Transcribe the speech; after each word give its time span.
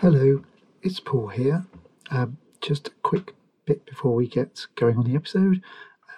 Hello, 0.00 0.42
it's 0.82 1.00
Paul 1.00 1.28
here. 1.28 1.64
Um, 2.10 2.36
just 2.60 2.88
a 2.88 2.90
quick 3.02 3.34
bit 3.64 3.86
before 3.86 4.14
we 4.14 4.28
get 4.28 4.66
going 4.74 4.98
on 4.98 5.04
the 5.10 5.16
episode. 5.16 5.62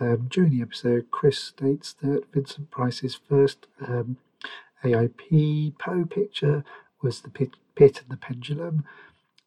Um, 0.00 0.26
during 0.28 0.50
the 0.50 0.62
episode, 0.62 1.12
Chris 1.12 1.38
states 1.38 1.92
that 2.02 2.24
Vincent 2.34 2.72
Price's 2.72 3.14
first 3.14 3.68
um, 3.86 4.16
AIP 4.82 5.78
Poe 5.78 6.04
picture 6.04 6.64
was 7.02 7.20
the 7.20 7.30
pit, 7.30 7.50
pit 7.76 8.00
and 8.02 8.10
the 8.10 8.16
pendulum. 8.16 8.84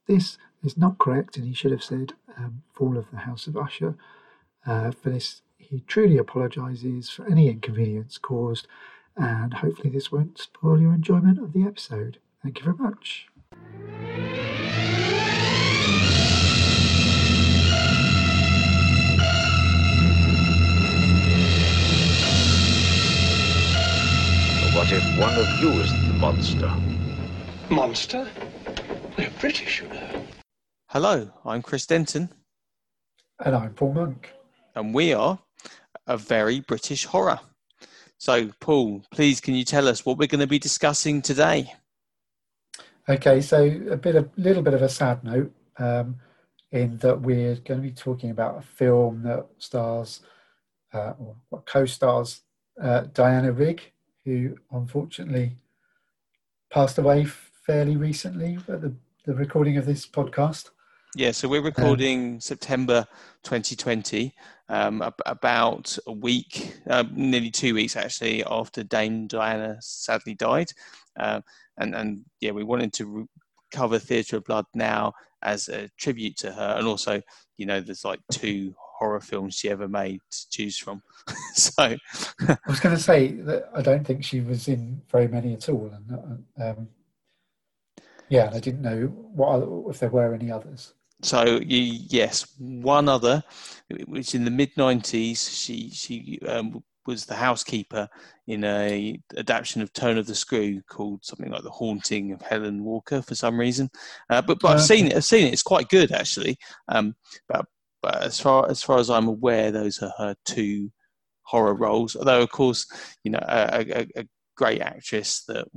This 0.07 0.38
is 0.63 0.77
not 0.77 0.98
correct, 0.98 1.36
and 1.36 1.45
he 1.45 1.54
should 1.54 1.71
have 1.71 1.84
said 1.84 2.13
um, 2.38 2.63
Fall 2.73 2.98
of 2.98 3.11
the 3.11 3.18
House 3.18 3.48
of 3.48 3.57
Usher. 3.57 3.95
Uh, 4.66 4.91
for 4.91 5.09
this, 5.09 5.41
he 5.57 5.82
truly 5.82 6.18
apologises 6.18 7.09
for 7.09 7.29
any 7.29 7.50
inconvenience 7.50 8.18
caused, 8.18 8.66
and 9.18 9.55
hopefully, 9.55 9.89
this 9.89 10.09
won't 10.09 10.39
spoil 10.39 10.79
your 10.79 10.93
enjoyment 10.93 11.38
of 11.38 11.52
the 11.52 11.63
episode. 11.63 12.20
Thank 12.41 12.59
you 12.59 12.63
very 12.63 12.77
much. 12.77 13.27
What 24.73 24.91
if 24.91 25.03
one 25.20 25.35
of 25.35 25.61
you 25.61 25.70
is 25.81 25.91
the 25.91 26.13
monster? 26.13 26.73
Monster? 27.70 28.27
They're 29.17 29.30
British, 29.39 29.81
you 29.81 29.89
know. 29.89 30.23
Hello, 30.88 31.30
I'm 31.45 31.61
Chris 31.61 31.86
Denton, 31.86 32.30
And 33.45 33.55
I'm 33.55 33.73
Paul 33.73 33.94
Monk. 33.94 34.33
and 34.75 34.94
we 34.94 35.13
are 35.13 35.38
a 36.08 36.17
very 36.17 36.61
British 36.61 37.05
horror. 37.05 37.39
So, 38.17 38.49
Paul, 38.59 39.03
please 39.11 39.41
can 39.41 39.53
you 39.55 39.66
tell 39.66 39.88
us 39.88 40.05
what 40.05 40.17
we're 40.17 40.27
going 40.27 40.39
to 40.39 40.47
be 40.47 40.59
discussing 40.59 41.22
today? 41.22 41.73
Okay, 43.11 43.41
so 43.41 43.65
a 43.89 43.97
bit 43.97 44.15
of 44.15 44.29
little 44.38 44.63
bit 44.63 44.73
of 44.73 44.81
a 44.81 44.88
sad 44.88 45.21
note 45.21 45.52
um, 45.77 46.15
in 46.71 46.97
that 46.99 47.19
we're 47.19 47.55
going 47.55 47.81
to 47.81 47.86
be 47.86 47.91
talking 47.91 48.30
about 48.30 48.59
a 48.59 48.61
film 48.61 49.23
that 49.23 49.45
stars 49.58 50.22
uh, 50.94 51.11
or 51.19 51.36
what 51.49 51.66
co-stars 51.66 52.44
uh, 52.81 53.02
Diana 53.13 53.52
Rigg, 53.52 53.81
who 54.23 54.55
unfortunately 54.71 55.58
passed 56.69 56.97
away 56.97 57.25
fairly 57.25 57.97
recently 57.97 58.58
at 58.69 58.80
the, 58.80 58.94
the 59.25 59.36
recording 59.36 59.75
of 59.75 59.86
this 59.86 60.08
podcast. 60.08 60.69
Yeah, 61.16 61.31
so 61.31 61.50
we're 61.50 61.62
recording 61.62 62.40
September 62.40 63.06
2020, 63.44 64.34
um, 64.70 65.02
ab- 65.02 65.22
about 65.26 65.98
a 66.08 66.14
week, 66.14 66.73
uh, 66.90 67.04
nearly 67.12 67.52
two 67.52 67.73
weeks 67.73 67.98
actually, 67.98 68.45
after 68.45 68.81
Dame 68.81 69.28
Diana 69.28 69.76
sadly 69.82 70.36
died. 70.36 70.72
Uh, 71.20 71.42
and, 71.78 71.94
and 71.95 72.23
yeah, 72.39 72.52
we 72.52 72.64
wanted 72.64 72.94
to 72.94 73.06
re- 73.06 73.26
cover 73.73 74.00
Theatre 74.00 74.38
of 74.38 74.45
Blood 74.45 74.64
now 74.73 75.12
as 75.42 75.67
a 75.67 75.89
tribute 75.98 76.38
to 76.38 76.52
her. 76.54 76.76
And 76.78 76.88
also, 76.88 77.22
you 77.58 77.66
know, 77.66 77.82
there's 77.82 78.06
like 78.06 78.22
two 78.32 78.73
horror 78.98 79.20
films 79.20 79.56
she 79.56 79.70
ever 79.70 79.89
made 79.89 80.22
to 80.32 80.50
choose 80.50 80.78
from. 80.78 81.02
so, 81.56 81.98
I 82.39 82.58
was 82.67 82.80
going 82.80 82.95
to 82.95 83.02
say 83.02 83.34
that 83.34 83.70
I 83.76 83.82
don't 83.82 84.08
think 84.08 84.23
she 84.23 84.39
was 84.39 84.70
in 84.70 85.02
very 85.12 85.28
many 85.28 85.54
at 85.56 85.67
all, 85.67 85.92
and 85.94 86.48
uh, 86.58 86.70
um, 86.70 86.88
yeah, 88.30 88.48
and 88.48 88.56
I 88.56 88.59
didn't 88.59 88.82
know 88.82 89.08
what 89.08 89.50
other, 89.50 89.89
if 89.89 90.00
there 90.00 90.09
were 90.09 90.34
any 90.34 90.50
others. 90.50 90.94
So 91.23 91.59
you, 91.61 92.00
yes, 92.09 92.47
one 92.58 93.08
other, 93.08 93.44
which 94.08 94.33
in 94.33 94.45
the 94.45 94.52
mid 94.52 94.73
'90s, 94.75 95.50
she 95.50 95.89
she 95.89 96.39
um, 96.47 96.83
was 97.05 97.25
the 97.25 97.36
housekeeper 97.36 98.08
in 98.47 98.64
a 98.64 99.19
adaptation 99.38 99.81
of 99.81 99.94
Turn 99.94 100.17
of 100.17 100.27
the 100.27 100.36
Screw 100.36 100.81
called 100.89 101.23
something 101.23 101.52
like 101.52 101.64
The 101.64 101.69
Haunting 101.69 102.31
of 102.31 102.42
Helen 102.42 102.83
Walker 102.83 103.22
for 103.22 103.36
some 103.36 103.59
reason. 103.59 103.89
Uh, 104.30 104.42
but 104.42 104.59
but 104.59 104.73
I've 104.73 104.81
seen 104.81 105.08
it. 105.08 105.16
I've 105.16 105.25
seen 105.25 105.47
it. 105.47 105.53
It's 105.53 105.64
quite 105.64 105.89
good 105.89 106.11
actually. 106.11 106.58
Um, 106.88 107.16
but 107.47 107.66
but 108.02 108.22
as 108.23 108.39
far 108.39 108.69
as 108.69 108.81
far 108.81 108.97
as 108.97 109.09
I'm 109.09 109.27
aware, 109.27 109.72
those 109.72 110.02
are 110.02 110.14
her 110.17 110.36
two 110.45 110.92
horror 111.44 111.76
roles. 111.76 112.15
Although 112.15 112.42
of 112.42 112.49
course, 112.49 112.88
you 113.23 113.32
know, 113.32 113.43
a, 113.48 113.86
a, 113.89 114.21
a 114.21 114.27
great 114.55 114.82
actress 114.82 115.43
that 115.48 115.67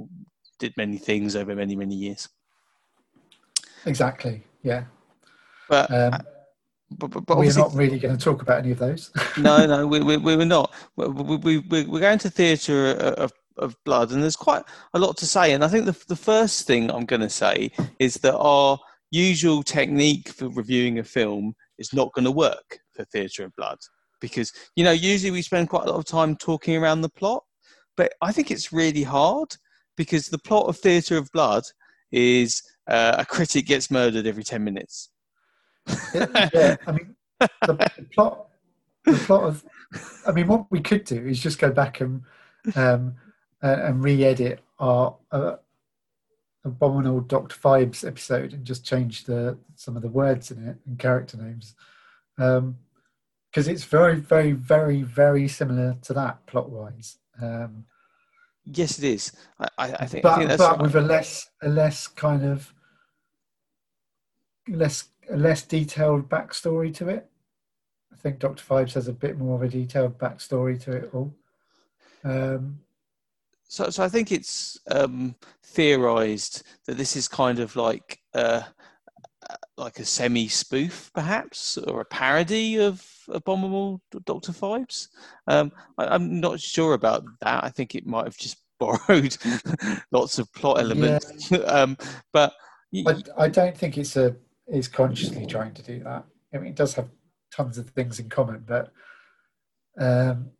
did 0.59 0.75
many 0.77 0.99
things 0.99 1.37
over 1.37 1.55
many 1.55 1.77
many 1.77 1.95
years. 1.95 2.29
Exactly. 3.87 4.43
Yeah. 4.63 4.85
But 5.69 5.91
Um, 5.91 6.21
but, 6.99 7.09
but, 7.11 7.27
but 7.27 7.39
we're 7.39 7.53
not 7.53 7.75
really 7.75 7.99
going 7.99 8.17
to 8.17 8.23
talk 8.23 8.43
about 8.43 8.59
any 8.59 8.71
of 8.71 8.79
those. 8.79 9.11
no, 9.39 9.67
no, 9.67 9.87
we, 9.87 10.01
we, 10.01 10.17
we 10.17 10.37
were 10.37 10.45
not. 10.45 10.73
We, 10.97 11.07
we, 11.09 11.59
we, 11.59 11.85
we're 11.87 12.01
going 12.01 12.19
to 12.21 12.31
theatre 12.31 12.91
of, 12.91 13.33
of 13.57 13.77
blood, 13.85 14.13
and 14.13 14.23
there's 14.23 14.37
quite 14.37 14.63
a 14.93 14.99
lot 14.99 15.17
to 15.19 15.27
say. 15.27 15.53
And 15.53 15.65
I 15.65 15.69
think 15.69 15.87
the, 15.87 16.05
the 16.09 16.17
first 16.17 16.67
thing 16.67 16.91
I'm 16.91 17.07
going 17.07 17.23
to 17.23 17.31
say 17.31 17.71
is 17.99 18.15
that 18.17 18.37
our 18.37 18.79
usual 19.11 19.63
technique 19.63 20.29
for 20.29 20.49
reviewing 20.49 20.99
a 20.99 21.05
film 21.05 21.55
is 21.79 21.93
not 21.93 22.13
going 22.15 22.25
to 22.25 22.31
work 22.31 22.79
for 22.95 23.05
theatre 23.05 23.45
of 23.45 23.57
blood 23.57 23.79
because, 24.21 24.53
you 24.77 24.85
know, 24.85 24.93
usually 24.93 25.31
we 25.31 25.43
spend 25.43 25.69
quite 25.69 25.87
a 25.87 25.91
lot 25.91 25.99
of 25.99 26.05
time 26.05 26.37
talking 26.37 26.77
around 26.77 27.01
the 27.01 27.09
plot, 27.09 27.43
but 27.97 28.13
I 28.23 28.33
think 28.33 28.51
it's 28.51 28.73
really 28.73 29.03
hard 29.03 29.49
because 29.97 30.29
the 30.29 30.39
plot 30.39 30.67
of 30.67 30.79
theatre 30.79 31.17
of 31.17 31.31
blood 31.33 31.63
is 32.11 32.63
uh, 32.89 33.17
a 33.19 33.25
critic 33.27 33.67
gets 33.67 33.91
murdered 33.91 34.27
every 34.27 34.45
10 34.45 34.63
minutes. 34.65 35.11
Yeah, 36.15 36.77
I 36.87 36.93
mean, 36.93 37.15
the, 37.41 37.93
the 37.97 38.07
plot, 38.13 38.49
the 39.05 39.13
plot 39.13 39.45
of, 39.45 39.65
I 40.27 40.33
mean, 40.33 40.47
what 40.47 40.71
we 40.71 40.81
could 40.81 41.05
do 41.05 41.27
is 41.27 41.41
just 41.41 41.59
go 41.59 41.71
back 41.71 42.01
and 42.01 42.23
um, 42.75 43.17
uh, 43.63 43.77
and 43.83 44.03
re-edit 44.03 44.61
our 44.79 45.17
uh, 45.31 45.57
abominable 46.65 47.21
Doctor 47.21 47.57
Phibes 47.57 48.07
episode 48.07 48.53
and 48.53 48.65
just 48.65 48.85
change 48.85 49.25
the 49.25 49.59
some 49.75 49.97
of 49.97 50.03
the 50.03 50.09
words 50.09 50.51
in 50.51 50.67
it 50.67 50.77
and 50.87 50.99
character 50.99 51.37
names, 51.37 51.75
because 52.37 53.69
it's 53.69 53.85
very, 53.85 54.17
very, 54.17 54.53
very, 54.53 55.03
very 55.03 55.49
similar 55.49 55.97
to 56.03 56.13
that 56.15 56.45
plot-wise. 56.47 57.19
Um, 57.41 57.85
Yes, 58.67 58.99
it 58.99 59.05
is. 59.05 59.33
I, 59.59 59.69
I, 59.77 59.93
I 59.93 60.07
think. 60.07 60.25
I 60.25 60.29
but 60.29 60.37
think 60.39 60.49
that's 60.49 60.63
but 60.63 60.81
with 60.81 60.97
a 60.97 61.01
less 61.03 61.51
a 61.61 61.69
less 61.69 62.07
kind 62.07 62.43
of 62.43 62.73
less 64.67 65.05
a 65.31 65.37
less 65.37 65.63
detailed 65.63 66.29
backstory 66.29 66.95
to 66.95 67.09
it. 67.09 67.29
I 68.13 68.17
think 68.17 68.39
Doctor 68.39 68.65
Phibes 68.65 68.95
has 68.95 69.09
a 69.09 69.13
bit 69.13 69.39
more 69.39 69.57
of 69.57 69.63
a 69.63 69.69
detailed 69.69 70.19
backstory 70.19 70.81
to 70.83 70.93
it 70.93 71.11
all. 71.13 71.35
Um, 72.25 72.81
So, 73.67 73.91
so 73.91 74.05
I 74.05 74.09
think 74.09 74.31
it's 74.31 74.79
um, 74.91 75.35
theorized 75.63 76.63
that 76.87 76.97
this 76.97 77.17
is 77.17 77.27
kind 77.27 77.59
of 77.59 77.75
like 77.77 78.21
uh, 78.35 78.63
like 79.77 79.99
a 79.99 80.05
semi 80.05 80.49
spoof, 80.49 81.11
perhaps, 81.15 81.79
or 81.79 82.01
a 82.01 82.05
parody 82.05 82.77
of 82.77 83.05
Abominable 83.29 84.01
Doctor 84.25 84.53
Phibes. 84.53 85.09
Um, 85.47 85.73
I, 85.99 86.07
I'm 86.07 86.41
not 86.41 86.61
sure 86.61 86.95
about 86.95 87.25
that. 87.41 87.65
I 87.65 87.71
think 87.71 87.95
it 87.95 88.07
might 88.07 88.25
have 88.25 88.37
just 88.37 88.59
borrowed 88.79 89.37
lots 90.13 90.39
of 90.39 90.53
plot 90.53 90.81
elements. 90.81 91.51
um, 91.67 91.97
but 92.33 92.53
I 93.37 93.49
don't 93.49 93.77
think 93.77 93.99
it's 93.99 94.17
a 94.17 94.37
is 94.67 94.89
consciously 94.89 95.47
trying 95.47 95.75
to 95.75 95.83
do 95.83 96.03
that. 96.05 96.25
I 96.53 96.59
mean, 96.59 96.71
it 96.71 96.77
does 96.77 96.95
have 96.95 97.09
tons 97.53 97.79
of 97.79 97.91
things 97.91 98.19
in 98.19 98.29
common, 98.29 98.65
but 98.67 98.93
um, 99.99 100.51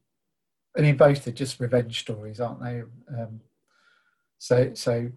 I 0.77 0.81
mean, 0.81 0.97
both 0.97 1.27
are 1.27 1.33
just 1.33 1.61
revenge 1.61 2.01
stories, 2.01 2.41
aren't 2.41 2.63
they? 2.63 2.83
Um, 3.09 3.41
so, 4.39 4.73
so 4.75 5.11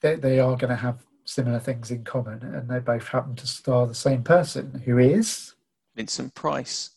they, 0.00 0.16
they 0.16 0.38
are 0.38 0.56
going 0.56 0.70
to 0.70 0.76
have 0.76 1.04
similar 1.24 1.58
things 1.58 1.90
in 1.90 2.04
common, 2.04 2.42
and 2.42 2.68
they 2.68 2.78
both 2.78 3.08
happen 3.08 3.34
to 3.36 3.46
star 3.46 3.86
the 3.86 3.94
same 3.94 4.22
person, 4.22 4.82
who 4.84 4.98
is 4.98 5.54
Vincent 5.96 6.34
Price, 6.34 6.90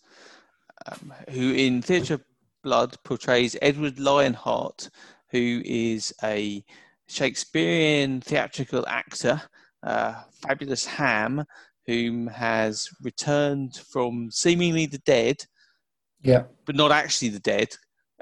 um, 0.85 1.13
who 1.29 1.53
in 1.53 1.81
Theatre 1.81 2.19
Blood 2.63 2.97
portrays 3.03 3.57
Edward 3.61 3.99
Lionheart, 3.99 4.89
who 5.29 5.61
is 5.65 6.13
a 6.23 6.63
Shakespearean 7.07 8.21
theatrical 8.21 8.87
actor, 8.87 9.41
uh, 9.83 10.21
fabulous 10.41 10.85
ham, 10.85 11.43
whom 11.85 12.27
has 12.27 12.87
returned 13.01 13.75
from 13.91 14.29
seemingly 14.31 14.85
the 14.85 14.99
dead, 14.99 15.37
yeah, 16.21 16.43
but 16.65 16.75
not 16.75 16.91
actually 16.91 17.29
the 17.29 17.39
dead. 17.39 17.69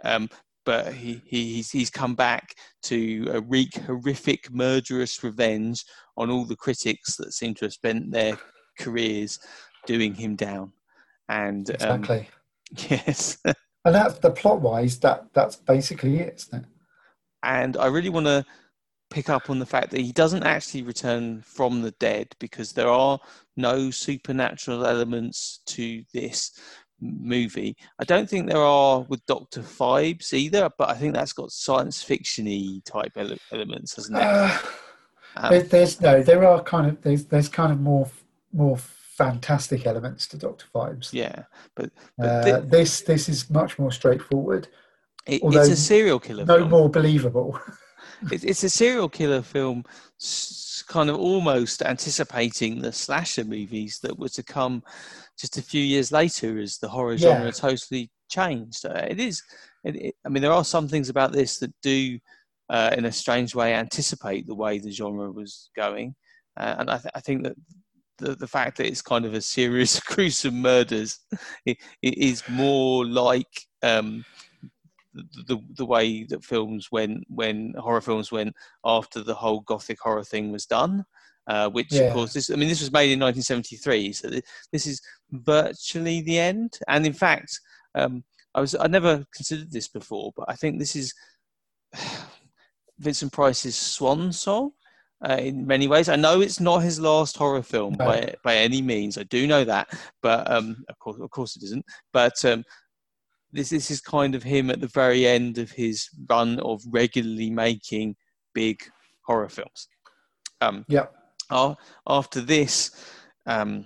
Um, 0.03 0.29
but 0.65 0.93
he, 0.93 1.21
he, 1.25 1.55
he's, 1.55 1.71
he's 1.71 1.89
come 1.89 2.15
back 2.15 2.53
to 2.83 3.27
uh, 3.33 3.41
wreak 3.43 3.75
horrific, 3.75 4.51
murderous 4.51 5.23
revenge 5.23 5.83
on 6.15 6.29
all 6.29 6.45
the 6.45 6.55
critics 6.55 7.15
that 7.15 7.33
seem 7.33 7.55
to 7.55 7.65
have 7.65 7.73
spent 7.73 8.11
their 8.11 8.37
careers 8.77 9.39
doing 9.87 10.13
him 10.13 10.35
down. 10.35 10.71
And 11.27 11.69
um, 11.81 12.03
exactly. 12.03 12.29
yes, 12.89 13.37
and 13.43 13.95
that's 13.95 14.19
the 14.19 14.31
plot 14.31 14.61
wise. 14.61 14.99
That 14.99 15.25
that's 15.33 15.55
basically 15.55 16.19
it, 16.19 16.35
isn't 16.35 16.63
it? 16.63 16.69
and 17.43 17.77
I 17.77 17.87
really 17.87 18.09
want 18.09 18.25
to 18.25 18.45
pick 19.09 19.29
up 19.29 19.49
on 19.49 19.59
the 19.59 19.65
fact 19.65 19.91
that 19.91 20.01
he 20.01 20.11
doesn't 20.11 20.43
actually 20.43 20.83
return 20.83 21.41
from 21.41 21.81
the 21.81 21.91
dead 21.91 22.27
because 22.39 22.71
there 22.73 22.89
are 22.89 23.19
no 23.57 23.89
supernatural 23.91 24.85
elements 24.85 25.59
to 25.65 26.03
this 26.13 26.51
movie. 27.01 27.75
I 27.99 28.03
don't 28.03 28.29
think 28.29 28.47
there 28.47 28.61
are 28.61 29.01
with 29.01 29.25
Doctor 29.25 29.61
Phibes 29.61 30.33
either, 30.33 30.69
but 30.77 30.89
I 30.89 30.93
think 30.95 31.13
that's 31.13 31.33
got 31.33 31.51
science 31.51 32.03
fictiony 32.03 32.83
type 32.85 33.13
ele- 33.15 33.37
elements, 33.51 33.95
hasn't 33.95 34.17
it? 34.17 34.23
Uh, 34.23 34.57
Um, 35.37 35.51
There, 35.51 35.61
there's 35.61 36.01
no, 36.01 36.23
there 36.23 36.43
are 36.47 36.61
kind 36.63 36.87
of 36.87 37.01
there's 37.03 37.25
there's 37.25 37.47
kind 37.49 37.71
of 37.71 37.79
more 37.79 38.09
more 38.51 38.77
fantastic 38.77 39.85
elements 39.85 40.27
to 40.27 40.37
Doctor 40.37 40.65
Phibes. 40.73 41.13
yeah, 41.13 41.43
but, 41.75 41.91
but 42.17 42.27
Uh, 42.27 42.43
thi- 42.61 42.67
this 42.67 43.01
this 43.01 43.29
is 43.29 43.49
much 43.49 43.77
more 43.77 43.91
straightforward, 43.91 44.67
it, 45.27 45.41
it's 45.43 45.69
a 45.69 45.75
serial 45.75 46.19
killer. 46.19 46.45
no 46.45 46.57
film. 46.59 46.69
more 46.71 46.89
believable. 46.89 47.59
It's, 48.31 48.43
it's 48.43 48.63
a 48.63 48.69
serial 48.69 49.09
killer 49.09 49.41
film, 49.41 49.83
kind 50.87 51.09
of 51.09 51.17
almost 51.17 51.81
anticipating 51.81 52.81
the 52.81 52.91
slasher 52.91 53.43
movies 53.43 53.99
that 54.03 54.17
were 54.17 54.29
to 54.29 54.43
come 54.43 54.83
just 55.39 55.57
a 55.57 55.61
few 55.61 55.81
years 55.83 56.11
later 56.11 56.59
as 56.59 56.77
the 56.77 56.89
horror 56.89 57.13
Yeah. 57.13 57.29
genre 57.35 57.51
totally 57.51 58.11
changed. 58.29 58.85
Uh, 58.85 59.05
it 59.07 59.19
is. 59.19 59.41
It, 59.83 59.95
it, 59.95 60.15
I 60.25 60.29
mean, 60.29 60.41
there 60.43 60.51
are 60.51 60.65
some 60.65 60.87
things 60.87 61.09
about 61.09 61.31
this 61.31 61.59
that 61.59 61.73
do, 61.81 62.19
uh, 62.69 62.93
in 62.97 63.05
a 63.05 63.11
strange 63.11 63.55
way, 63.55 63.73
anticipate 63.73 64.45
the 64.47 64.55
way 64.55 64.79
the 64.79 64.91
genre 64.91 65.31
was 65.31 65.69
going, 65.75 66.15
uh, 66.57 66.75
and 66.79 66.89
I, 66.89 66.97
th- 66.97 67.11
I 67.15 67.19
think 67.21 67.43
that. 67.43 67.55
The, 68.21 68.35
the 68.35 68.47
fact 68.47 68.75
that 68.77 68.87
it's 68.87 69.01
kind 69.01 69.23
of 69.23 69.33
a 69.33 69.39
series 69.39 69.97
of 69.97 70.03
gruesome 70.03 70.61
murders 70.61 71.19
it, 71.65 71.77
it 72.01 72.17
is 72.17 72.43
more 72.49 73.05
like 73.05 73.47
um, 73.81 74.25
the, 75.13 75.23
the 75.47 75.57
the 75.75 75.85
way 75.85 76.23
that 76.25 76.43
films 76.43 76.91
went 76.91 77.23
when 77.29 77.73
horror 77.77 78.01
films 78.01 78.31
went 78.31 78.53
after 78.85 79.23
the 79.23 79.33
whole 79.35 79.61
gothic 79.61 79.99
horror 79.99 80.23
thing 80.23 80.51
was 80.51 80.65
done. 80.65 81.03
Uh, 81.47 81.67
which 81.69 81.91
Yeah. 81.91 82.01
of 82.03 82.13
course 82.13 82.33
this 82.33 82.51
I 82.51 82.55
mean 82.55 82.69
this 82.69 82.81
was 82.81 82.91
made 82.91 83.11
in 83.11 83.19
1973, 83.19 84.13
so 84.13 84.29
th- 84.29 84.43
this 84.71 84.85
is 84.85 85.01
virtually 85.31 86.21
the 86.21 86.37
end. 86.37 86.77
And 86.87 87.07
in 87.07 87.13
fact, 87.13 87.59
um, 87.95 88.23
I 88.53 88.61
was 88.61 88.75
I 88.75 88.85
never 88.87 89.25
considered 89.35 89.71
this 89.71 89.87
before, 89.87 90.31
but 90.37 90.45
I 90.47 90.55
think 90.55 90.77
this 90.77 90.95
is 90.95 91.13
Vincent 92.99 93.31
Price's 93.31 93.75
swan 93.75 94.31
song. 94.31 94.71
Uh, 95.27 95.35
in 95.39 95.67
many 95.67 95.87
ways, 95.87 96.07
I 96.07 96.15
know 96.15 96.39
it's 96.39 96.59
not 96.61 96.79
his 96.79 96.99
last 96.99 97.35
horror 97.35 97.61
film 97.63 97.95
No. 97.99 98.05
by 98.05 98.33
by 98.43 98.55
any 98.55 98.81
means. 98.81 99.17
I 99.17 99.23
do 99.23 99.47
know 99.47 99.65
that, 99.65 99.87
but 100.21 100.49
um, 100.49 100.83
of 100.87 100.97
course, 100.99 101.19
of 101.19 101.29
course, 101.29 101.55
it 101.57 101.63
isn't. 101.63 101.85
But 102.13 102.43
um, 102.45 102.63
this 103.51 103.69
this 103.69 103.89
is 103.91 104.01
kind 104.01 104.35
of 104.35 104.43
him 104.43 104.69
at 104.69 104.81
the 104.81 104.87
very 104.87 105.25
end 105.25 105.57
of 105.57 105.71
his 105.71 106.09
run 106.29 106.59
of 106.59 106.81
regularly 106.87 107.49
making 107.49 108.15
big 108.53 108.81
horror 109.25 109.49
films. 109.49 109.87
Um, 110.61 110.85
yeah, 110.87 111.05
a- 111.49 111.75
after 112.07 112.41
this, 112.41 112.91
um, 113.45 113.85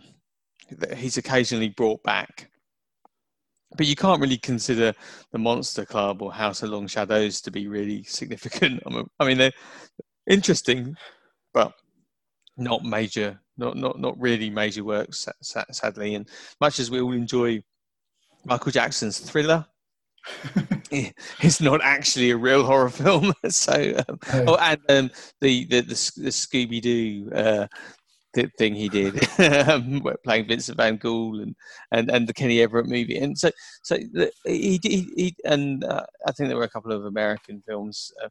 he's 0.96 1.18
occasionally 1.18 1.70
brought 1.70 2.02
back, 2.04 2.50
but 3.78 3.86
you 3.86 3.96
can't 3.96 4.22
really 4.22 4.38
consider 4.38 4.94
the 5.32 5.38
Monster 5.40 5.86
Club 5.86 6.22
or 6.22 6.34
House 6.34 6.64
of 6.64 6.70
Long 6.70 6.88
Shadows 6.88 7.42
to 7.42 7.52
be 7.52 7.68
really 7.68 8.04
significant. 8.04 8.82
I 8.88 8.90
mean- 8.90 9.10
I 9.20 9.26
mean, 9.26 9.38
they're 9.38 9.52
interesting, 10.30 10.96
but 11.54 11.74
not 12.58 12.84
major, 12.84 13.40
not 13.58 13.78
not 13.78 14.00
not 14.00 14.20
really 14.20 14.50
major 14.50 14.84
works, 14.84 15.20
sa- 15.20 15.32
sa- 15.42 15.64
sadly. 15.72 16.16
And 16.16 16.28
much 16.60 16.80
as 16.80 16.90
we 16.92 17.00
all 17.02 17.14
enjoy 17.14 17.64
Michael 18.46 18.72
Jackson's 18.72 19.20
Thriller. 19.20 19.66
it's 20.92 21.62
not 21.62 21.82
actually 21.84 22.32
a 22.32 22.38
real 22.38 22.64
horror 22.64 22.90
film. 22.90 23.34
so, 23.50 23.94
um, 24.08 24.20
oh, 24.48 24.56
and 24.56 24.80
um, 24.90 25.12
the 25.42 25.66
the 25.66 25.82
the, 25.82 26.12
the 26.18 26.30
Scooby 26.30 26.82
Doo 26.82 27.30
uh, 27.34 27.68
th- 28.34 28.52
thing 28.58 28.76
he 28.76 28.90
did, 28.90 29.28
um, 29.70 30.02
playing 30.24 30.48
Vincent 30.48 30.78
Van 30.78 30.98
Gogh 30.98 31.42
and, 31.42 31.56
and 31.92 32.10
and 32.10 32.28
the 32.28 32.34
Kenny 32.34 32.62
Everett 32.62 32.86
movie, 32.86 33.18
and 33.18 33.38
so 33.38 33.52
so 33.82 33.98
the, 33.98 34.32
he, 34.46 34.80
he 34.84 35.14
he 35.16 35.36
and 35.46 35.84
uh, 35.84 36.06
I 36.28 36.32
think 36.32 36.50
there 36.50 36.58
were 36.58 36.64
a 36.64 36.70
couple 36.70 36.92
of 36.92 37.06
American 37.06 37.62
films. 37.62 38.12
Uh, 38.24 38.30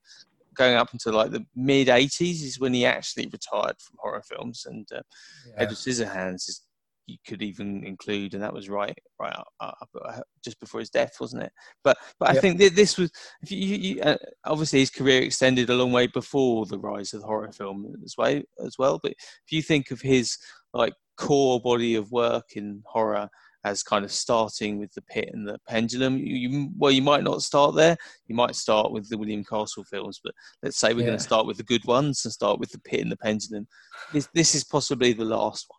Going 0.55 0.77
up 0.77 0.93
until 0.93 1.15
like 1.15 1.31
the 1.31 1.47
mid 1.57 1.89
'80s 1.89 2.43
is 2.43 2.61
when 2.61 2.75
he 2.75 2.85
actually 2.85 3.27
retired 3.33 3.77
from 3.81 3.97
horror 3.99 4.21
films, 4.21 4.67
and 4.67 4.87
uh, 4.95 5.01
yeah. 5.49 5.55
Edward 5.57 5.79
Scissorhands 5.79 6.47
is 6.47 6.61
you 7.07 7.17
could 7.27 7.43
even 7.43 7.85
include, 7.85 8.35
and 8.35 8.43
that 8.43 8.53
was 8.53 8.69
right, 8.69 8.97
right 9.21 9.35
up, 9.35 9.49
up, 9.61 9.89
up- 10.05 10.25
just 10.45 10.59
before 10.61 10.81
his 10.81 10.91
death, 10.91 11.15
wasn't 11.21 11.43
it? 11.43 11.53
But 11.85 11.97
but 12.19 12.31
I 12.31 12.35
Yep. 12.35 12.41
think 12.41 12.59
that 12.59 12.77
this 12.77 12.97
was, 12.99 13.11
if 13.43 13.51
you, 13.51 13.59
you, 13.59 14.03
uh, 14.03 14.17
obviously 14.45 14.81
his 14.81 14.91
career 14.91 15.23
extended 15.23 15.71
a 15.71 15.75
long 15.75 15.93
way 15.93 16.07
before 16.07 16.67
the 16.67 16.79
rise 16.79 17.13
of 17.13 17.21
the 17.21 17.27
horror 17.27 17.53
film 17.53 17.95
as 18.05 18.15
well, 18.17 18.41
as 18.65 18.77
well. 18.79 18.99
But 19.03 19.13
if 19.13 19.51
you 19.53 19.63
think 19.63 19.91
of 19.91 20.01
his 20.01 20.37
like 20.73 20.95
core 21.17 21.61
body 21.61 21.95
of 21.95 22.11
work 22.13 22.45
in 22.57 22.83
horror 22.87 23.29
as 23.65 23.83
kind 23.83 24.05
of 24.05 24.11
starting 24.11 24.79
with 24.79 24.93
the 24.95 25.03
pit 25.03 25.31
and 25.33 25.47
the 25.47 25.59
pendulum, 25.69 26.19
you, 26.19 26.35
you 26.35 26.71
well 26.77 26.91
you 26.91 27.03
might 27.03 27.25
not 27.25 27.43
start 27.43 27.75
there. 27.75 27.97
You 28.27 28.35
might 28.35 28.57
start 28.57 28.93
with 28.93 29.09
the 29.09 29.19
William 29.19 29.45
Castle 29.45 29.85
films, 29.85 30.21
but 30.23 30.35
let's 30.63 30.79
say 30.79 30.95
we're 30.95 31.05
going 31.05 31.19
to 31.19 31.23
start 31.23 31.47
with 31.47 31.59
the 31.59 31.63
good 31.65 31.85
ones 31.85 32.25
and 32.25 32.33
start 32.33 32.59
with 32.59 32.71
the 32.71 32.81
pit 32.81 33.01
and 33.01 33.11
the 33.13 33.17
pendulum. 33.17 33.67
This 34.13 34.29
this 34.35 34.55
is 34.55 34.65
possibly 34.65 35.13
the 35.13 35.25
last 35.25 35.67
one. 35.69 35.79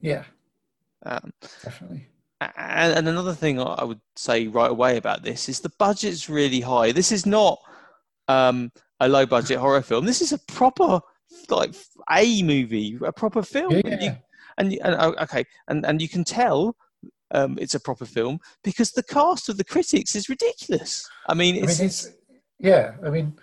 Yeah, 0.00 0.24
Um, 1.04 1.32
definitely. 1.62 2.08
and, 2.40 2.92
and 2.98 3.08
another 3.08 3.34
thing 3.34 3.60
I 3.60 3.84
would 3.84 4.00
say 4.16 4.46
right 4.46 4.70
away 4.70 4.96
about 4.96 5.22
this 5.22 5.48
is 5.48 5.60
the 5.60 5.72
budget's 5.78 6.28
really 6.28 6.60
high. 6.60 6.92
This 6.92 7.12
is 7.12 7.26
not 7.26 7.58
um, 8.28 8.70
a 9.00 9.08
low 9.08 9.26
budget 9.26 9.58
horror 9.58 9.82
film. 9.82 10.04
This 10.06 10.20
is 10.22 10.32
a 10.32 10.38
proper 10.48 11.00
like 11.48 11.74
A 12.10 12.42
movie, 12.42 12.98
a 13.04 13.12
proper 13.12 13.42
film. 13.42 13.72
Yeah, 13.72 13.80
And, 13.92 14.02
you, 14.02 14.12
and, 14.58 14.72
you- 14.72 14.80
and 14.84 14.94
oh, 14.98 15.14
okay, 15.22 15.44
and 15.68 15.84
and 15.86 16.00
you 16.00 16.08
can 16.08 16.24
tell 16.24 16.76
um, 17.32 17.58
it's 17.60 17.74
a 17.74 17.80
proper 17.80 18.06
film 18.06 18.38
because 18.62 18.92
the 18.92 19.02
cast 19.02 19.48
of 19.48 19.56
the 19.56 19.64
critics 19.64 20.14
is 20.14 20.28
ridiculous. 20.28 21.08
I 21.28 21.34
mean, 21.34 21.56
I 21.56 21.66
mean, 21.66 21.76
it's 21.80 22.10
yeah. 22.58 22.94
I 23.04 23.10
mean, 23.10 23.36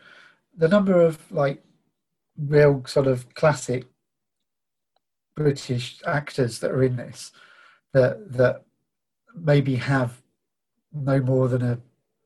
the 0.57 0.67
number 0.67 1.01
of 1.01 1.19
like 1.31 1.61
real 2.38 2.83
sort 2.88 3.07
of 3.07 3.33
classic 3.35 3.85
British 5.35 6.01
actors 6.06 6.59
that 6.59 6.71
are 6.71 6.83
in 6.83 6.95
this 6.95 7.31
that 7.94 8.31
that 8.33 8.63
maybe 9.35 9.75
have 9.75 10.21
no 10.91 11.19
more 11.19 11.47
than 11.47 11.62
a 11.63 11.80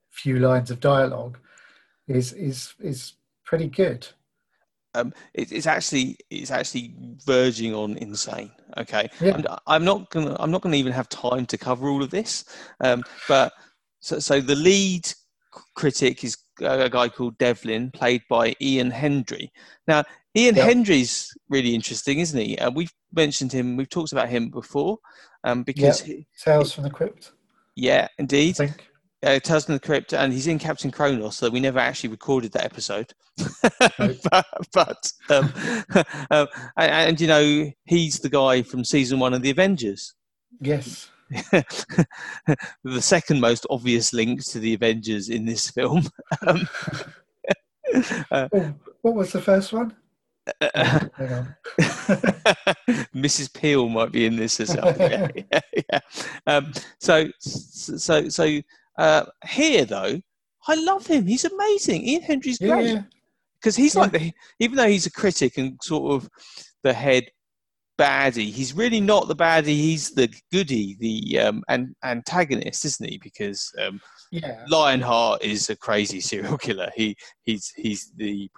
few 0.10 0.40
lines 0.40 0.72
of 0.72 0.80
dialogue 0.80 1.38
is 2.08 2.34
is 2.34 2.74
is 2.80 3.14
pretty 3.44 3.68
good. 3.68 4.08
um, 4.94 5.14
it, 5.34 5.52
it's 5.52 5.68
actually 5.68 6.18
it's 6.30 6.52
actually 6.52 6.94
verging 7.26 7.74
on 7.74 7.98
insane. 7.98 8.52
Okay, 8.78 9.10
Yeah. 9.22 9.36
I'm, 9.36 9.46
I'm 9.68 9.86
not 9.86 10.10
gonna 10.10 10.36
I'm 10.40 10.52
not 10.52 10.62
gonna 10.62 10.76
even 10.76 10.94
have 10.94 11.10
time 11.10 11.46
to 11.48 11.58
cover 11.58 11.90
all 11.90 12.04
of 12.04 12.10
this. 12.10 12.46
Um, 12.82 13.04
but 13.28 13.54
so 14.00 14.20
so 14.20 14.42
the 14.42 14.56
lead 14.56 15.08
critic 15.76 16.24
is 16.24 16.38
a 16.62 16.90
guy 16.90 17.10
called 17.10 17.38
Devlin, 17.38 17.92
played 17.92 18.24
by 18.30 18.56
Ian 18.62 18.92
Hendry. 18.92 19.52
Now 19.88 20.04
Ian 20.38 20.56
Yeah. 20.56 20.66
Hendry's 20.66 21.34
really 21.50 21.74
interesting, 21.74 22.20
isn't 22.20 22.40
he? 22.40 22.58
Uh, 22.60 22.70
we've 22.70 22.94
mentioned 23.12 23.52
him. 23.52 23.76
We've 23.76 23.90
talked 23.90 24.12
about 24.12 24.30
him 24.30 24.50
before 24.50 25.00
um, 25.44 25.64
because 25.64 26.02
he, 26.02 26.28
Tales 26.40 26.72
from 26.72 26.84
the 26.84 26.90
Crypt, 26.92 27.32
yeah, 27.76 28.08
I 28.10 28.14
indeed 28.20 28.56
think. 28.58 28.88
uh, 29.24 29.40
Tales 29.40 29.66
from 29.66 29.74
the 29.74 29.80
Crypt, 29.80 30.14
and 30.14 30.32
he's 30.32 30.48
in 30.48 30.60
Captain 30.60 30.92
Kronos, 30.92 31.38
so 31.38 31.50
we 31.50 31.60
never 31.60 31.80
actually 31.80 32.10
recorded 32.10 32.52
that 32.54 32.66
episode. 32.66 33.14
Right. 34.00 34.20
but 34.32 34.46
but 34.74 35.12
um, 35.30 35.54
um, 36.32 36.48
and, 36.78 36.92
and, 36.92 37.22
you 37.22 37.28
know, 37.28 37.72
he's 37.86 38.20
the 38.20 38.30
guy 38.30 38.62
from 38.62 38.84
season 38.84 39.20
one 39.20 39.34
of 39.34 39.42
the 39.42 39.50
Avengers. 39.50 40.14
Yes. 40.62 41.10
the 42.84 43.02
second 43.02 43.40
most 43.42 43.66
obvious 43.70 44.14
link 44.14 44.44
to 44.46 44.60
the 44.60 44.74
Avengers 44.74 45.30
in 45.30 45.46
this 45.46 45.70
film. 45.70 46.04
Um, 46.48 46.68
uh, 48.32 48.48
Oh, 48.54 48.74
what 49.02 49.16
was 49.16 49.32
the 49.32 49.42
first 49.42 49.74
one? 49.74 49.96
Mrs. 53.16 53.54
Peel 53.54 53.90
might 53.90 54.12
be 54.12 54.26
in 54.26 54.36
this 54.36 54.60
as 54.60 54.76
well. 54.76 54.96
Yeah, 55.00 55.28
yeah, 55.36 55.60
yeah. 55.92 56.00
Um, 56.46 56.72
so, 57.00 57.28
so, 57.40 58.30
so 58.30 58.62
uh, 58.98 59.26
here 59.48 59.86
though, 59.86 60.20
I 60.68 60.76
love 60.76 61.08
him. 61.08 61.26
He's 61.28 61.46
amazing. 61.46 62.04
Ian 62.04 62.22
Hendry's 62.22 62.58
great 62.58 63.00
because 63.60 63.76
he's 63.76 63.96
like 63.96 64.12
the, 64.12 64.32
even 64.60 64.76
though 64.76 64.88
he's 64.88 65.06
a 65.06 65.12
critic 65.12 65.58
and 65.58 65.78
sort 65.82 66.14
of 66.14 66.30
the 66.84 66.94
head 66.94 67.26
baddie, 67.98 68.52
he's 68.52 68.74
really 68.74 69.00
not 69.00 69.28
the 69.28 69.36
baddie. 69.36 69.66
He's 69.66 70.12
the 70.12 70.34
goody, 70.52 70.96
the 71.00 71.40
um, 71.40 71.64
an, 71.70 71.96
antagonist, 72.04 72.86
isn't 72.86 73.10
he? 73.10 73.18
Because 73.18 73.72
um, 73.82 74.00
yeah. 74.32 74.66
Lionheart 74.70 75.44
is 75.44 75.70
a 75.70 75.76
crazy 75.76 76.20
serial 76.20 76.58
killer. 76.58 76.90
He 76.96 77.16
he's 77.44 77.72
he's 77.76 78.12
the 78.16 78.50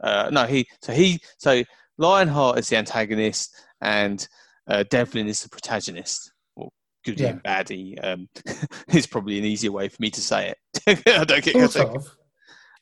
uh, 0.00 0.28
no 0.32 0.44
he 0.44 0.66
so 0.82 0.92
he 0.92 1.20
so 1.38 1.62
Lionheart 1.98 2.58
is 2.58 2.68
the 2.68 2.76
antagonist 2.76 3.54
and 3.80 4.26
uh, 4.68 4.84
Devlin 4.90 5.28
is 5.28 5.40
the 5.42 5.48
protagonist. 5.48 6.32
Or 6.56 6.68
goody 7.04 7.22
Yeah. 7.22 7.30
and 7.30 7.42
baddie 7.42 7.94
um, 8.04 8.28
is 8.88 9.06
probably 9.06 9.38
an 9.38 9.44
easier 9.44 9.72
way 9.72 9.88
for 9.88 9.96
me 10.00 10.10
to 10.10 10.20
say 10.20 10.52
it. 10.86 11.02
I 11.08 11.24
don't 11.24 11.42
get 11.42 11.70
Sort 11.70 11.96
of. 11.96 11.96
um, 11.96 12.06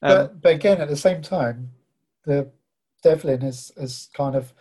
But, 0.01 0.43
but 0.43 0.55
again, 0.55 0.81
at 0.81 0.89
the 0.89 0.97
same 0.97 1.23
time, 1.23 1.71
the 2.25 2.51
Devlin 3.03 3.43
has, 3.43 3.71
has 3.79 4.09
kind 4.15 4.35
of 4.35 4.53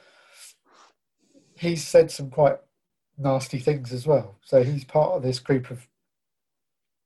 he's 1.57 1.83
said 1.85 2.11
some 2.11 2.29
quite 2.29 2.57
nasty 3.17 3.59
things 3.59 3.93
as 3.93 4.05
well. 4.05 4.37
So 4.43 4.63
he's 4.63 4.83
part 4.83 5.13
of 5.13 5.23
this 5.23 5.39
group 5.39 5.71
of 5.71 5.87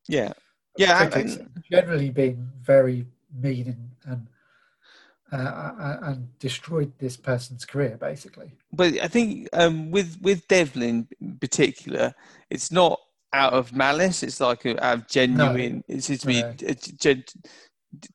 yeah, 0.08 0.34
yeah. 0.78 1.08
critics 1.10 1.36
and- 1.36 1.64
generally 1.72 2.10
being 2.10 2.50
very 2.62 3.06
mean 3.34 3.68
and, 4.06 4.12
and 4.14 4.28
uh, 5.32 5.98
and 6.04 6.40
destroyed 6.40 6.92
this 7.00 7.18
person's 7.18 7.66
career, 7.66 7.98
basically. 8.00 8.52
But 8.72 9.00
I 9.00 9.08
think 9.08 9.50
um, 9.54 9.92
with 9.92 10.18
with 10.22 10.48
Devlin 10.48 11.08
in 11.20 11.38
particular, 11.38 12.14
it's 12.50 12.72
not 12.72 13.00
out 13.34 13.54
of 13.54 13.74
malice. 13.74 14.24
It's 14.24 14.40
like 14.40 14.66
a, 14.66 14.84
out 14.84 14.98
of 15.00 15.08
genuine. 15.08 15.84
No. 15.88 15.96
It 15.96 16.04
seems 16.04 16.22
to 16.22 16.28
be 16.28 16.42
no. 16.42 16.54
a, 16.66 16.74
gen, 16.76 17.24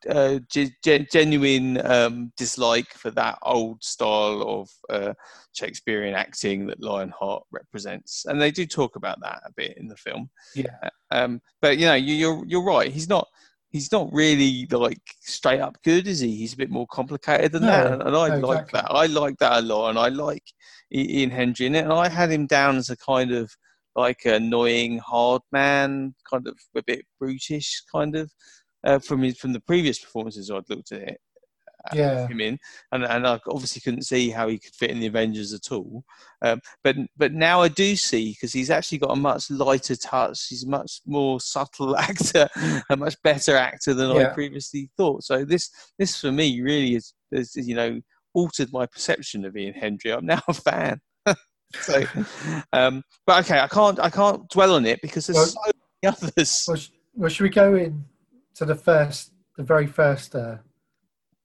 uh, 0.08 0.38
gen, 0.48 1.06
genuine 1.10 1.84
um, 1.86 2.32
dislike 2.36 2.92
for 2.92 3.10
that 3.12 3.38
old 3.42 3.82
style 3.82 4.42
of 4.42 4.70
uh, 4.90 5.14
Shakespearean 5.52 6.14
acting 6.14 6.66
that 6.66 6.82
Lionheart 6.82 7.44
represents, 7.50 8.24
and 8.26 8.40
they 8.40 8.50
do 8.50 8.66
talk 8.66 8.96
about 8.96 9.20
that 9.20 9.42
a 9.44 9.52
bit 9.52 9.76
in 9.76 9.86
the 9.86 9.96
film. 9.96 10.30
Yeah. 10.54 10.76
Uh, 10.82 10.90
um, 11.10 11.42
but 11.60 11.78
you 11.78 11.86
know, 11.86 11.94
you, 11.94 12.14
you're 12.14 12.44
you're 12.46 12.64
right. 12.64 12.90
He's 12.90 13.08
not 13.08 13.28
he's 13.72 13.90
not 13.90 14.12
really 14.12 14.66
like 14.70 15.00
straight 15.20 15.60
up 15.60 15.78
good, 15.82 16.06
is 16.06 16.20
he? 16.20 16.36
He's 16.36 16.52
a 16.52 16.58
bit 16.58 16.70
more 16.70 16.86
complicated 16.86 17.52
than 17.52 17.62
no, 17.62 17.68
that, 17.68 17.92
and, 17.92 18.02
and 18.02 18.16
I 18.16 18.38
no, 18.38 18.46
like 18.46 18.60
exactly. 18.60 18.80
that. 18.80 18.90
I 18.90 19.06
like 19.06 19.38
that 19.38 19.58
a 19.58 19.62
lot, 19.62 19.90
and 19.90 19.98
I 19.98 20.08
like 20.08 20.44
Ian 20.94 21.30
Hendry 21.30 21.66
in 21.66 21.74
it. 21.74 21.84
And 21.84 21.92
I 21.92 22.08
had 22.08 22.30
him 22.30 22.46
down 22.46 22.76
as 22.76 22.90
a 22.90 22.96
kind 22.96 23.32
of 23.32 23.50
like 23.96 24.24
annoying 24.24 24.98
hard 24.98 25.42
man, 25.50 26.14
kind 26.30 26.46
of 26.46 26.56
a 26.76 26.82
bit 26.82 27.04
brutish, 27.18 27.82
kind 27.90 28.14
of 28.14 28.30
uh, 28.84 28.98
from 28.98 29.22
his, 29.22 29.38
from 29.38 29.52
the 29.52 29.60
previous 29.60 29.98
performances 29.98 30.50
I'd 30.50 30.68
looked 30.68 30.92
at 30.92 31.02
it 31.02 31.20
yeah. 31.94 32.26
him 32.26 32.40
in, 32.40 32.58
and 32.92 33.04
and 33.04 33.26
I 33.26 33.38
obviously 33.46 33.80
couldn't 33.80 34.02
see 34.02 34.30
how 34.30 34.48
he 34.48 34.58
could 34.58 34.74
fit 34.74 34.90
in 34.90 35.00
the 35.00 35.06
Avengers 35.06 35.52
at 35.52 35.72
all. 35.72 36.04
Um, 36.42 36.60
but 36.84 36.96
but 37.16 37.32
now 37.32 37.62
I 37.62 37.68
do 37.68 37.96
see 37.96 38.32
because 38.32 38.52
he's 38.52 38.70
actually 38.70 38.98
got 38.98 39.12
a 39.12 39.16
much 39.16 39.50
lighter 39.50 39.96
touch. 39.96 40.46
He's 40.48 40.64
a 40.64 40.68
much 40.68 41.00
more 41.06 41.40
subtle 41.40 41.96
actor, 41.98 42.48
a 42.90 42.96
much 42.96 43.16
better 43.22 43.56
actor 43.56 43.94
than 43.94 44.14
yeah. 44.14 44.30
I 44.30 44.34
previously 44.34 44.90
thought. 44.96 45.24
So 45.24 45.44
this 45.44 45.70
this 45.98 46.20
for 46.20 46.32
me 46.32 46.60
really 46.60 46.94
is, 46.96 47.14
is 47.32 47.56
you 47.56 47.74
know 47.74 48.00
altered 48.34 48.72
my 48.72 48.86
perception 48.86 49.44
of 49.44 49.56
Ian 49.56 49.74
Hendry. 49.74 50.12
I'm 50.12 50.26
now 50.26 50.42
a 50.48 50.54
fan. 50.54 51.00
so, 51.80 52.04
um, 52.72 53.02
but 53.26 53.44
okay, 53.44 53.60
I 53.60 53.68
can't 53.68 53.98
I 54.00 54.10
can't 54.10 54.48
dwell 54.50 54.74
on 54.74 54.86
it 54.86 55.00
because 55.02 55.26
there's 55.26 55.36
well, 55.36 55.46
so 55.46 55.60
many 56.02 56.16
others. 56.16 56.64
Well, 56.68 56.78
well, 57.14 57.28
should 57.28 57.44
we 57.44 57.50
go 57.50 57.74
in 57.74 58.04
to 58.54 58.64
the 58.64 58.74
first, 58.74 59.32
the 59.56 59.62
very 59.62 59.86
first 59.86 60.34
uh, 60.34 60.56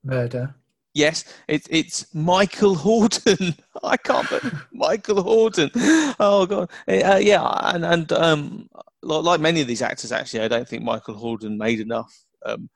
murder. 0.08 0.56
Yes, 0.94 1.26
it, 1.48 1.68
it's 1.70 2.14
Michael 2.16 2.76
Hordern. 2.76 3.56
I 3.84 3.98
can't, 3.98 4.28
but 4.30 4.44
Michael 4.74 5.24
Hordern. 5.24 5.70
Oh 6.20 6.48
god, 6.48 6.72
uh, 6.88 7.20
yeah, 7.22 7.48
and 7.74 7.86
and 7.86 8.12
um, 8.14 8.70
like 9.04 9.40
many 9.40 9.62
of 9.62 9.68
these 9.68 9.84
actors, 9.84 10.12
actually, 10.12 10.42
I 10.42 10.48
don't 10.48 10.68
think 10.68 10.84
Michael 10.84 11.16
Hordern 11.16 11.58
made 11.58 11.80
enough 11.80 12.12
um, 12.46 12.70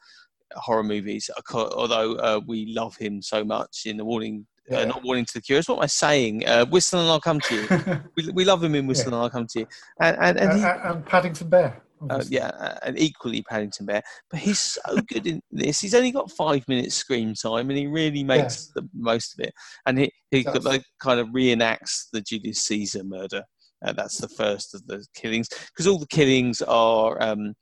horror 0.53 0.83
movies. 0.83 1.29
Although 1.53 2.15
uh, 2.15 2.41
we 2.45 2.67
love 2.67 2.95
him 2.95 3.21
so 3.21 3.43
much 3.43 3.83
in 3.85 3.97
the 3.97 4.05
Warning, 4.05 4.45
uh, 4.71 4.75
yeah. 4.75 4.81
uh, 4.81 4.85
not 4.85 5.03
Warning 5.03 5.25
to 5.25 5.33
the 5.33 5.41
Curious. 5.41 5.67
What 5.67 5.77
am 5.77 5.83
I 5.83 5.87
saying? 5.87 6.47
Uh, 6.47 6.65
Whistle 6.65 6.99
and 6.99 7.09
I'll 7.09 7.19
come 7.19 7.39
to 7.39 7.55
you. 7.55 8.01
we, 8.17 8.31
we 8.31 8.45
love 8.45 8.63
him 8.63 8.75
in 8.75 8.87
Whistle 8.87 9.11
yeah. 9.11 9.15
and 9.15 9.23
I'll 9.23 9.29
come 9.29 9.47
to 9.47 9.59
you. 9.61 9.67
And 9.99 10.17
and, 10.19 10.39
and, 10.39 10.59
he, 10.59 10.65
and 10.65 11.05
Paddington 11.05 11.49
Bear. 11.49 11.81
Uh, 12.09 12.23
yeah, 12.29 12.47
uh, 12.59 12.77
and 12.83 12.97
equally 12.97 13.43
Paddington 13.43 13.85
Bear. 13.85 14.01
But 14.29 14.39
he's 14.39 14.59
so 14.59 14.97
good 15.07 15.27
in 15.27 15.41
this. 15.51 15.79
He's 15.79 15.93
only 15.93 16.11
got 16.11 16.31
five 16.31 16.67
minutes 16.67 16.95
screen 16.95 17.33
time, 17.35 17.69
and 17.69 17.77
he 17.77 17.87
really 17.87 18.23
makes 18.23 18.71
yeah. 18.75 18.81
the 18.81 18.89
most 18.93 19.33
of 19.33 19.45
it. 19.45 19.53
And 19.85 19.99
he 19.99 20.11
he 20.31 20.43
got, 20.43 20.63
like, 20.63 20.83
kind 20.99 21.19
of 21.19 21.27
reenacts 21.29 22.07
the 22.11 22.21
Julius 22.21 22.63
Caesar 22.63 23.03
murder. 23.03 23.43
Uh, 23.83 23.93
that's 23.93 24.17
the 24.17 24.29
first 24.29 24.75
of 24.75 24.85
the 24.87 25.03
killings 25.15 25.47
because 25.49 25.87
all 25.87 25.97
the 25.97 26.07
killings 26.07 26.61
are 26.61 27.21
um, 27.21 27.53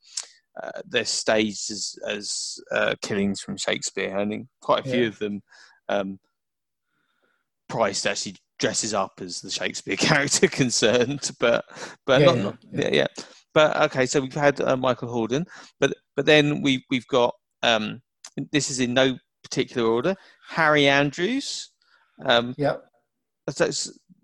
uh, 0.62 0.80
they're 0.86 1.04
staged 1.04 1.70
as 1.70 1.94
as 2.06 2.58
uh, 2.72 2.94
killings 3.02 3.40
from 3.40 3.56
Shakespeare. 3.56 4.16
I 4.16 4.26
think 4.26 4.46
quite 4.60 4.86
a 4.86 4.90
few 4.90 5.02
yeah. 5.02 5.08
of 5.08 5.18
them. 5.18 5.42
Um, 5.88 6.18
Price 7.68 8.04
actually 8.04 8.34
dresses 8.58 8.94
up 8.94 9.12
as 9.20 9.40
the 9.40 9.50
Shakespeare 9.50 9.96
character 9.98 10.48
concerned, 10.48 11.30
but 11.38 11.64
but 12.06 12.20
yeah, 12.20 12.26
not, 12.26 12.36
not 12.36 12.58
yeah. 12.72 12.88
yeah. 12.92 13.06
But 13.52 13.76
okay, 13.82 14.06
so 14.06 14.20
we've 14.20 14.32
had 14.32 14.60
uh, 14.60 14.76
Michael 14.76 15.08
Hordern, 15.08 15.44
but 15.80 15.94
but 16.16 16.26
then 16.26 16.62
we 16.62 16.84
we've 16.90 17.06
got 17.08 17.34
um, 17.62 18.00
this 18.52 18.70
is 18.70 18.80
in 18.80 18.94
no 18.94 19.16
particular 19.42 19.88
order. 19.88 20.14
Harry 20.48 20.86
Andrews. 20.86 21.70
Um, 22.24 22.54
yep. 22.58 22.84
So 23.48 23.70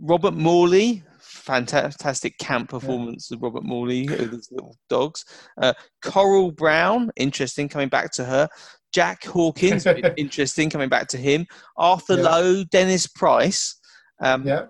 Robert 0.01 0.35
Morley, 0.35 1.03
fantastic 1.21 2.39
camp 2.39 2.71
performance 2.71 3.29
yeah. 3.31 3.37
of 3.37 3.43
Robert 3.43 3.65
Morley 3.65 4.09
with 4.09 4.33
his 4.33 4.49
little 4.51 4.77
dogs. 4.89 5.25
Uh, 5.61 5.73
Coral 6.03 6.53
Browne, 6.53 7.11
interesting, 7.17 7.69
coming 7.69 7.89
back 7.89 8.13
to 8.13 8.25
her. 8.25 8.49
Jack 8.93 9.25
Hawkins, 9.25 9.87
interesting, 10.17 10.71
coming 10.71 10.89
back 10.89 11.09
to 11.09 11.19
him. 11.19 11.47
Arthur 11.77 12.17
yeah. 12.17 12.23
Lowe, 12.23 12.65
Dennis 12.65 13.07
Price. 13.07 13.77
Um, 14.21 14.47
yeah. 14.47 14.67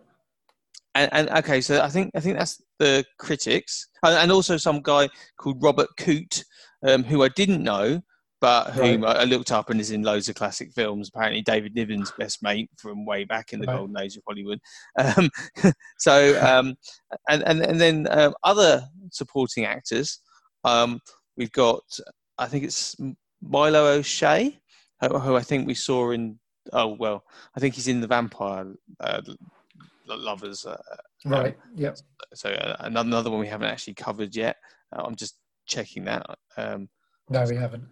And, 0.95 1.11
and, 1.13 1.31
okay, 1.39 1.61
so 1.61 1.83
I 1.83 1.89
think 1.89 2.11
I 2.15 2.21
think 2.21 2.39
that's 2.39 2.61
the 2.79 3.05
critics, 3.19 3.89
and 4.03 4.31
also 4.31 4.57
some 4.57 4.81
guy 4.83 5.09
called 5.39 5.63
Robert 5.63 5.89
Coote, 5.99 6.45
um, 6.87 7.05
who 7.05 7.23
I 7.23 7.29
didn't 7.29 7.63
know, 7.63 8.01
but 8.41 8.71
whom 8.73 9.03
right. 9.03 9.17
I 9.17 9.25
looked 9.25 9.51
up 9.51 9.71
and 9.71 9.81
is 9.81 9.91
in 9.91 10.03
loads 10.03 10.29
of 10.29 10.35
classic 10.35 10.73
films. 10.73 11.09
Apparently, 11.09 11.43
David 11.43 11.75
Niven's 11.75 12.13
best 12.19 12.43
mate 12.43 12.71
from 12.77 13.07
way 13.07 13.25
back 13.25 13.53
in 13.53 13.61
the 13.61 13.67
right. 13.67 13.77
golden 13.77 13.99
age 13.99 14.17
of 14.17 14.23
Hollywood. 14.27 14.61
Um, 14.99 15.31
so, 15.99 16.41
um, 16.47 16.75
and, 17.29 17.43
and 17.47 17.65
and 17.65 17.81
then 17.81 18.07
uh, 18.09 18.33
other 18.45 18.87
supporting 19.11 19.65
actors. 19.65 20.21
Um, 20.65 21.01
we've 21.37 21.53
got, 21.53 21.83
I 22.39 22.47
think 22.47 22.65
it's 22.65 22.97
Milo 23.41 23.87
O'Shea, 23.87 24.59
who, 25.01 25.19
who, 25.19 25.37
I 25.37 25.43
think 25.43 25.67
we 25.67 25.75
saw 25.75 26.11
in. 26.11 26.39
Oh 26.73 26.97
well, 26.99 27.23
I 27.57 27.61
think 27.61 27.75
he's 27.75 27.89
in 27.89 28.01
the 28.01 28.09
Vampire 28.09 28.75
uh, 29.01 29.23
Lovers 30.07 30.65
uh, 30.65 30.77
Right. 31.25 31.57
Yep. 31.75 31.99
So 32.35 32.51
uh, 32.51 32.77
another 32.81 33.09
another 33.09 33.31
one 33.31 33.41
we 33.41 33.49
haven't 33.49 33.69
actually 33.69 33.95
covered 33.95 34.35
yet. 34.35 34.57
Uh, 34.93 35.03
I'm 35.05 35.17
just 35.17 35.39
checking 35.67 36.05
that. 36.05 36.25
Um, 36.57 36.89
no, 37.29 37.45
we 37.45 37.57
haven't. 37.57 37.85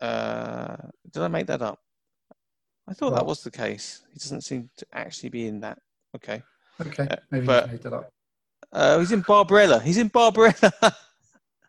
Uh, 0.00 0.76
did 1.10 1.22
I 1.22 1.28
make 1.28 1.46
that 1.46 1.62
up? 1.62 1.78
I 2.86 2.92
thought 2.92 3.14
that 3.14 3.24
was 3.24 3.42
the 3.42 3.50
case. 3.50 4.02
He 4.12 4.18
doesn't 4.18 4.42
seem 4.42 4.68
to 4.76 4.86
actually 4.92 5.30
be 5.30 5.46
in 5.46 5.60
that. 5.60 5.78
Okay. 6.14 6.42
Okay. 6.80 7.08
Uh, 7.10 7.16
Maybe 7.30 7.46
but, 7.46 7.70
made 7.70 7.82
that 7.82 7.92
up. 7.92 8.10
Uh, 8.72 8.98
he's 8.98 9.12
in 9.12 9.22
Barbarella. 9.22 9.80
He's 9.80 9.96
in 9.96 10.08
Barbarella. 10.08 10.72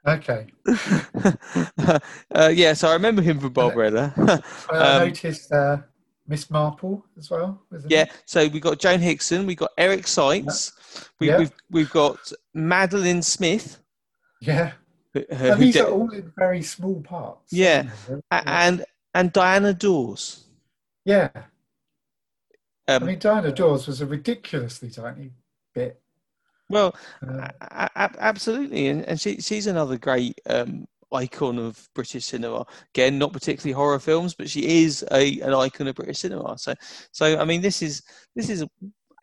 okay. 0.08 0.48
uh, 2.34 2.52
yeah, 2.54 2.74
so 2.74 2.90
I 2.90 2.94
remember 2.94 3.22
him 3.22 3.40
from 3.40 3.54
Barbarella. 3.54 4.14
I 4.70 4.78
um, 4.78 5.08
noticed 5.08 5.52
uh, 5.52 5.78
Miss 6.28 6.50
Marple 6.50 7.06
as 7.18 7.30
well. 7.30 7.62
Yeah, 7.88 8.04
it? 8.04 8.12
so 8.26 8.48
we've 8.48 8.62
got 8.62 8.80
Joan 8.80 9.00
Hickson, 9.00 9.46
we've 9.46 9.58
got 9.58 9.72
Eric 9.78 10.08
Sykes, 10.08 11.10
we, 11.20 11.28
have 11.28 11.40
we've, 11.40 11.52
we've 11.70 11.92
got 11.92 12.18
Madeline 12.54 13.22
Smith. 13.22 13.80
Yeah, 14.42 14.72
and 15.30 15.60
these 15.60 15.78
are 15.78 15.88
all 15.88 16.12
in 16.12 16.32
very 16.38 16.62
small 16.62 17.02
parts. 17.02 17.54
Yeah, 17.54 17.90
and 18.32 18.84
and 19.14 19.32
Diana 19.32 19.74
Dors. 19.74 20.46
Yeah, 21.06 21.30
um, 22.88 23.04
I 23.04 23.06
mean 23.06 23.20
Diana 23.20 23.52
Dors 23.52 23.88
was 23.88 24.02
a 24.02 24.06
ridiculously 24.06 24.90
tiny 24.90 25.32
bit. 25.74 26.02
Well, 26.70 26.96
uh, 27.28 27.50
absolutely, 28.20 28.88
and, 28.88 29.04
and 29.06 29.22
she, 29.22 29.40
she's 29.40 29.68
another 29.68 30.00
great 30.00 30.42
um, 30.50 30.88
icon 31.16 31.58
of 31.60 31.90
British 31.96 32.26
cinema. 32.26 32.66
Again, 32.94 33.18
not 33.18 33.34
particularly 33.34 33.74
horror 33.74 34.00
films, 34.00 34.36
but 34.36 34.50
she 34.50 34.84
is 34.84 35.04
a 35.12 35.40
an 35.42 35.54
icon 35.54 35.88
of 35.88 35.96
British 35.96 36.20
cinema. 36.20 36.58
So, 36.58 36.74
so 37.12 37.38
I 37.40 37.46
mean, 37.46 37.62
this 37.62 37.82
is 37.82 38.04
this 38.36 38.50
is 38.50 38.66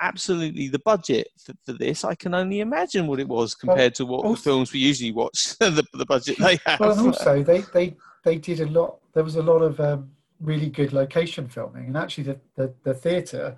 absolutely 0.01 0.69
the 0.69 0.81
budget 0.81 1.29
for, 1.39 1.55
for 1.65 1.73
this. 1.73 2.05
I 2.05 2.15
can 2.15 2.35
only 2.35 2.61
imagine 2.61 3.07
what 3.07 3.21
it 3.21 3.29
was 3.29 3.55
compared 3.55 3.79
well, 3.79 3.91
to 3.91 4.07
what 4.07 4.25
also, 4.25 4.35
the 4.35 4.43
films 4.43 4.73
we 4.73 4.81
usually 4.81 5.13
watch. 5.13 5.57
the, 5.61 5.85
the 5.95 6.07
budget 6.07 6.37
they 6.39 6.59
have. 6.67 6.81
Well, 6.81 6.91
and 6.93 7.01
also 7.01 7.43
they 7.43 7.61
they 7.73 7.97
they 8.25 8.37
did 8.37 8.61
a 8.61 8.67
lot. 8.67 8.99
There 9.15 9.25
was 9.25 9.37
a 9.37 9.43
lot 9.43 9.63
of 9.63 9.81
um, 9.81 10.11
really 10.41 10.69
good 10.69 10.93
location 10.93 11.49
filming, 11.49 11.87
and 11.87 11.97
actually 11.97 12.25
the 12.25 12.41
the, 12.57 12.75
the 12.83 12.95
theatre 12.95 13.57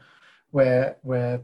where 0.51 0.97
where 1.03 1.41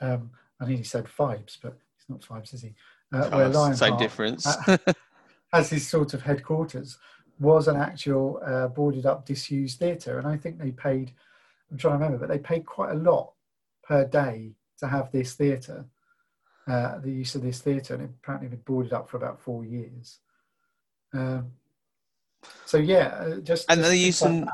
um, 0.00 0.30
I 0.60 0.66
nearly 0.66 0.84
said 0.84 1.06
Phibes, 1.06 1.56
but 1.62 1.78
it's 1.98 2.08
not 2.08 2.20
Phibes, 2.20 2.52
is 2.52 2.62
he? 2.62 2.74
Uh, 3.12 3.28
oh, 3.32 3.36
where 3.36 3.48
Lionheart, 3.48 3.78
same 3.78 3.96
difference. 3.96 4.46
as 5.52 5.70
his 5.70 5.86
sort 5.86 6.14
of 6.14 6.22
headquarters 6.22 6.98
was 7.38 7.68
an 7.68 7.76
actual 7.76 8.40
uh, 8.44 8.68
boarded 8.68 9.06
up 9.06 9.26
disused 9.26 9.78
theatre. 9.78 10.18
And 10.18 10.26
i 10.26 10.36
think 10.36 10.58
they 10.58 10.70
paid 10.70 11.12
i'm 11.70 11.78
trying 11.78 11.98
to 11.98 12.04
remember 12.04 12.18
but 12.18 12.28
they 12.28 12.38
paid 12.38 12.64
quite 12.64 12.92
a 12.92 12.96
lot 12.96 13.32
per 13.82 14.04
day 14.04 14.52
to 14.78 14.86
have 14.88 15.10
this 15.12 15.34
theatre. 15.34 15.86
Uh, 16.68 16.98
the 17.00 17.10
use 17.10 17.34
of 17.34 17.42
this 17.42 17.60
theatre 17.60 17.94
and 17.94 18.04
it 18.04 18.10
apparently 18.22 18.48
been 18.48 18.60
boarded 18.60 18.92
up 18.92 19.08
for 19.08 19.16
about 19.16 19.40
four 19.40 19.64
years. 19.64 20.20
Um, 21.12 21.50
so 22.66 22.78
yeah 22.78 23.06
uh, 23.08 23.36
just 23.40 23.70
and 23.70 23.82
they 23.82 23.96
use 23.96 24.16
some 24.16 24.48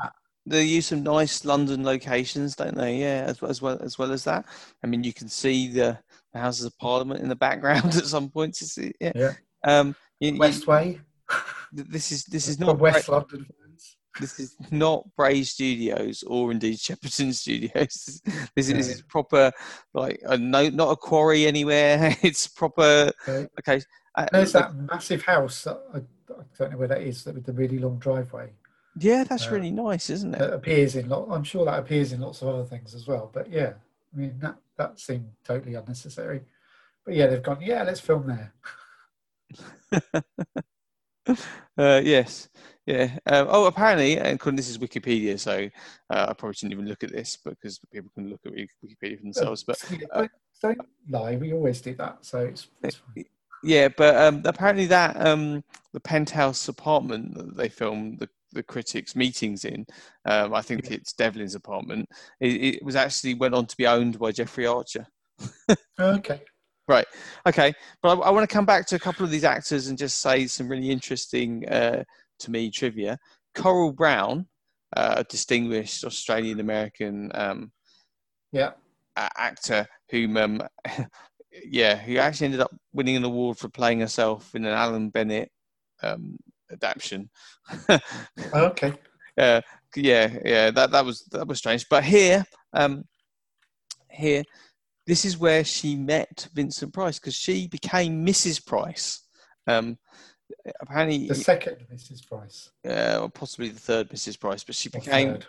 they 0.45 0.63
use 0.63 0.87
some 0.87 1.01
nice 1.03 1.45
london 1.45 1.83
locations 1.83 2.55
don't 2.55 2.75
they? 2.75 2.97
Yeah 2.97 3.25
as, 3.27 3.41
as 3.43 3.61
well 3.61 3.79
as 3.81 3.99
well 3.99 4.11
as 4.11 4.23
that. 4.23 4.45
I 4.83 4.87
mean 4.87 5.03
you 5.03 5.13
can 5.13 5.29
see 5.29 5.67
the, 5.67 5.99
the 6.33 6.39
houses 6.39 6.65
of 6.65 6.77
parliament 6.79 7.21
in 7.21 7.29
the 7.29 7.35
background 7.35 7.85
at 7.95 8.05
some 8.05 8.29
points 8.29 8.77
yeah. 8.99 9.33
Um, 9.63 9.95
you, 10.19 10.33
Westway. 10.33 10.99
this 11.71 12.11
is 12.11 12.23
this 12.25 12.47
is 12.47 12.59
not 12.59 12.79
West 12.79 13.09
London. 13.09 13.45
this 14.19 14.39
is 14.39 14.55
not 14.71 15.03
Bray 15.15 15.43
Studios 15.43 16.23
or 16.23 16.51
indeed 16.51 16.77
Shepperton 16.77 17.33
Studios. 17.33 18.21
This, 18.55 18.69
Yeah. 18.69 18.77
this 18.77 18.87
is 18.89 19.01
proper, 19.03 19.51
like 19.93 20.19
a 20.25 20.37
no, 20.37 20.69
not 20.69 20.91
a 20.91 20.95
quarry 20.95 21.45
anywhere. 21.45 22.15
It's 22.21 22.47
proper. 22.47 23.11
Okay. 23.27 23.47
Okay, 23.59 23.83
uh, 24.15 24.25
There's 24.31 24.53
that 24.53 24.75
massive 24.75 25.23
house. 25.23 25.63
That 25.63 25.79
I, 25.93 25.97
I 25.97 26.43
don't 26.57 26.71
know 26.71 26.77
where 26.77 26.87
that 26.87 27.01
is. 27.01 27.23
That 27.23 27.35
with 27.35 27.45
the 27.45 27.53
really 27.53 27.79
long 27.79 27.99
driveway 27.99 28.51
yeah, 28.97 29.23
that's 29.23 29.47
uh, 29.47 29.51
really 29.51 29.71
nice, 29.71 30.09
isn't 30.09 30.33
it? 30.33 30.39
that 30.39 30.53
appears 30.53 30.95
in 30.95 31.09
lot. 31.09 31.27
I'm 31.29 31.43
sure 31.43 31.65
that 31.65 31.79
appears 31.79 32.11
in 32.11 32.21
lots 32.21 32.41
of 32.41 32.47
other 32.49 32.65
things 32.65 32.93
as 32.93 33.07
well. 33.07 33.29
But 33.33 33.49
yeah, 33.49 33.73
I 34.13 34.17
mean 34.17 34.35
that 34.39 34.57
that 34.77 34.99
seemed 34.99 35.29
totally 35.43 35.75
unnecessary. 35.75 36.41
But 37.05 37.13
yeah, 37.15 37.27
they've 37.27 37.43
gone. 37.43 37.59
Yeah, 37.61 37.83
let's 37.83 37.99
film 37.99 38.27
there. 38.27 38.53
Uh, 41.77 42.01
yes, 42.03 42.49
yeah. 42.85 43.17
Um, 43.27 43.47
oh, 43.49 43.65
apparently, 43.65 44.17
and 44.17 44.39
this 44.57 44.67
is 44.67 44.77
Wikipedia, 44.77 45.39
so 45.39 45.69
uh, 46.09 46.25
I 46.29 46.33
probably 46.33 46.55
shouldn't 46.55 46.73
even 46.73 46.87
look 46.87 47.03
at 47.03 47.11
this 47.11 47.37
because 47.37 47.79
people 47.91 48.09
can 48.15 48.29
look 48.29 48.41
at 48.45 48.51
Wikipedia 48.51 49.17
for 49.17 49.23
themselves. 49.23 49.63
But 49.63 49.77
Yeah, 49.91 50.27
don't, 50.61 50.77
lie. 51.09 51.35
We 51.37 51.53
always 51.53 51.81
do 51.81 51.95
that. 51.95 52.17
So 52.21 52.39
it's, 52.39 52.67
it's 52.83 52.95
fine. 52.95 53.25
Yeah, 53.63 53.89
but 53.89 54.15
um, 54.15 54.41
apparently 54.45 54.87
that 54.87 55.25
um, 55.25 55.63
the 55.93 55.99
penthouse 55.99 56.67
apartment 56.67 57.35
that 57.35 57.57
they 57.57 57.69
filmed 57.69 58.19
the, 58.19 58.29
the 58.53 58.63
critics' 58.63 59.15
meetings 59.15 59.65
in, 59.65 59.85
um, 60.25 60.53
I 60.53 60.61
think 60.61 60.91
it's 60.91 61.13
Devlin's 61.13 61.55
apartment. 61.55 62.07
It, 62.39 62.75
it 62.75 62.83
was 62.83 62.95
actually 62.95 63.35
went 63.35 63.53
on 63.53 63.65
to 63.67 63.77
be 63.77 63.87
owned 63.87 64.17
by 64.19 64.31
Jeffrey 64.31 64.65
Archer. 64.65 65.05
Okay. 65.99 66.41
Okay, 67.47 67.73
but 68.01 68.17
I, 68.17 68.21
I 68.21 68.29
want 68.31 68.47
to 68.49 68.53
come 68.53 68.65
back 68.65 68.85
to 68.87 68.95
a 68.95 68.99
couple 68.99 69.23
of 69.25 69.31
these 69.31 69.43
actors 69.43 69.87
and 69.87 69.97
just 69.97 70.21
say 70.21 70.47
some 70.47 70.67
really 70.67 70.89
interesting 70.89 71.67
uh, 71.69 72.03
to 72.39 72.51
me 72.51 72.69
trivia. 72.71 73.17
Coral 73.55 73.91
Browne, 73.93 74.45
uh, 74.95 75.15
a 75.17 75.23
distinguished 75.25 76.03
Australian 76.03 76.59
American 76.59 77.31
um, 77.33 77.71
Yeah. 78.51 78.71
a- 79.15 79.29
actor 79.37 79.87
whom 80.09 80.37
um, 80.37 80.61
yeah 81.65 81.95
who 81.95 82.17
actually 82.17 82.45
ended 82.45 82.61
up 82.61 82.75
winning 82.93 83.15
an 83.15 83.23
award 83.23 83.57
for 83.57 83.69
playing 83.69 83.99
herself 83.99 84.53
in 84.55 84.65
an 84.65 84.73
alan 84.73 85.09
bennett 85.09 85.49
um, 86.03 86.37
adaptation 86.71 87.29
Okay. 88.53 88.93
uh, 89.37 89.61
yeah 89.95 90.37
yeah 90.45 90.71
that, 90.71 90.91
that 90.91 91.03
was 91.03 91.25
that 91.31 91.47
was 91.47 91.57
strange 91.57 91.87
but 91.89 92.03
here 92.03 92.45
um, 92.73 93.03
here 94.11 94.43
this 95.09 95.25
is 95.25 95.37
where 95.37 95.63
she 95.63 95.95
met 95.95 96.47
vincent 96.53 96.93
price 96.93 97.19
because 97.19 97.35
she 97.35 97.67
became 97.67 98.25
mrs 98.25 98.63
price 98.65 99.07
um, 99.67 99.97
apparently 100.81 101.27
The 101.27 101.35
second 101.35 101.77
Mrs. 101.93 102.27
Price. 102.27 102.71
uh, 102.87 103.19
or 103.21 103.29
possibly 103.29 103.69
the 103.69 103.79
third 103.79 104.09
mrs 104.09 104.39
price 104.39 104.63
but 104.63 104.75
she 104.75 104.89
Or 104.89 104.99
became 104.99 105.39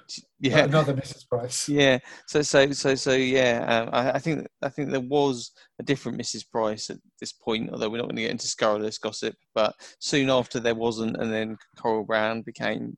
yeah 0.40 0.64
Another 0.64 0.94
Mrs. 0.94 1.28
Price. 1.28 1.68
Yeah. 1.68 1.98
So 2.26 2.42
so 2.42 2.72
so 2.72 2.94
so 2.94 3.12
yeah. 3.12 3.64
Um, 3.68 3.88
I, 3.92 4.12
I 4.12 4.18
think 4.18 4.46
I 4.62 4.68
think 4.68 4.90
there 4.90 5.00
was 5.00 5.52
a 5.78 5.82
different 5.82 6.18
Mrs. 6.20 6.44
Price 6.50 6.90
at 6.90 6.98
this 7.20 7.32
point, 7.32 7.70
although 7.70 7.88
we're 7.90 7.98
not 7.98 8.08
going 8.10 8.16
to 8.16 8.22
get 8.22 8.30
into 8.30 8.46
scurrilous 8.46 8.98
gossip. 8.98 9.34
But 9.54 9.74
soon 10.00 10.30
after 10.30 10.60
there 10.60 10.74
wasn't, 10.74 11.16
and 11.16 11.32
then 11.32 11.56
Coral 11.78 12.04
Browne 12.04 12.42
became 12.42 12.94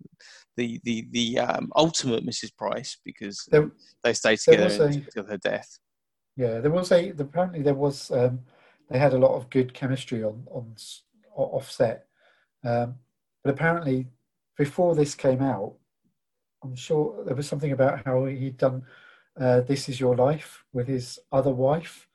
the 0.56 0.80
the 0.84 1.06
the 1.12 1.38
um, 1.38 1.70
ultimate 1.76 2.26
Mrs. 2.26 2.54
Price 2.56 2.98
because 3.04 3.46
There, 3.50 3.70
they 4.04 4.12
stayed 4.12 4.38
together 4.38 4.86
until 4.86 5.26
her 5.26 5.38
death. 5.38 5.78
Yeah, 6.36 6.60
there 6.60 6.70
was 6.70 6.90
a. 6.92 7.10
Apparently, 7.10 7.62
there 7.62 7.74
was. 7.74 8.10
Um, 8.10 8.40
they 8.88 8.98
had 8.98 9.12
a 9.14 9.18
lot 9.18 9.34
of 9.36 9.50
good 9.50 9.74
chemistry 9.74 10.22
on 10.24 10.46
on 10.50 10.72
s- 10.74 11.02
o- 11.36 11.56
offset, 11.56 12.06
um, 12.64 12.96
but 13.44 13.54
apparently, 13.54 14.08
before 14.56 14.94
this 14.94 15.14
came 15.14 15.42
out, 15.42 15.74
I'm 16.62 16.74
sure 16.74 17.24
there 17.24 17.36
was 17.36 17.48
something 17.48 17.72
about 17.72 18.04
how 18.04 18.24
he'd 18.26 18.56
done 18.58 18.84
uh, 19.40 19.60
"This 19.62 19.88
Is 19.88 20.00
Your 20.00 20.16
Life" 20.16 20.64
with 20.72 20.88
his 20.88 21.18
other 21.30 21.52
wife, 21.52 22.08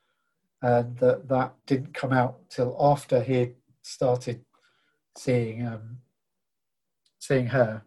and 0.62 0.96
that 0.98 1.28
that 1.28 1.54
didn't 1.66 1.94
come 1.94 2.12
out 2.12 2.48
till 2.48 2.76
after 2.80 3.22
he 3.22 3.52
started 3.82 4.44
seeing 5.16 5.66
um, 5.66 5.98
seeing 7.18 7.46
her. 7.46 7.82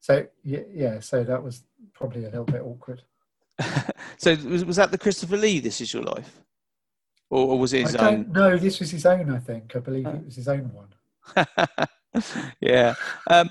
So 0.00 0.26
yeah, 0.44 1.00
so 1.00 1.24
that 1.24 1.42
was 1.42 1.64
probably 1.92 2.24
a 2.24 2.30
little 2.30 2.44
bit 2.44 2.62
awkward. 2.62 3.02
so 4.18 4.34
was, 4.36 4.64
was 4.64 4.76
that 4.76 4.90
the 4.90 4.98
Christopher 4.98 5.36
Lee? 5.36 5.60
This 5.60 5.80
is 5.80 5.92
your 5.92 6.02
life, 6.02 6.42
or, 7.30 7.48
or 7.52 7.58
was 7.58 7.72
it 7.72 7.78
I 7.78 7.82
his 7.82 7.92
don't 7.94 8.02
own? 8.04 8.32
know. 8.32 8.56
This 8.56 8.80
was 8.80 8.90
his 8.90 9.06
own. 9.06 9.30
I 9.30 9.38
think. 9.38 9.74
I 9.74 9.78
believe 9.80 10.06
it 10.06 10.24
was 10.24 10.36
his 10.36 10.48
own 10.48 10.70
one. 10.72 10.88
yeah. 12.60 12.94
Um, 13.28 13.50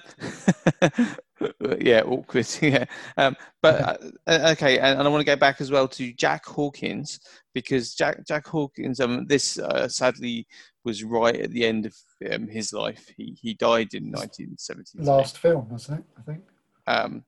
yeah, 1.80 2.02
awkward. 2.02 2.48
Yeah. 2.62 2.86
Um, 3.18 3.36
but 3.62 3.82
uh, 3.82 3.98
uh, 4.28 4.54
okay, 4.54 4.80
and, 4.80 5.00
and 5.00 5.08
I 5.08 5.12
want 5.12 5.22
to 5.22 5.26
go 5.26 5.36
back 5.36 5.62
as 5.62 5.72
well 5.72 5.88
to 5.90 6.14
Jack 6.14 6.46
Hawkins 6.46 7.20
because 7.54 7.94
Jack 7.96 8.26
Jack 8.28 8.48
Hawkins. 8.48 9.00
Um, 9.00 9.26
this 9.26 9.60
uh, 9.60 9.88
sadly 9.88 10.48
was 10.84 11.04
right 11.04 11.36
at 11.40 11.52
the 11.52 11.66
end 11.66 11.86
of 11.86 11.96
um, 12.32 12.48
his 12.48 12.74
life. 12.74 13.12
He 13.18 13.38
he 13.40 13.54
died 13.54 13.94
in 13.94 14.12
1970. 14.12 15.00
Last 15.04 15.38
film, 15.38 15.70
wasn't 15.70 16.00
it? 16.00 16.06
I 16.18 16.22
think 16.22 16.44
Um, 16.88 17.26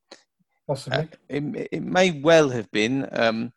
possibly. 0.68 1.08
it, 1.30 1.70
it 1.72 1.84
may 1.84 2.12
well 2.12 2.50
have 2.50 2.70
been. 2.72 3.08
Um, 3.12 3.54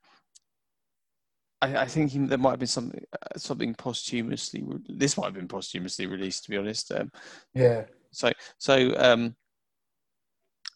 I, 1.62 1.78
I 1.78 1.86
think 1.86 2.12
he, 2.12 2.18
there 2.18 2.38
might 2.38 2.50
have 2.50 2.58
been 2.58 2.68
something 2.68 3.04
uh, 3.12 3.38
something 3.38 3.74
posthumously. 3.74 4.64
This 4.88 5.16
might 5.16 5.26
have 5.26 5.34
been 5.34 5.48
posthumously 5.48 6.06
released, 6.06 6.44
to 6.44 6.50
be 6.50 6.56
honest. 6.56 6.90
Um, 6.92 7.10
yeah. 7.54 7.84
so 8.12 8.30
so 8.58 8.94
um 8.98 9.34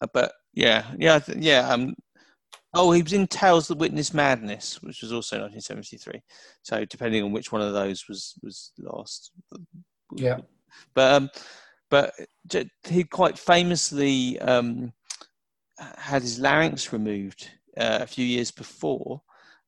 uh, 0.01 0.07
but 0.13 0.33
yeah 0.53 0.85
yeah 0.99 1.21
yeah 1.37 1.69
um 1.69 1.95
oh 2.75 2.93
he 2.93 3.03
was 3.03 3.13
in 3.13 3.27
tales 3.27 3.69
that 3.69 3.79
witness 3.79 4.15
madness 4.15 4.81
which 4.83 5.03
was 5.03 5.13
also 5.13 5.37
1973 5.41 6.21
so 6.63 6.85
depending 6.85 7.23
on 7.23 7.33
which 7.33 7.51
one 7.53 7.61
of 7.61 7.73
those 7.73 8.09
was 8.09 8.35
was 8.43 8.73
last 8.79 9.33
Yeah. 10.15 10.39
but 10.95 11.13
um 11.15 11.31
but 11.91 12.13
he 12.89 13.05
quite 13.05 13.39
famously 13.39 14.39
um 14.41 14.93
had 15.79 16.23
his 16.23 16.39
larynx 16.39 16.93
removed 16.93 17.51
uh, 17.77 17.99
a 18.03 18.07
few 18.07 18.25
years 18.25 18.51
before 18.51 19.23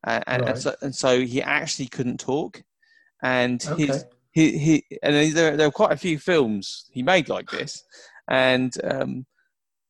uh, 0.07 0.21
and, 0.27 0.43
and, 0.47 0.59
so, 0.59 0.75
and 0.83 0.95
so 0.95 1.21
he 1.21 1.43
actually 1.43 1.87
couldn't 1.87 2.21
talk 2.21 2.63
and 3.23 3.63
his 3.77 4.05
he, 4.33 4.59
he 4.59 4.85
and 5.03 5.35
there, 5.35 5.57
there 5.57 5.69
are 5.69 5.73
quite 5.73 5.93
a 5.93 5.97
few 5.97 6.19
films 6.19 6.89
he 6.93 7.03
made 7.03 7.29
like 7.29 7.51
this 7.51 7.83
and 8.31 8.75
um, 8.85 9.27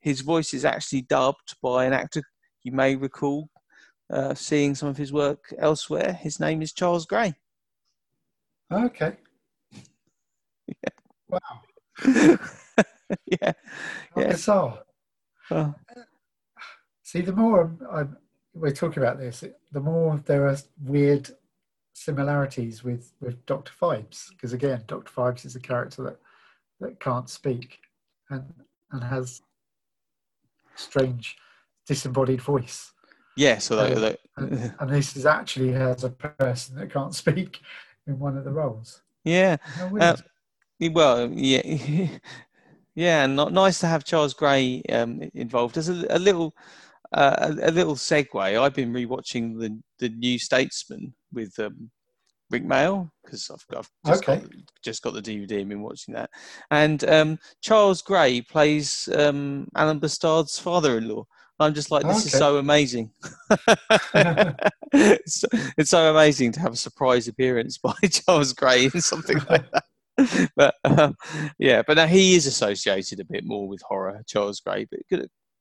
his 0.00 0.20
voice 0.20 0.54
is 0.54 0.64
actually 0.64 1.02
dubbed 1.02 1.56
by 1.62 1.84
an 1.84 1.92
actor 1.92 2.22
you 2.62 2.72
may 2.72 2.94
recall 2.96 3.48
uh, 4.12 4.34
seeing 4.34 4.74
some 4.74 4.88
of 4.88 4.96
his 4.96 5.12
work 5.12 5.52
elsewhere 5.58 6.12
his 6.12 6.38
name 6.38 6.62
is 6.62 6.72
charles 6.72 7.06
gray 7.06 7.34
Okay. 8.72 9.16
Wow. 11.28 11.40
yeah 13.26 13.52
Yeah. 14.16 14.28
bizarre. 14.28 14.78
Oh, 15.50 15.74
See, 17.16 17.22
the 17.22 17.32
more 17.32 17.62
I'm, 17.62 17.78
I'm, 17.90 18.16
we're 18.52 18.72
talking 18.72 19.02
about 19.02 19.18
this, 19.18 19.42
the 19.72 19.80
more 19.80 20.20
there 20.26 20.46
are 20.48 20.58
weird 20.84 21.30
similarities 21.94 22.84
with 22.84 23.14
with 23.22 23.46
Doctor 23.46 23.72
Phibes. 23.80 24.28
Because 24.32 24.52
again, 24.52 24.82
Doctor 24.86 25.10
Phibes 25.10 25.46
is 25.46 25.56
a 25.56 25.60
character 25.60 26.02
that 26.02 26.18
that 26.80 27.00
can't 27.00 27.30
speak 27.30 27.78
and 28.28 28.44
and 28.92 29.02
has 29.02 29.40
strange 30.74 31.38
disembodied 31.86 32.42
voice. 32.42 32.92
yes 33.34 33.70
although, 33.70 33.86
Um, 33.86 33.94
although 33.94 34.16
And, 34.36 34.74
and 34.80 34.90
this 34.90 35.16
is 35.16 35.24
actually 35.24 35.72
has 35.72 36.04
a 36.04 36.10
person 36.10 36.76
that 36.76 36.92
can't 36.92 37.14
speak 37.14 37.62
in 38.06 38.18
one 38.18 38.36
of 38.36 38.44
the 38.44 38.52
roles. 38.52 39.00
yeah 39.24 39.56
Uh, 39.98 40.16
well 40.92 41.30
yeah 41.32 41.62
yeah 42.94 43.24
and 43.24 43.34
not 43.36 43.54
nice 43.54 43.80
to 43.80 43.86
have 43.86 44.04
charles 44.04 44.34
gray 44.34 44.82
um, 44.92 45.30
involved 45.32 45.74
there's 45.76 45.88
a, 45.88 46.06
a 46.10 46.18
little 46.18 46.54
uh, 47.12 47.54
a, 47.62 47.70
a 47.70 47.72
little 47.72 47.94
segue. 47.94 48.60
I've 48.60 48.74
been 48.74 48.92
rewatching 48.92 49.58
the 49.58 49.78
the 49.98 50.08
new 50.10 50.38
statesman 50.38 51.14
with 51.32 51.58
um, 51.58 51.90
Rik 52.50 52.64
Mayall 52.64 53.10
because 53.24 53.50
i've, 53.50 53.64
I've 53.76 53.90
just, 54.06 54.28
Okay. 54.28 54.40
got, 54.40 54.50
just 54.84 55.02
got 55.02 55.14
the 55.14 55.22
dvd 55.22 55.60
and 55.60 55.68
been 55.68 55.82
watching 55.82 56.14
that. 56.14 56.30
And 56.70 57.02
um, 57.04 57.38
charles 57.60 58.02
gray 58.02 58.40
plays 58.40 59.08
um, 59.16 59.68
Alan 59.74 60.00
B'Stard's 60.00 60.58
father-in-law. 60.58 61.24
I'm 61.58 61.74
just 61.74 61.90
like 61.90 62.04
this 62.04 62.26
is 62.26 62.32
so 62.32 62.58
amazing. 62.58 63.10
It's, 64.92 65.44
it's 65.76 65.90
so 65.90 66.10
amazing 66.10 66.52
to 66.52 66.60
have 66.60 66.72
a 66.72 66.76
surprise 66.76 67.26
appearance 67.28 67.76
by 67.82 67.92
charles 68.08 68.52
gray 68.52 68.84
in 68.84 69.00
something 69.00 69.38
like 69.50 69.64
that. 69.72 69.84
But 70.56 70.74
um, 70.84 71.14
yeah, 71.58 71.82
but 71.86 71.96
now 71.96 72.06
he 72.06 72.36
is 72.36 72.46
associated 72.46 73.20
a 73.20 73.24
bit 73.24 73.44
more 73.44 73.68
with 73.68 73.82
horror, 73.82 74.22
Charles 74.26 74.60
Gray, 74.60 74.86
but 74.90 75.00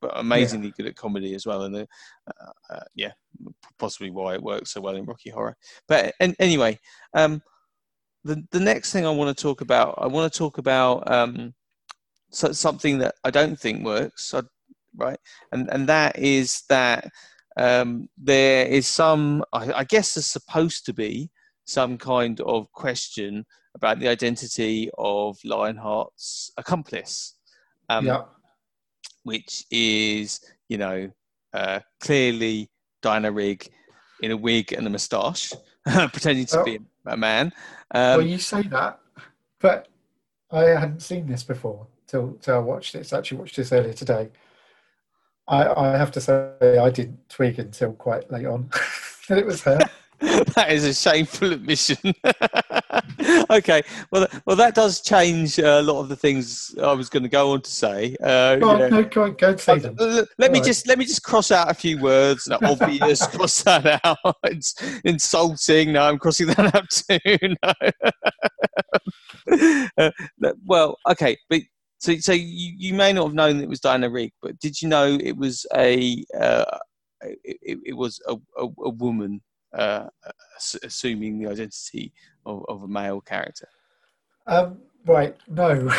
but 0.05 0.19
amazingly 0.19 0.71
good 0.71 0.85
at 0.85 0.95
comedy 0.95 1.33
as 1.33 1.45
well, 1.45 1.63
and 1.63 1.75
uh, 1.75 1.85
uh, 2.69 2.83
yeah, 2.95 3.11
possibly 3.79 4.11
why 4.11 4.35
it 4.35 4.43
works 4.43 4.71
so 4.71 4.81
well 4.81 4.95
in 4.95 5.05
Rocky 5.05 5.29
Horror. 5.29 5.57
But 5.87 6.13
and 6.19 6.35
anyway, 6.39 6.79
um, 7.13 7.41
the 8.23 8.43
the 8.51 8.59
next 8.59 8.91
thing 8.91 9.05
I 9.05 9.09
want 9.09 9.35
to 9.35 9.41
talk 9.41 9.61
about, 9.61 9.95
I 9.97 10.07
want 10.07 10.31
to 10.31 10.37
talk 10.37 10.57
about 10.57 11.09
um, 11.11 11.53
so, 12.31 12.51
something 12.51 12.99
that 12.99 13.15
I 13.23 13.31
don't 13.31 13.59
think 13.59 13.83
works. 13.83 14.33
I, 14.33 14.41
right? 14.95 15.19
And 15.51 15.69
and 15.71 15.87
that 15.87 16.19
is 16.19 16.63
that 16.69 17.09
um, 17.57 18.07
there 18.17 18.65
is 18.67 18.87
some, 18.87 19.43
I, 19.53 19.71
I 19.71 19.83
guess, 19.85 20.13
there's 20.13 20.27
supposed 20.27 20.85
to 20.85 20.93
be 20.93 21.29
some 21.65 21.97
kind 21.97 22.41
of 22.41 22.71
question 22.73 23.45
about 23.75 23.99
the 23.99 24.07
identity 24.07 24.89
of 24.97 25.37
Lionheart's 25.45 26.51
accomplice, 26.57 27.35
um, 27.89 28.05
yeah. 28.05 28.23
Which 29.25 29.65
is, 29.71 30.39
you 30.69 30.77
know, 30.77 31.11
uh, 31.53 31.79
clearly 31.99 32.69
Diana 33.01 33.31
Rigg 33.31 33.67
in 34.21 34.31
a 34.31 34.37
wig 34.37 34.71
and 34.71 34.87
a 34.87 34.89
moustache, 34.89 35.51
pretending 35.85 36.45
to 36.45 36.63
be 36.63 36.79
a 37.05 37.17
man. 37.17 37.51
Um, 37.93 38.17
well, 38.17 38.21
you 38.21 38.37
say 38.37 38.61
that, 38.63 38.99
but 39.59 39.87
I 40.51 40.63
hadn't 40.63 41.01
seen 41.01 41.27
this 41.27 41.43
before 41.43 41.87
till 42.07 42.33
till 42.41 42.55
I 42.55 42.59
watched 42.59 42.93
this. 42.93 43.13
Actually, 43.13 43.39
watched 43.39 43.57
this 43.57 43.71
earlier 43.71 43.93
today. 43.93 44.29
I, 45.47 45.67
I 45.67 45.97
have 45.97 46.11
to 46.11 46.21
say 46.21 46.77
I 46.79 46.89
didn't 46.89 47.27
twig 47.29 47.59
until 47.59 47.93
quite 47.93 48.31
late 48.31 48.45
on 48.45 48.69
that 49.27 49.37
it 49.37 49.45
was 49.45 49.61
her. 49.63 49.79
that 50.19 50.71
is 50.71 50.85
a 50.85 50.93
shameful 50.93 51.51
admission. 51.51 52.13
okay, 53.49 53.81
well, 54.11 54.27
well, 54.45 54.55
that 54.55 54.75
does 54.75 55.01
change 55.01 55.57
a 55.59 55.81
lot 55.81 55.99
of 56.01 56.09
the 56.09 56.15
things 56.15 56.75
I 56.81 56.93
was 56.93 57.09
going 57.09 57.23
to 57.23 57.29
go 57.29 57.51
on 57.53 57.61
to 57.61 57.69
say. 57.71 58.15
Uh, 58.21 58.57
Go 58.57 58.69
on, 58.69 58.89
no, 58.91 59.03
go 59.03 59.23
on, 59.23 59.33
go 59.35 59.55
say 59.55 59.79
them. 59.79 59.95
Uh, 59.99 60.23
Let 60.37 60.51
me 60.51 60.59
Alright. 60.59 60.63
just 60.63 60.87
let 60.87 60.97
me 60.97 61.05
just 61.05 61.23
cross 61.23 61.51
out 61.51 61.69
a 61.71 61.73
few 61.73 61.99
words. 61.99 62.47
No, 62.47 62.57
obvious, 62.63 63.25
cross 63.35 63.63
that 63.63 63.99
out. 64.03 64.17
It's 64.43 64.75
insulting. 65.03 65.93
No, 65.93 66.03
I'm 66.03 66.17
crossing 66.19 66.47
that 66.47 66.75
out 66.75 66.89
too. 66.89 67.55
No. 69.47 69.51
Uh, 69.97 70.11
well, 70.65 70.97
okay, 71.09 71.37
but 71.49 71.61
so 71.99 72.15
so 72.17 72.33
you, 72.33 72.73
you 72.77 72.93
may 72.93 73.13
not 73.13 73.25
have 73.25 73.33
known 73.33 73.61
it 73.61 73.69
was 73.69 73.79
Diana 73.79 74.09
Rigg, 74.09 74.31
but 74.41 74.57
did 74.59 74.81
you 74.81 74.87
know 74.87 75.17
it 75.21 75.37
was 75.37 75.65
a 75.75 76.23
uh, 76.39 76.77
it, 77.21 77.57
it- 77.61 77.79
it 77.85 77.93
was 77.93 78.19
a, 78.27 78.33
a, 78.57 78.67
a 78.85 78.89
woman 78.89 79.41
uh, 79.75 80.07
assuming 80.83 81.39
the 81.39 81.49
identity 81.49 82.13
of, 82.45 82.65
of 82.67 82.83
a 82.83 82.87
male 82.87 83.21
character? 83.21 83.67
Um, 84.47 84.79
right, 85.05 85.35
no. 85.47 85.91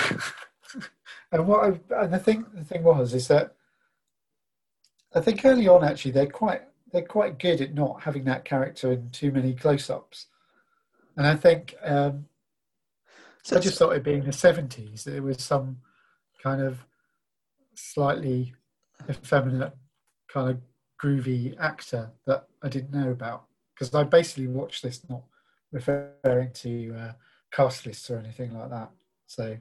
and 1.33 1.47
what 1.47 1.65
I, 1.65 2.03
and 2.03 2.13
the 2.13 2.19
thing 2.19 2.47
the 2.55 2.65
thing 2.65 2.83
was 2.83 3.15
is 3.15 3.29
that 3.29 3.55
I 5.15 5.21
think 5.21 5.45
early 5.45 5.69
on 5.69 5.85
actually 5.85 6.13
they're 6.13 6.27
quite 6.27 6.63
they're 6.93 7.03
quite 7.03 7.39
good 7.39 7.61
at 7.61 7.75
not 7.75 8.03
having 8.03 8.25
that 8.25 8.45
character 8.45 8.93
in 8.93 9.11
too 9.11 9.33
many 9.33 9.55
close-ups, 9.55 10.27
and 11.17 11.27
I 11.27 11.35
think 11.35 11.75
um, 11.83 12.27
So 13.43 13.57
I 13.57 13.61
just 13.61 13.79
thought 13.79 13.95
it 13.97 14.05
being 14.05 14.25
the 14.25 14.33
seventies 14.33 15.05
there 15.05 15.23
was 15.23 15.43
some 15.43 15.79
kind 16.43 16.63
of 16.63 16.79
slightly 17.75 18.55
effeminate 19.09 19.75
kind 20.29 20.51
of 20.51 20.61
groovy 21.03 21.55
actor 21.61 22.11
that 22.27 22.47
I 22.63 22.69
didn't 22.69 22.93
know 22.93 23.11
about 23.11 23.45
because 23.77 23.95
I 23.95 24.05
basically 24.05 24.47
watched 24.47 24.83
this 24.83 25.03
not 25.09 25.23
referring 25.71 26.53
to 26.55 26.95
uh, 26.99 27.13
cast 27.53 27.87
lists 27.87 28.11
or 28.11 28.19
anything 28.19 28.57
like 28.57 28.71
that. 28.71 28.91
So 29.27 29.57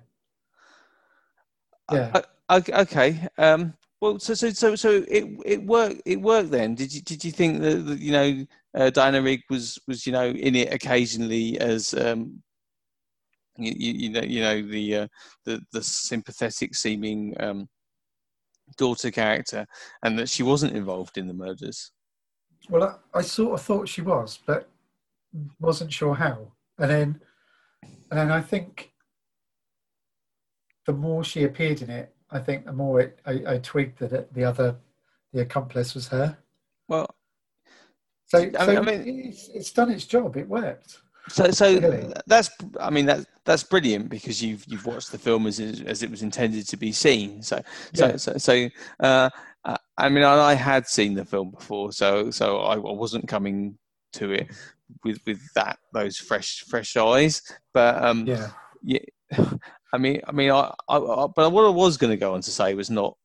yeah, 1.91 2.21
Uh, 2.49 2.61
okay. 2.71 3.27
Um, 3.37 3.73
well, 4.01 4.19
so 4.19 4.33
so 4.33 4.49
so 4.51 4.75
so 4.75 5.03
it 5.07 5.25
it 5.45 5.63
worked. 5.63 6.01
It 6.05 6.21
worked 6.21 6.51
then. 6.51 6.75
Did 6.75 6.93
you 6.93 7.01
did 7.01 7.23
you 7.23 7.31
think 7.31 7.61
that, 7.61 7.85
that 7.85 7.99
you 7.99 8.11
know 8.11 8.45
uh, 8.75 8.89
Diana 8.89 9.21
Rigg 9.21 9.41
was 9.49 9.79
was 9.87 10.05
you 10.05 10.13
know 10.13 10.29
in 10.29 10.55
it 10.55 10.73
occasionally 10.73 11.59
as 11.59 11.93
um, 11.93 12.41
you, 13.57 13.73
you, 13.75 13.93
you 13.93 14.09
know 14.09 14.21
you 14.21 14.41
know 14.41 14.61
the 14.61 14.95
uh, 14.95 15.07
the 15.45 15.61
the 15.71 15.83
sympathetic 15.83 16.75
seeming 16.75 17.35
um, 17.39 17.67
daughter 18.77 19.11
character, 19.11 19.65
and 20.03 20.19
that 20.19 20.29
she 20.29 20.43
wasn't 20.43 20.75
involved 20.75 21.17
in 21.17 21.27
the 21.27 21.33
murders. 21.33 21.91
Well, 22.69 22.99
I, 23.13 23.19
I 23.19 23.21
sort 23.21 23.53
of 23.59 23.65
thought 23.65 23.87
she 23.89 24.01
was, 24.01 24.39
but 24.45 24.69
wasn't 25.59 25.91
sure 25.93 26.15
how. 26.15 26.51
And 26.77 26.89
then, 26.91 27.21
and 28.11 28.19
then 28.19 28.31
I 28.31 28.41
think 28.41 28.91
the 30.85 30.93
more 30.93 31.23
she 31.23 31.43
appeared 31.43 31.81
in 31.81 31.89
it, 31.89 32.13
I 32.31 32.39
think 32.39 32.65
the 32.65 32.73
more 32.73 32.99
it, 33.01 33.19
I, 33.25 33.41
I 33.47 33.57
twigged 33.59 33.99
that 33.99 34.13
it, 34.13 34.33
the 34.33 34.43
other, 34.43 34.75
the 35.33 35.41
accomplice 35.41 35.93
was 35.95 36.07
her. 36.09 36.37
Well, 36.87 37.07
So, 38.27 38.39
I 38.39 38.65
so 38.65 38.67
mean- 38.67 38.77
I 38.77 38.81
mean- 38.81 39.25
it's, 39.29 39.47
it's 39.49 39.71
done 39.71 39.91
its 39.91 40.05
job. 40.05 40.37
It 40.37 40.47
worked. 40.47 40.99
So, 41.29 41.49
so 41.49 41.79
Really? 41.79 42.13
that's, 42.27 42.51
I 42.79 42.91
mean, 42.91 43.07
that 43.07 43.25
that's 43.45 43.63
brilliant 43.63 44.09
because 44.09 44.43
you've 44.43 44.63
you've 44.67 44.85
watched 44.85 45.11
the 45.11 45.17
film 45.17 45.47
as 45.47 45.59
as 45.59 46.03
it 46.03 46.11
was 46.11 46.21
intended 46.21 46.67
to 46.67 46.77
be 46.77 46.91
seen. 46.91 47.41
So, 47.41 47.63
so, 47.95 48.07
Yeah. 48.09 48.17
so, 48.17 48.37
so 48.37 48.69
uh, 48.99 49.29
I- 49.97 50.05
I 50.05 50.09
mean, 50.09 50.23
I 50.23 50.51
I 50.51 50.53
had 50.55 50.87
seen 50.87 51.13
the 51.15 51.25
film 51.25 51.51
before, 51.51 51.91
so 51.91 52.31
so 52.31 52.59
I 52.59 52.75
wasn't 52.77 53.27
coming 53.27 53.77
to 54.13 54.31
it 54.31 54.51
with 55.03 55.19
with 55.25 55.39
that 55.55 55.79
those 55.93 56.17
fresh 56.17 56.63
fresh 56.67 56.95
eyes. 56.97 57.41
But 57.73 58.03
um, 58.03 58.27
Yeah. 58.27 58.49
yeah, 58.83 58.99
I 59.93 59.97
mean, 59.97 60.21
I 60.27 60.31
mean, 60.31 60.51
I, 60.51 60.73
I, 60.89 60.97
I 60.97 61.27
but 61.35 61.51
what 61.51 61.65
I 61.65 61.69
was 61.69 61.97
going 61.97 62.11
to 62.11 62.17
go 62.17 62.33
on 62.33 62.41
to 62.41 62.51
say 62.51 62.73
was 62.73 62.89
not 62.89 63.17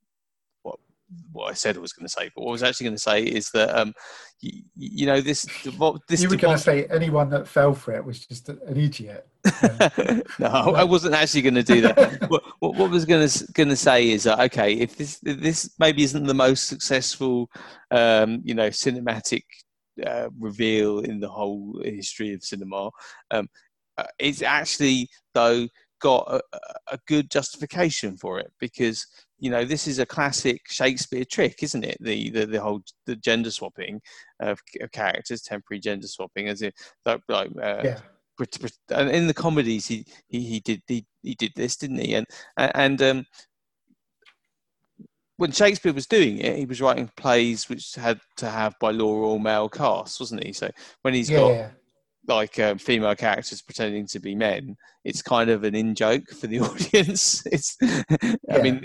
what 1.32 1.50
I 1.50 1.54
said 1.54 1.76
I 1.76 1.80
was 1.80 1.92
going 1.92 2.06
to 2.06 2.12
say, 2.12 2.30
but 2.34 2.42
what 2.42 2.50
I 2.50 2.52
was 2.52 2.62
actually 2.62 2.84
going 2.84 2.96
to 2.96 3.02
say 3.02 3.22
is 3.22 3.50
that 3.50 3.76
um, 3.76 3.92
you, 4.40 4.62
you 4.76 5.06
know, 5.06 5.20
this 5.20 5.44
what 5.76 6.00
this 6.08 6.22
you 6.22 6.28
were 6.28 6.36
going 6.36 6.56
to 6.56 6.62
say 6.62 6.86
anyone 6.86 7.30
that 7.30 7.48
fell 7.48 7.74
for 7.74 7.92
it 7.92 8.04
was 8.04 8.26
just 8.26 8.48
an 8.48 8.60
idiot. 8.68 9.26
no, 10.38 10.48
I 10.48 10.84
wasn't 10.84 11.14
actually 11.14 11.42
going 11.42 11.54
to 11.54 11.62
do 11.62 11.80
that. 11.82 12.20
what, 12.30 12.42
what, 12.60 12.74
what 12.76 12.90
I 12.90 12.92
was 12.92 13.04
going 13.04 13.28
to 13.28 13.52
going 13.52 13.68
to 13.68 13.76
say 13.76 14.10
is 14.10 14.24
that 14.24 14.40
okay, 14.40 14.74
if 14.74 14.96
this 14.96 15.20
if 15.24 15.40
this 15.40 15.70
maybe 15.78 16.02
isn't 16.02 16.26
the 16.26 16.34
most 16.34 16.68
successful, 16.68 17.50
um, 17.90 18.40
you 18.44 18.54
know, 18.54 18.68
cinematic 18.68 19.42
uh, 20.06 20.28
reveal 20.38 21.00
in 21.00 21.20
the 21.20 21.28
whole 21.28 21.80
history 21.84 22.32
of 22.34 22.44
cinema, 22.44 22.90
um, 23.30 23.48
uh, 23.98 24.04
it's 24.18 24.42
actually 24.42 25.08
though 25.34 25.66
got 26.00 26.26
a, 26.28 26.40
a- 26.92 26.98
good 27.06 27.30
justification 27.30 28.16
for 28.16 28.38
it 28.38 28.52
because 28.58 29.06
you 29.38 29.50
know 29.50 29.64
this 29.64 29.86
is 29.86 29.98
a 29.98 30.06
classic 30.06 30.60
Shakespeare 30.68 31.24
trick, 31.24 31.62
isn't 31.62 31.84
it? 31.84 31.96
The 32.00 32.30
the, 32.30 32.46
the 32.46 32.60
whole 32.60 32.82
the 33.06 33.16
gender 33.16 33.50
swapping 33.50 34.00
of, 34.40 34.60
of 34.80 34.90
characters, 34.92 35.42
temporary 35.42 35.80
gender 35.80 36.06
swapping, 36.08 36.48
as 36.48 36.62
it 36.62 36.74
like 37.06 37.20
like, 37.28 37.50
uh, 37.62 37.82
yeah. 37.84 37.98
And 38.90 39.10
in 39.10 39.26
the 39.26 39.34
comedies 39.34 39.86
he, 39.86 40.06
he, 40.28 40.40
he 40.40 40.60
did 40.60 40.82
he, 40.86 41.04
he 41.22 41.34
did 41.34 41.52
this 41.54 41.76
didn't 41.76 41.98
he 41.98 42.14
and 42.14 42.26
and 42.56 43.02
um, 43.02 43.26
when 45.36 45.52
Shakespeare 45.52 45.92
was 45.92 46.06
doing 46.06 46.38
it 46.38 46.56
he 46.56 46.64
was 46.64 46.80
writing 46.80 47.10
plays 47.16 47.68
which 47.68 47.94
had 47.96 48.18
to 48.38 48.48
have 48.48 48.74
by 48.80 48.92
law 48.92 49.24
all 49.24 49.38
male 49.38 49.68
casts 49.68 50.18
wasn't 50.20 50.42
he 50.42 50.54
so 50.54 50.70
when 51.02 51.12
he's 51.12 51.28
got 51.28 51.52
Yeah. 51.52 51.70
Like 52.30 52.58
um, 52.58 52.78
female 52.78 53.14
characters 53.14 53.60
pretending 53.60 54.06
to 54.06 54.18
be 54.18 54.34
men 54.34 54.76
it's 55.04 55.22
kind 55.22 55.50
of 55.50 55.64
an 55.64 55.74
in 55.74 55.94
joke 55.94 56.28
for 56.28 56.46
the 56.46 56.60
audience. 56.68 57.44
It's 57.46 57.76
i 58.50 58.60
mean 58.60 58.82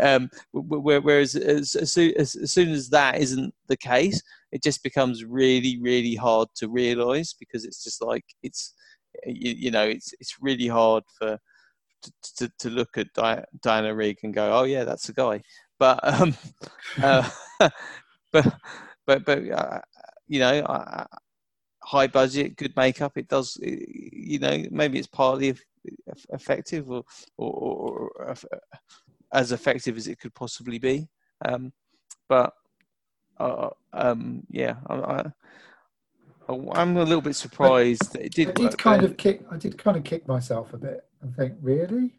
um, 0.00 0.30
wh- 0.52 0.80
wh- 0.80 1.04
whereas 1.04 1.34
as, 1.34 1.76
as, 1.76 1.92
soon, 1.92 2.12
as, 2.16 2.36
as 2.36 2.52
soon 2.52 2.70
as 2.70 2.88
that 2.90 3.18
isn't 3.18 3.54
the 3.68 3.76
case 3.76 4.22
it 4.52 4.62
just 4.62 4.82
becomes 4.82 5.24
really 5.24 5.78
really 5.80 6.14
hard 6.14 6.48
to 6.56 6.68
realize 6.68 7.34
because 7.38 7.64
it's 7.64 7.82
just 7.82 8.02
like 8.02 8.24
it's 8.42 8.74
you, 9.26 9.52
you 9.52 9.70
know 9.70 9.84
it's 9.84 10.12
it's 10.20 10.36
really 10.40 10.68
hard 10.68 11.04
for 11.18 11.38
to, 12.02 12.12
to, 12.36 12.52
to 12.58 12.70
look 12.70 12.98
at 12.98 13.12
Di- 13.14 13.44
Diana 13.62 13.94
Rigg 13.94 14.18
and 14.22 14.34
go 14.34 14.50
oh 14.52 14.64
yeah 14.64 14.84
that's 14.84 15.08
a 15.08 15.12
guy. 15.12 15.42
But 15.78 16.00
um 16.02 16.34
uh, 17.02 17.28
but 18.32 18.54
but 19.06 19.24
but 19.24 19.50
uh, 19.50 19.80
you 20.26 20.40
know 20.40 20.64
I, 20.68 21.06
high 21.84 22.06
budget, 22.06 22.56
good 22.56 22.74
makeup. 22.76 23.16
It 23.16 23.28
does, 23.28 23.58
you 23.62 24.38
know, 24.38 24.64
maybe 24.70 24.98
it's 24.98 25.06
partly 25.06 25.50
eff- 25.50 25.64
eff- 26.10 26.26
effective 26.32 26.90
or, 26.90 27.04
or, 27.36 27.50
or, 27.50 28.10
or 28.16 28.34
as 29.32 29.52
effective 29.52 29.96
as 29.96 30.08
it 30.08 30.18
could 30.18 30.34
possibly 30.34 30.78
be. 30.78 31.08
Um, 31.44 31.72
but 32.28 32.54
uh, 33.38 33.68
um, 33.92 34.42
yeah, 34.50 34.76
I, 34.86 34.94
I, 34.94 35.24
I'm 36.48 36.96
a 36.96 37.04
little 37.04 37.20
bit 37.20 37.36
surprised 37.36 38.12
that 38.12 38.22
it 38.22 38.38
I 38.38 38.44
did. 38.44 38.54
did 38.54 38.64
work 38.64 38.78
kind 38.78 39.02
there. 39.02 39.10
of 39.10 39.16
kick. 39.16 39.44
I 39.50 39.56
did 39.56 39.76
kind 39.76 39.96
of 39.96 40.04
kick 40.04 40.26
myself 40.26 40.72
a 40.72 40.78
bit 40.78 41.04
and 41.22 41.34
think, 41.34 41.54
really? 41.60 42.14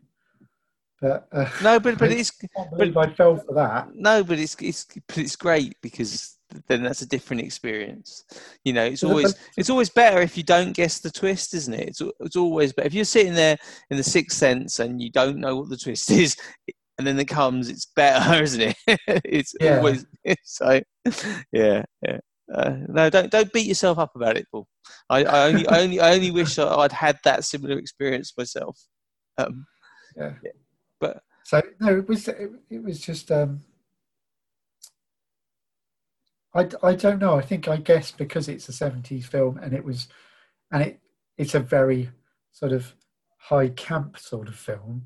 But 1.06 1.28
uh, 1.32 1.50
No, 1.64 1.80
but 1.80 2.00
but 2.00 2.12
it's 2.12 2.32
believe 2.72 2.98
I 2.98 3.08
fell 3.14 3.38
for 3.38 3.54
that. 3.54 3.90
no, 3.94 4.24
but 4.24 4.40
it's 4.40 4.56
it's 4.60 4.86
but 5.08 5.20
it's 5.20 5.36
great 5.36 5.76
because 5.84 6.38
then 6.68 6.82
that's 6.82 7.04
a 7.04 7.08
different 7.08 7.44
experience. 7.44 8.24
You 8.64 8.74
know, 8.74 8.86
it's 8.86 9.04
always 9.04 9.36
it's 9.56 9.70
always 9.70 9.90
better 9.90 10.20
if 10.22 10.36
you 10.36 10.42
don't 10.44 10.72
guess 10.74 11.00
the 11.00 11.12
twist, 11.12 11.54
isn't 11.54 11.74
it? 11.76 11.90
It's 11.90 12.02
it's 12.22 12.36
always 12.36 12.74
better 12.74 12.88
if 12.88 12.94
you're 12.96 13.06
sitting 13.06 13.36
there 13.36 13.56
in 13.92 13.98
the 13.98 14.04
sixth 14.04 14.36
sense 14.38 14.80
and 14.80 15.00
you 15.00 15.12
don't 15.12 15.38
know 15.38 15.58
what 15.58 15.70
the 15.70 15.78
twist 15.78 16.10
is, 16.10 16.36
and 16.98 17.06
then 17.06 17.20
it 17.20 17.28
comes. 17.28 17.70
It's 17.70 17.86
better, 17.96 18.42
isn't 18.48 18.62
it? 18.62 19.00
it's 19.26 19.54
Yeah. 19.62 19.78
always 19.78 20.06
so. 20.44 20.82
Yeah, 21.52 21.84
yeah. 22.02 22.18
Uh, 22.52 22.78
no, 22.88 23.12
don't 23.12 23.30
don't 23.32 23.54
beat 23.54 23.68
yourself 23.68 24.00
up 24.00 24.16
about 24.16 24.38
it, 24.38 24.48
Paul. 24.52 24.68
I, 25.10 25.24
I 25.24 25.48
only 25.50 25.68
I 25.68 25.82
only 25.82 26.00
I 26.00 26.14
only 26.16 26.32
wish 26.32 26.58
I'd 26.58 26.92
had 26.92 27.20
that 27.26 27.44
similar 27.44 27.78
experience 27.78 28.34
myself. 28.36 28.80
Um, 29.38 29.68
Yeah. 30.18 30.34
But 31.00 31.24
So 31.44 31.62
no, 31.80 31.98
it 31.98 32.08
was 32.08 32.28
it, 32.28 32.52
it 32.70 32.84
was 32.84 33.00
just 33.00 33.32
um, 33.32 33.62
I, 36.54 36.70
I 36.82 36.96
don't 36.96 37.20
know. 37.20 37.38
I 37.38 37.42
think 37.42 37.68
I 37.68 37.78
guess 37.78 38.12
because 38.12 38.48
it's 38.48 38.70
a 38.70 38.74
seventies 38.74 39.28
film 39.28 39.58
and 39.58 39.74
it 39.74 39.84
was, 39.84 40.08
and 40.72 40.84
it 40.84 41.00
it's 41.38 41.56
a 41.56 41.60
very 41.60 42.10
sort 42.52 42.72
of 42.72 42.94
high 43.38 43.70
camp 43.70 44.18
sort 44.18 44.48
of 44.48 44.56
film 44.56 45.06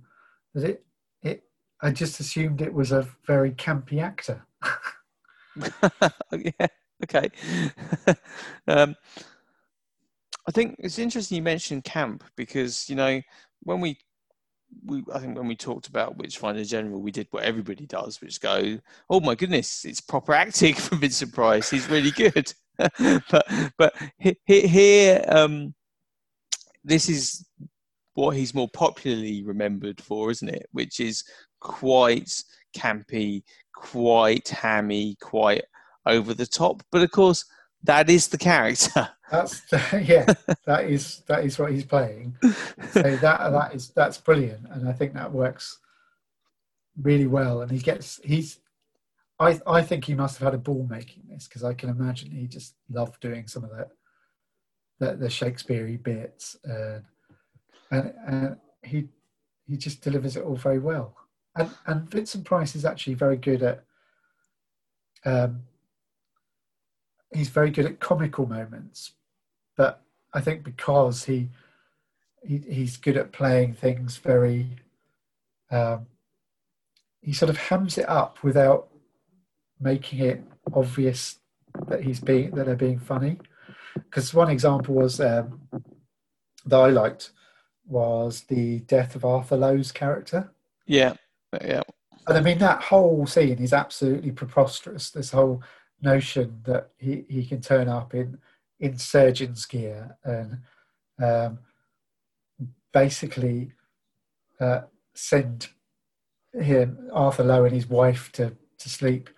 that 0.53 0.63
it 0.63 0.85
it 1.23 1.43
I 1.81 1.91
just 1.91 2.19
assumed 2.19 2.61
it 2.61 2.73
was 2.73 2.91
a 2.91 3.07
very 3.25 3.51
campy 3.51 4.01
actor. 4.01 4.45
yeah. 6.31 6.67
Okay. 7.03 7.29
um, 8.67 8.95
I 10.47 10.51
think 10.51 10.75
it's 10.79 10.99
interesting 10.99 11.37
you 11.37 11.43
mentioned 11.43 11.83
camp 11.83 12.23
because 12.35 12.89
you 12.89 12.95
know 12.95 13.21
when 13.63 13.81
we 13.81 13.97
we 14.85 15.03
I 15.13 15.19
think 15.19 15.37
when 15.37 15.47
we 15.47 15.55
talked 15.55 15.87
about 15.87 16.17
Witchfinder 16.17 16.63
General, 16.63 17.01
we 17.01 17.11
did 17.11 17.27
what 17.31 17.43
everybody 17.43 17.85
does, 17.85 18.21
which 18.21 18.41
go, 18.41 18.79
oh 19.09 19.19
my 19.19 19.35
goodness, 19.35 19.85
it's 19.85 20.01
proper 20.01 20.33
acting 20.33 20.73
from 20.75 20.99
Vincent 20.99 21.33
Price. 21.33 21.69
He's 21.69 21.89
really 21.89 22.11
good. 22.11 22.53
but 23.29 23.71
but 23.77 23.93
here, 24.45 25.23
um, 25.27 25.73
this 26.83 27.09
is 27.09 27.45
what 28.13 28.35
he's 28.35 28.53
more 28.53 28.69
popularly 28.73 29.43
remembered 29.43 30.01
for, 30.01 30.31
isn't 30.31 30.49
it? 30.49 30.67
Which 30.71 30.99
is 30.99 31.23
quite 31.59 32.31
campy, 32.75 33.43
quite 33.73 34.47
hammy, 34.47 35.17
quite 35.21 35.63
over 36.05 36.33
the 36.33 36.45
top. 36.45 36.83
But 36.91 37.01
of 37.01 37.11
course, 37.11 37.45
that 37.83 38.09
is 38.09 38.27
the 38.27 38.37
character. 38.37 39.09
That's 39.31 39.61
yeah, 39.93 40.33
that 40.65 40.85
is 40.85 41.21
that 41.27 41.45
is 41.45 41.59
what 41.59 41.71
he's 41.71 41.85
playing. 41.85 42.35
So 42.91 43.03
that 43.03 43.21
that 43.51 43.75
is 43.75 43.89
that's 43.89 44.17
brilliant, 44.17 44.65
and 44.71 44.89
I 44.89 44.91
think 44.91 45.13
that 45.13 45.31
works 45.31 45.77
really 46.99 47.27
well. 47.27 47.61
And 47.61 47.71
he 47.71 47.77
gets 47.77 48.19
he's. 48.23 48.59
I 49.39 49.59
I 49.67 49.83
think 49.83 50.05
he 50.05 50.15
must 50.15 50.39
have 50.39 50.47
had 50.47 50.55
a 50.55 50.63
ball 50.63 50.87
making 50.89 51.25
this 51.29 51.47
because 51.47 51.63
I 51.63 51.75
can 51.75 51.89
imagine 51.89 52.31
he 52.31 52.47
just 52.47 52.73
loved 52.89 53.21
doing 53.21 53.45
some 53.45 53.63
of 53.63 53.69
that, 53.69 53.89
the, 54.97 55.15
the 55.15 55.29
Shakespeare 55.29 55.85
bits, 56.01 56.57
and, 56.63 57.03
and 57.91 58.13
and 58.25 58.57
he 58.81 59.09
he 59.67 59.77
just 59.77 60.01
delivers 60.01 60.37
it 60.37 60.43
all 60.43 60.55
very 60.55 60.79
well. 60.79 61.15
And 61.55 61.69
and 61.85 62.09
Vincent 62.09 62.45
Price 62.45 62.75
is 62.75 62.83
actually 62.83 63.13
very 63.13 63.37
good 63.37 63.61
at 63.61 63.83
um, 65.23 65.61
he's 67.33 67.49
very 67.49 67.71
good 67.71 67.85
at 67.85 67.99
comical 67.99 68.45
moments, 68.45 69.13
but 69.77 70.01
I 70.33 70.41
think 70.41 70.63
because 70.63 71.25
he, 71.25 71.49
he 72.43 72.57
he's 72.69 72.97
good 72.97 73.17
at 73.17 73.31
playing 73.31 73.73
things 73.73 74.17
very, 74.17 74.67
um, 75.71 76.07
he 77.21 77.33
sort 77.33 77.49
of 77.49 77.57
hams 77.57 77.97
it 77.97 78.07
up 78.07 78.43
without 78.43 78.89
making 79.79 80.19
it 80.19 80.43
obvious 80.73 81.39
that 81.87 82.03
he's 82.03 82.19
being 82.19 82.51
that 82.51 82.65
they're 82.65 82.75
being 82.75 82.99
funny. 82.99 83.37
Because 83.93 84.33
one 84.33 84.49
example 84.49 84.95
was 84.95 85.19
um, 85.19 85.61
that 86.65 86.77
I 86.77 86.89
liked 86.89 87.31
was 87.87 88.41
the 88.41 88.79
death 88.81 89.15
of 89.15 89.25
Arthur 89.25 89.57
Lowe's 89.57 89.91
character. 89.91 90.51
Yeah, 90.85 91.13
yeah. 91.63 91.81
And 92.27 92.37
I 92.37 92.41
mean 92.41 92.59
that 92.59 92.83
whole 92.83 93.25
scene 93.25 93.57
is 93.59 93.73
absolutely 93.73 94.31
preposterous. 94.31 95.09
This 95.09 95.31
whole 95.31 95.63
notion 96.01 96.61
that 96.65 96.89
he, 96.97 97.25
he 97.29 97.45
can 97.45 97.61
turn 97.61 97.87
up 97.87 98.13
in 98.13 98.37
in 98.79 98.97
surgeon's 98.97 99.65
gear 99.65 100.17
and 100.23 100.59
um, 101.21 101.59
basically 102.93 103.73
uh, 104.59 104.81
send 105.13 105.67
him 106.53 107.09
Arthur 107.13 107.43
Lowe 107.43 107.65
and 107.65 107.75
his 107.75 107.87
wife 107.87 108.31
to 108.33 108.55
to 108.77 108.89
sleep, 108.89 109.29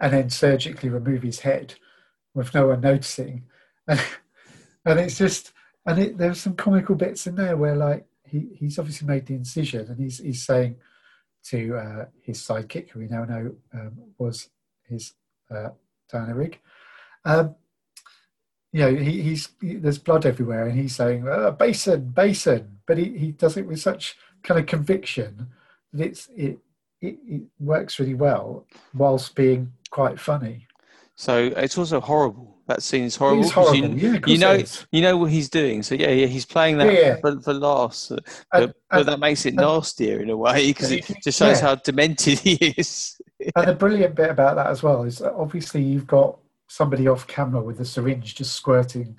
and 0.00 0.12
then 0.12 0.30
surgically 0.30 0.88
remove 0.88 1.22
his 1.22 1.40
head 1.40 1.74
with 2.34 2.54
no 2.54 2.68
one 2.68 2.80
noticing, 2.80 3.44
and 3.88 4.00
and 4.84 5.00
it's 5.00 5.18
just 5.18 5.52
and 5.86 5.98
it, 5.98 6.18
there's 6.18 6.40
some 6.40 6.54
comical 6.54 6.94
bits 6.94 7.26
in 7.26 7.36
there 7.36 7.56
where 7.56 7.76
like 7.76 8.06
he, 8.24 8.48
he's 8.58 8.78
obviously 8.78 9.06
made 9.06 9.26
the 9.26 9.34
incision 9.34 9.86
and 9.88 9.98
he's 9.98 10.18
he's 10.18 10.44
saying 10.44 10.76
to 11.44 11.76
uh, 11.76 12.04
his 12.22 12.38
sidekick, 12.38 12.90
who 12.90 13.00
we 13.00 13.06
now 13.06 13.24
know 13.24 13.54
um, 13.74 13.92
was 14.18 14.48
his 14.88 15.12
uh, 15.54 15.68
Rigg. 16.12 16.58
Um, 17.24 17.54
you 18.72 18.80
know, 18.80 18.94
he, 18.94 19.22
he's 19.22 19.48
he, 19.60 19.76
there's 19.76 19.98
blood 19.98 20.26
everywhere, 20.26 20.66
and 20.66 20.78
he's 20.78 20.96
saying 20.96 21.26
uh, 21.28 21.50
"basin, 21.52 22.10
basin," 22.10 22.78
but 22.86 22.98
he, 22.98 23.16
he 23.16 23.32
does 23.32 23.56
it 23.56 23.66
with 23.66 23.80
such 23.80 24.16
kind 24.42 24.58
of 24.60 24.66
conviction 24.66 25.48
that 25.92 26.04
it's 26.04 26.28
it, 26.36 26.58
it, 27.00 27.18
it 27.26 27.42
works 27.60 27.98
really 27.98 28.14
well 28.14 28.66
whilst 28.94 29.34
being 29.34 29.72
quite 29.90 30.18
funny. 30.18 30.66
So 31.16 31.52
it's 31.56 31.78
also 31.78 32.00
horrible. 32.00 32.50
That 32.66 32.82
scene 32.82 33.04
is 33.04 33.14
horrible. 33.14 33.48
horrible. 33.48 33.76
You, 33.96 34.14
yeah, 34.14 34.18
you 34.26 34.38
know, 34.38 34.62
you 34.90 35.02
know 35.02 35.16
what 35.18 35.30
he's 35.30 35.48
doing. 35.50 35.82
So 35.82 35.94
yeah, 35.94 36.08
yeah, 36.10 36.26
he's 36.26 36.46
playing 36.46 36.78
that 36.78 36.92
yeah. 36.92 37.16
for, 37.20 37.38
for 37.42 37.52
laughs, 37.54 38.08
but, 38.08 38.24
And- 38.62 38.74
but 38.90 38.98
and- 39.00 39.08
that 39.08 39.20
makes 39.20 39.44
it 39.46 39.50
and- 39.50 39.58
nastier 39.58 40.20
in 40.20 40.30
a 40.30 40.36
way 40.36 40.68
because 40.72 40.90
it 40.90 41.04
just 41.22 41.38
shows 41.38 41.60
Yeah. 41.60 41.68
how 41.68 41.74
demented 41.76 42.38
he 42.40 42.54
is. 42.54 43.16
And 43.56 43.68
the 43.68 43.74
brilliant 43.78 44.14
bit 44.14 44.30
about 44.30 44.56
that 44.56 44.68
as 44.68 44.82
well 44.82 45.02
is 45.04 45.18
that 45.18 45.32
obviously 45.34 45.82
you've 45.82 46.06
got 46.06 46.38
somebody 46.68 47.06
off 47.08 47.26
camera 47.26 47.62
with 47.62 47.80
a 47.80 47.84
syringe 47.84 48.34
just 48.34 48.54
squirting 48.54 49.16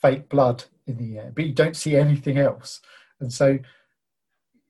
fake 0.00 0.28
blood 0.28 0.64
in 0.86 0.96
the 0.96 1.18
air, 1.18 1.32
but 1.34 1.44
you 1.46 1.52
don't 1.52 1.76
see 1.76 1.96
anything 1.96 2.38
else. 2.38 2.80
And 3.20 3.32
so 3.32 3.58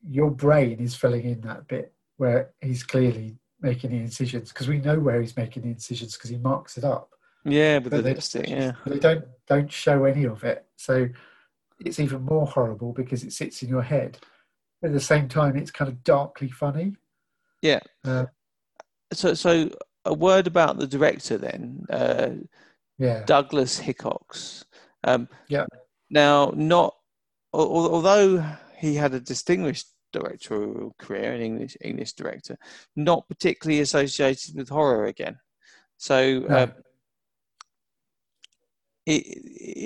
your 0.07 0.31
brain 0.31 0.79
is 0.81 0.95
filling 0.95 1.25
in 1.25 1.41
that 1.43 1.67
bit 1.69 1.93
where 2.17 2.51
he's 2.61 2.83
clearly 2.83 3.37
making 3.61 3.91
the 3.91 3.97
incisions 3.97 4.51
because 4.51 4.69
we 4.69 4.79
know 4.79 4.99
where 4.99 5.21
he's 5.21 5.37
making 5.37 5.63
the 5.63 5.71
incisions 5.71 6.17
because 6.17 6.31
he 6.31 6.37
marks 6.39 6.77
it 6.77 6.85
up. 6.85 7.11
Yeah, 7.45 7.79
with 7.79 7.91
But 7.91 7.97
the 7.99 8.03
they- 8.03 8.15
lipstick. 8.15 8.49
Yeah, 8.49 8.73
they 8.87 8.99
don't 8.99 9.25
don't 9.47 9.71
show 9.71 10.05
any 10.05 10.25
of 10.25 10.45
it. 10.45 10.67
So 10.77 11.09
it's 11.81 12.01
even 12.01 12.23
more 12.23 12.47
horrible 12.47 12.93
because 12.93 13.25
it 13.25 13.33
sits 13.33 13.63
in 13.63 13.69
your 13.69 13.83
head. 13.83 14.19
But 14.81 14.89
at 14.89 14.95
the 14.95 15.01
same 15.01 15.29
time, 15.29 15.57
it's 15.57 15.71
kind 15.71 15.89
of 15.91 16.03
darkly 16.05 16.49
funny. 16.51 16.97
Yeah. 17.61 17.81
Uh, 18.05 18.27
so 19.13 19.35
so 19.35 19.71
a 20.05 20.15
word 20.15 20.47
about 20.47 20.79
the 20.79 20.87
director 20.87 21.39
then. 21.39 21.85
Uh, 21.91 22.31
yeah. 22.99 23.25
Douglas 23.25 23.79
Hickox. 23.79 24.65
Um, 25.05 25.29
Yeah. 25.49 25.67
Now, 26.11 26.53
not 26.55 26.95
although 27.53 28.45
he 28.77 28.95
had 28.95 29.15
a 29.15 29.21
distinguished 29.21 29.89
directorial 30.13 30.95
career, 30.99 31.33
an 31.33 31.41
English 31.41 31.77
English 31.81 32.13
director, 32.13 32.57
not 32.95 33.29
particularly 33.29 33.81
associated 33.81 34.55
with 34.57 34.69
horror 34.69 35.07
again. 35.07 35.39
So 35.97 36.41
No. 36.41 36.57
uh, 36.57 36.67
it 39.07 39.23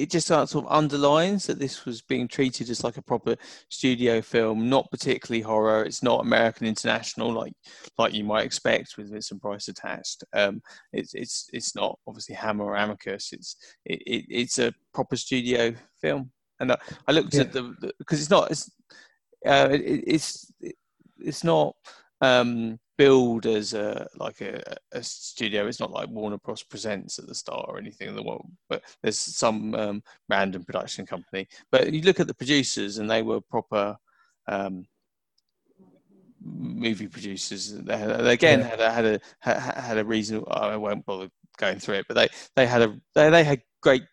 it 0.05 0.11
just 0.11 0.29
sort 0.29 0.55
of 0.55 0.67
underlines 0.69 1.47
that 1.47 1.59
this 1.59 1.85
was 1.85 2.03
being 2.03 2.29
treated 2.29 2.71
as 2.71 2.85
like 2.85 2.97
a 2.97 3.03
proper 3.03 3.37
studio 3.69 4.21
film, 4.21 4.69
not 4.69 4.91
particularly 4.91 5.43
horror. 5.43 5.83
It's 5.85 6.03
not 6.03 6.21
American 6.21 6.67
International 6.67 7.33
like 7.33 7.53
like 7.99 8.15
you 8.15 8.25
might 8.25 8.45
expect 8.45 8.97
with 8.97 9.11
Vincent 9.11 9.43
Price 9.43 9.69
attached. 9.69 10.23
Um, 10.33 10.63
it's 10.93 11.15
it's 11.15 11.49
it's 11.53 11.75
not 11.75 11.99
obviously 12.07 12.37
Hammer 12.37 12.65
or 12.65 12.77
Amicus. 12.77 13.33
It's 13.33 13.57
it, 13.85 14.03
it, 14.07 14.25
it's 14.29 14.59
a 14.59 14.73
proper 14.95 15.17
studio 15.17 15.75
film. 16.01 16.31
And 16.61 16.73
I, 16.73 16.79
I 17.07 17.13
looked 17.13 17.35
Yeah. 17.35 17.43
at 17.43 17.53
the 17.53 17.93
because 17.99 18.21
it's 18.21 18.31
not 18.31 18.51
it's 18.51 18.71
uh, 19.47 19.69
it, 19.73 20.05
it's 20.07 20.53
it's 21.19 21.43
not 21.45 21.75
um, 22.21 22.79
billed 22.99 23.47
as 23.47 23.73
a 23.73 24.07
like 24.17 24.41
a, 24.43 24.61
a 24.93 25.03
studio. 25.03 25.67
It's 25.67 25.81
not 25.81 25.93
like 25.93 26.09
Warner 26.11 26.37
Bros. 26.39 26.65
presents 26.65 27.19
at 27.19 27.27
the 27.27 27.35
start 27.35 27.67
or 27.69 27.79
anything 27.79 28.09
in 28.09 28.17
the 28.17 28.23
world. 28.23 28.51
But 28.69 28.83
there's 29.03 29.19
some 29.19 29.75
um, 29.75 30.03
random 30.29 30.65
production 30.65 31.07
company. 31.07 31.47
But 31.71 31.93
you 31.93 32.03
look 32.03 32.21
at 32.21 32.27
the 32.27 32.35
producers, 32.35 32.99
and 32.99 33.11
they 33.11 33.23
were 33.23 33.41
proper. 33.41 33.97
Um, 34.47 34.85
movie 36.41 37.09
producers 37.09 37.75
they, 37.75 37.99
had, 37.99 38.21
they 38.21 38.33
again 38.33 38.61
had 38.61 38.81
a 38.81 38.91
had 38.91 39.05
a 39.05 39.21
had, 39.41 39.59
had 39.59 39.99
a 39.99 40.05
reason 40.05 40.43
I 40.49 40.77
won't 40.77 41.05
bother 41.05 41.29
going 41.59 41.81
through 41.81 41.97
it 41.97 42.07
but 42.07 42.15
they 42.15 42.29
they 42.55 42.65
had 42.65 42.81
a 42.81 42.97
they, 43.17 43.29
they 43.29 43.43
had 43.43 43.61
great 43.83 44.05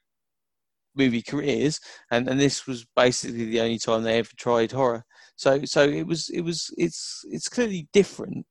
movie 0.96 1.22
careers 1.22 1.80
and 2.10 2.28
and 2.28 2.40
this 2.40 2.66
was 2.66 2.86
basically 2.96 3.46
the 3.46 3.62
only 3.62 3.78
time 3.78 4.02
they 4.02 4.18
ever 4.18 4.32
tried 4.38 4.72
horror 4.72 5.06
so 5.36 5.64
so 5.66 5.88
it 5.88 6.08
was 6.08 6.30
it 6.30 6.42
was 6.42 6.74
it's 6.78 7.24
it's 7.30 7.48
clearly 7.48 7.88
different 7.94 8.46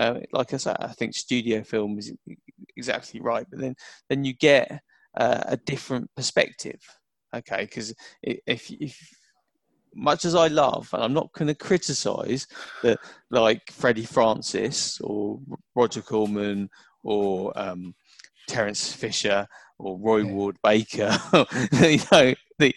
uh, 0.00 0.20
like 0.32 0.52
i 0.52 0.56
said 0.56 0.76
i 0.80 0.88
think 0.88 1.14
studio 1.14 1.62
film 1.62 1.98
is 1.98 2.12
exactly 2.76 3.20
right 3.20 3.46
but 3.50 3.60
then 3.60 3.74
then 4.08 4.24
you 4.24 4.32
get 4.34 4.80
uh, 5.16 5.42
a 5.46 5.56
different 5.58 6.08
perspective 6.16 6.80
okay 7.34 7.62
because 7.62 7.94
if 8.22 8.70
if 8.70 8.96
much 9.94 10.24
as 10.24 10.34
I 10.34 10.48
love, 10.48 10.88
and 10.92 11.02
I'm 11.02 11.12
not 11.12 11.32
going 11.32 11.48
to 11.48 11.54
criticize 11.54 12.46
that, 12.82 12.98
like 13.30 13.60
Freddie 13.70 14.04
Francis 14.04 15.00
or 15.00 15.40
Roger 15.74 16.02
Corman 16.02 16.70
or 17.02 17.52
um, 17.58 17.94
Terence 18.48 18.92
Fisher 18.92 19.46
or 19.78 19.98
Roy 19.98 20.18
Yeah. 20.18 20.32
Ward 20.32 20.56
Baker, 20.62 21.16
you 21.72 21.98
know, 22.12 22.34
the, 22.58 22.74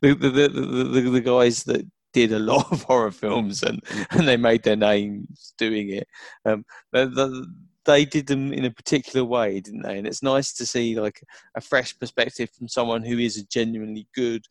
the, 0.00 0.14
the, 0.14 0.48
the, 0.48 1.10
the 1.10 1.20
guys 1.20 1.64
that 1.64 1.86
did 2.12 2.32
a 2.32 2.38
lot 2.52 2.70
of 2.72 2.82
horror 2.82 3.10
films 3.10 3.62
and, 3.62 3.82
and 4.10 4.26
they 4.26 4.36
made 4.36 4.62
their 4.62 4.76
names 4.76 5.54
doing 5.58 5.90
it. 5.90 6.08
Um, 6.44 6.64
the, 6.92 7.06
the, 7.06 7.46
they 7.84 8.04
did 8.04 8.26
them 8.26 8.52
in 8.52 8.64
a 8.64 8.70
particular 8.70 9.24
way, 9.24 9.60
didn't 9.60 9.82
they? 9.82 9.98
And 9.98 10.06
it's 10.06 10.22
nice 10.22 10.52
to 10.54 10.66
see 10.66 10.98
like 10.98 11.20
a 11.56 11.60
fresh 11.60 11.98
perspective 11.98 12.48
from 12.56 12.68
someone 12.68 13.02
who 13.02 13.18
is 13.18 13.36
a 13.36 13.46
genuinely 13.46 14.06
good 14.14 14.46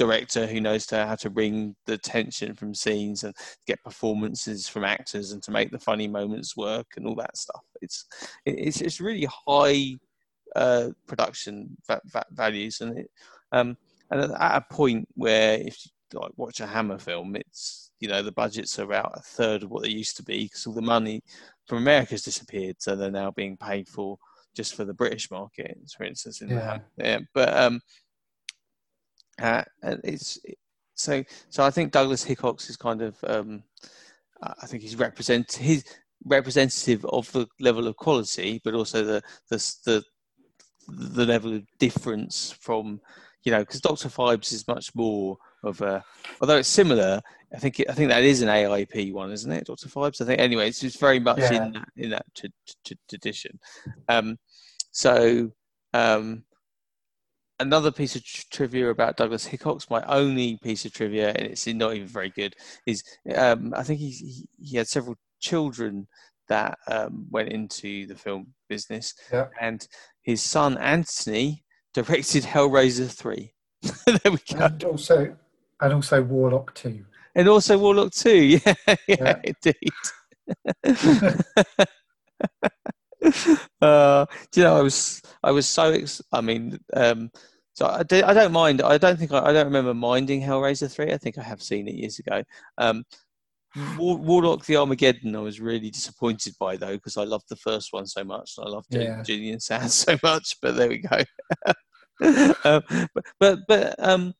director 0.00 0.46
who 0.46 0.62
knows 0.62 0.88
how 0.88 1.14
to 1.14 1.28
bring 1.28 1.76
the 1.84 1.98
tension 1.98 2.54
from 2.54 2.74
scenes 2.74 3.22
and 3.22 3.34
get 3.66 3.84
performances 3.84 4.66
from 4.66 4.82
actors 4.82 5.32
and 5.32 5.42
to 5.42 5.50
make 5.50 5.70
the 5.70 5.78
funny 5.78 6.08
moments 6.08 6.56
work 6.56 6.86
and 6.96 7.06
all 7.06 7.14
that 7.14 7.36
stuff. 7.36 7.62
It's 7.82 8.06
it's 8.46 8.80
it's 8.80 9.00
really 9.00 9.28
high 9.46 9.98
uh, 10.56 10.88
production 11.06 11.76
va- 11.86 12.00
va- 12.06 12.24
values 12.30 12.80
and 12.80 12.98
it, 12.98 13.10
um, 13.52 13.76
and 14.10 14.32
at 14.32 14.56
a 14.56 14.74
point 14.74 15.06
where 15.14 15.60
if 15.60 15.78
like 16.12 16.32
watch 16.36 16.60
a 16.60 16.66
Hammer 16.66 16.98
film, 16.98 17.36
it's 17.36 17.90
you 18.00 18.08
know 18.08 18.22
the 18.22 18.32
budgets 18.32 18.78
are 18.78 18.84
about 18.84 19.12
a 19.16 19.20
third 19.20 19.62
of 19.62 19.70
what 19.70 19.82
they 19.82 19.90
used 19.90 20.16
to 20.16 20.22
be 20.22 20.44
because 20.44 20.66
all 20.66 20.74
the 20.74 20.82
money 20.82 21.22
from 21.66 21.78
America 21.78 22.12
has 22.12 22.22
disappeared, 22.22 22.76
so 22.78 22.96
they're 22.96 23.10
now 23.10 23.30
being 23.30 23.56
paid 23.56 23.88
for 23.88 24.18
just 24.54 24.74
for 24.74 24.84
the 24.84 24.94
British 24.94 25.30
market, 25.30 25.78
for 25.96 26.04
instance. 26.04 26.40
In 26.40 26.48
yeah. 26.48 26.78
The, 26.96 27.04
yeah. 27.04 27.18
But 27.34 27.56
um, 27.56 27.80
uh, 29.40 29.62
it's 29.82 30.38
so 30.94 31.24
so. 31.48 31.64
I 31.64 31.70
think 31.70 31.92
Douglas 31.92 32.24
Hickox 32.24 32.68
is 32.68 32.76
kind 32.76 33.02
of 33.02 33.16
um, 33.24 33.62
I 34.42 34.66
think 34.66 34.82
he's 34.82 34.96
represent 34.96 35.52
his 35.52 35.84
representative 36.24 37.04
of 37.06 37.30
the 37.32 37.46
level 37.60 37.86
of 37.86 37.96
quality, 37.96 38.60
but 38.64 38.74
also 38.74 39.04
the 39.04 39.22
the 39.48 39.56
the, 39.84 40.04
the 40.88 41.26
level 41.26 41.54
of 41.54 41.62
difference 41.78 42.50
from 42.60 43.00
you 43.44 43.52
know 43.52 43.60
because 43.60 43.80
Doctor 43.80 44.08
Phibes 44.08 44.52
is 44.52 44.68
much 44.68 44.94
more 44.94 45.38
of 45.62 45.80
a 45.80 46.04
although 46.40 46.56
it's 46.56 46.68
similar. 46.68 47.20
I 47.54 47.58
think 47.58 47.80
it, 47.80 47.90
I 47.90 47.94
think 47.94 48.10
that 48.10 48.22
is 48.22 48.42
an 48.42 48.48
AIP 48.48 49.12
one, 49.12 49.32
isn't 49.32 49.50
it, 49.50 49.66
Doctor 49.66 49.88
Phibes? 49.88 50.20
I 50.20 50.24
think 50.24 50.40
anyway, 50.40 50.68
it's 50.68 50.80
just 50.80 51.00
very 51.00 51.18
much 51.18 51.38
yeah. 51.38 51.52
in 51.52 51.72
that 51.72 51.88
in 51.96 52.10
that 52.10 52.26
t- 52.34 52.52
t- 52.84 52.98
tradition. 53.08 53.58
Um, 54.08 54.38
so 54.92 55.50
um, 55.92 56.44
another 57.58 57.90
piece 57.90 58.16
of 58.16 58.24
tr- 58.24 58.46
trivia 58.50 58.90
about 58.90 59.16
Douglas 59.16 59.46
Hickox, 59.46 59.90
my 59.90 60.02
only 60.02 60.58
piece 60.62 60.84
of 60.84 60.92
trivia, 60.92 61.30
and 61.30 61.46
it's 61.46 61.66
not 61.66 61.94
even 61.94 62.08
very 62.08 62.30
good, 62.30 62.54
is 62.86 63.02
um, 63.36 63.72
I 63.76 63.82
think 63.82 64.00
he, 64.00 64.46
he 64.58 64.76
had 64.76 64.88
several 64.88 65.16
children 65.40 66.06
that 66.48 66.78
um, 66.88 67.26
went 67.30 67.50
into 67.50 68.06
the 68.06 68.16
film 68.16 68.48
business, 68.68 69.14
yeah. 69.32 69.46
and 69.60 69.86
his 70.22 70.42
son 70.42 70.76
Anthony 70.78 71.64
directed 71.94 72.44
Hellraiser 72.44 73.10
three. 73.10 73.52
there 74.06 74.32
we 74.32 74.38
go. 74.52 74.64
And 74.64 74.84
also, 74.84 75.36
and 75.80 75.92
also 75.92 76.22
Warlock 76.22 76.74
two. 76.74 77.04
And 77.34 77.48
also 77.48 77.78
Warlock 77.78 78.12
two. 78.12 78.60
Yeah, 78.66 78.74
yeah, 78.86 78.96
yeah. 79.08 79.40
indeed. 79.44 79.92
uh, 83.80 84.26
you 84.54 84.62
know, 84.62 84.76
I 84.76 84.82
was 84.82 85.22
I 85.42 85.50
was 85.50 85.68
so 85.68 85.90
ex- 85.92 86.22
I 86.32 86.40
mean, 86.40 86.78
um, 86.94 87.30
so 87.72 87.86
I, 87.86 88.02
do, 88.02 88.22
I 88.24 88.34
don't 88.34 88.52
mind. 88.52 88.82
I 88.82 88.98
don't 88.98 89.18
think 89.18 89.32
I, 89.32 89.40
I, 89.40 89.52
don't 89.52 89.66
remember 89.66 89.94
minding 89.94 90.42
Hellraiser 90.42 90.90
three. 90.90 91.12
I 91.12 91.18
think 91.18 91.38
I 91.38 91.42
have 91.42 91.62
seen 91.62 91.88
it 91.88 91.94
years 91.94 92.18
ago. 92.18 92.42
Um, 92.78 93.04
War, 93.96 94.16
Warlock 94.16 94.64
the 94.64 94.76
Armageddon, 94.76 95.36
I 95.36 95.40
was 95.40 95.60
really 95.60 95.90
disappointed 95.90 96.54
by 96.58 96.76
though 96.76 96.94
because 96.94 97.16
I 97.16 97.24
loved 97.24 97.48
the 97.48 97.56
first 97.56 97.92
one 97.92 98.06
so 98.06 98.24
much. 98.24 98.54
and 98.58 98.66
I 98.66 98.70
loved 98.70 98.88
yeah. 98.90 99.22
Julian 99.22 99.60
Sands 99.60 99.94
so 100.06 100.18
much. 100.22 100.56
But 100.60 100.76
there 100.76 100.88
we 100.88 100.98
go. 100.98 101.18
um, 102.64 102.82
but 103.14 103.24
but 103.38 103.58
but 103.68 103.94
um, 103.98 104.34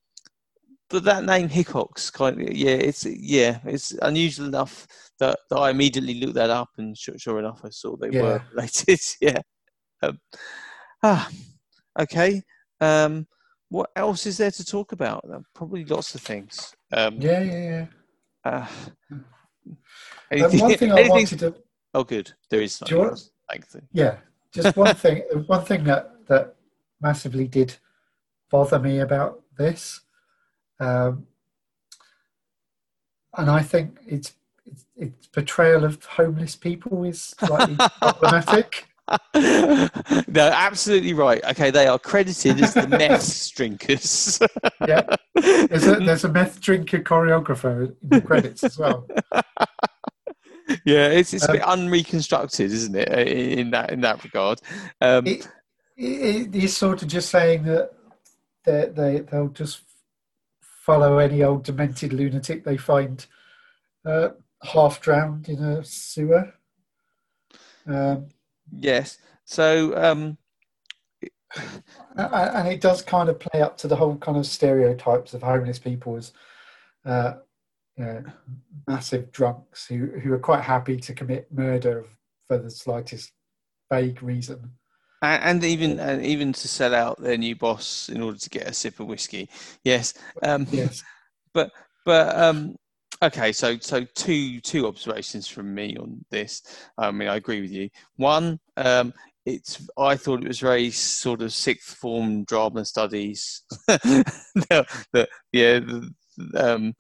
but 0.91 1.05
that 1.05 1.25
name 1.25 1.49
Hickox 1.49 2.11
kind 2.11 2.41
of 2.41 2.53
yeah, 2.53 2.71
it's 2.71 3.07
yeah, 3.07 3.59
it's 3.65 3.93
unusual 4.03 4.47
enough 4.47 4.87
that, 5.21 5.39
that 5.49 5.57
I 5.57 5.71
immediately 5.71 6.15
looked 6.15 6.35
that 6.35 6.51
up 6.51 6.71
and 6.79 6.97
sure, 6.97 7.17
sure 7.19 7.39
enough 7.39 7.61
I 7.65 7.71
saw 7.71 7.97
they 7.97 8.11
yeah. 8.11 8.23
were 8.23 8.43
related. 8.53 9.01
yeah. 9.21 9.39
Um, 10.03 10.19
ah, 11.03 11.31
okay. 11.99 12.43
Um, 12.81 13.27
what 13.69 13.91
else 13.95 14.27
is 14.27 14.39
there 14.39 14.51
to 14.51 14.65
talk 14.65 14.93
about? 14.93 15.25
Uh, 15.33 15.41
probably 15.55 15.85
lots 15.85 16.15
of 16.15 16.21
things. 16.21 16.75
Um, 16.93 17.21
yeah, 17.21 17.41
yeah, 17.41 17.63
yeah. 17.63 17.87
Uh, 18.45 18.67
anything, 20.33 20.61
one 20.61 20.77
thing 20.77 20.93
I 20.93 21.09
wanted 21.09 21.39
to. 21.39 21.55
Oh, 21.95 22.05
good. 22.05 22.33
There 22.51 22.63
is. 22.63 22.75
Something 22.75 22.99
want, 22.99 23.31
Yeah, 23.93 24.17
just 24.53 24.77
one 24.77 24.95
thing. 24.95 25.23
one 25.47 25.65
thing 25.65 25.85
that 25.85 26.27
that 26.27 26.57
massively 27.01 27.47
did 27.47 27.77
bother 28.51 28.79
me 28.79 28.99
about 29.01 29.43
this, 29.57 30.01
um, 30.81 31.27
and 33.37 33.51
I 33.51 33.63
think 33.63 33.99
it's, 34.07 34.35
it's, 34.67 34.85
its 34.97 35.27
portrayal 35.27 35.85
of 35.85 36.05
homeless 36.05 36.57
people 36.57 37.05
is 37.05 37.35
slightly 37.39 37.77
problematic. 38.01 38.87
no, 39.35 40.51
absolutely 40.53 41.15
right. 41.15 41.43
Okay, 41.45 41.71
they 41.71 41.87
are 41.87 41.99
credited 41.99 42.61
as 42.61 42.75
the 42.75 42.87
meth 42.89 43.55
drinkers. 43.55 44.41
yeah, 44.87 45.03
there's 45.35 45.87
a, 45.87 45.97
there's 45.97 46.25
a 46.25 46.29
meth 46.29 46.61
drinker 46.61 47.01
choreographer 47.01 47.95
in 48.03 48.09
the 48.09 48.21
credits 48.21 48.65
as 48.65 48.79
well. 48.79 49.07
Yeah, 50.85 51.09
it's 51.09 51.35
it's 51.35 51.45
um, 51.45 51.51
a 51.51 51.53
bit 51.55 51.63
um, 51.67 51.81
unreconstructed, 51.81 52.71
isn't 52.71 52.95
it? 52.95 53.09
In 53.09 53.71
that 53.73 53.91
in 53.91 54.01
that 54.03 54.23
regard, 54.23 54.61
um, 55.01 55.27
it, 55.27 55.49
it, 55.97 56.55
it's 56.55 56.75
sort 56.75 57.03
of 57.03 57.09
just 57.09 57.29
saying 57.29 57.65
that 57.65 57.91
they 58.65 58.87
they 58.95 59.19
they'll 59.21 59.49
just 59.49 59.83
follow 60.91 61.19
any 61.19 61.45
old 61.45 61.63
demented 61.63 62.13
lunatic 62.13 62.65
they 62.65 62.77
find 62.77 63.25
uh, 64.05 64.31
half 64.61 65.01
drowned 65.01 65.49
in 65.49 65.63
a 65.63 65.85
sewer. 65.85 66.53
Um, 67.87 68.27
Yes. 68.73 69.19
So. 69.45 69.97
Um, 69.97 70.37
and 72.17 72.67
it 72.67 72.81
does 72.81 73.03
kind 73.03 73.29
of 73.29 73.39
play 73.39 73.63
up 73.63 73.77
to 73.79 73.89
the 73.89 73.95
whole 73.95 74.17
kind 74.17 74.37
of 74.37 74.47
stereotypes 74.47 75.33
of 75.33 75.43
homeless 75.45 75.79
people 75.79 76.17
as 76.17 76.33
uh, 77.05 77.35
you 77.97 78.05
know, 78.05 78.25
massive 78.89 79.31
drunks 79.31 79.87
who, 79.87 80.07
who 80.07 80.33
are 80.33 80.39
quite 80.39 80.63
happy 80.63 80.97
to 80.97 81.15
commit 81.15 81.53
murder 81.53 82.05
for 82.49 82.59
the 82.59 82.71
slightest 82.71 83.33
vague 83.93 84.23
reason. 84.25 84.73
And, 85.23 85.63
even 85.65 86.01
and 86.01 86.25
even 86.25 86.53
to 86.55 86.69
sell 86.69 86.95
out 86.95 87.21
their 87.21 87.37
new 87.37 87.55
boss 87.55 88.09
in 88.09 88.23
order 88.23 88.39
to 88.39 88.51
get 88.51 88.67
a 88.67 88.73
sip 88.73 89.01
of 89.01 89.07
whiskey. 89.07 89.49
Yes. 89.85 90.15
Um, 90.43 90.67
yes. 90.71 91.03
But 91.53 91.73
but 92.07 92.37
um, 92.37 92.77
Okay, 93.23 93.53
so 93.53 93.77
so 93.81 94.05
two 94.15 94.61
two 94.61 94.87
observations 94.87 95.47
from 95.47 95.75
me 95.75 95.95
on 95.99 96.25
this. 96.31 96.63
I 96.97 97.11
mean, 97.11 97.29
I 97.29 97.37
agree 97.37 97.61
with 97.61 97.71
you. 97.71 97.91
One, 98.17 98.59
um, 98.79 99.13
it's 99.45 99.87
I 99.99 100.17
thought 100.17 100.43
it 100.43 100.49
was 100.49 100.61
very 100.61 100.91
sort 100.91 101.43
of 101.43 101.53
sixth 101.53 101.97
form 101.97 102.45
drama 102.45 102.85
studies. 102.87 103.63
the, 103.87 104.87
the, 105.13 105.29
yeah, 105.53 105.81
the, 105.81 106.11
um, 106.57 106.95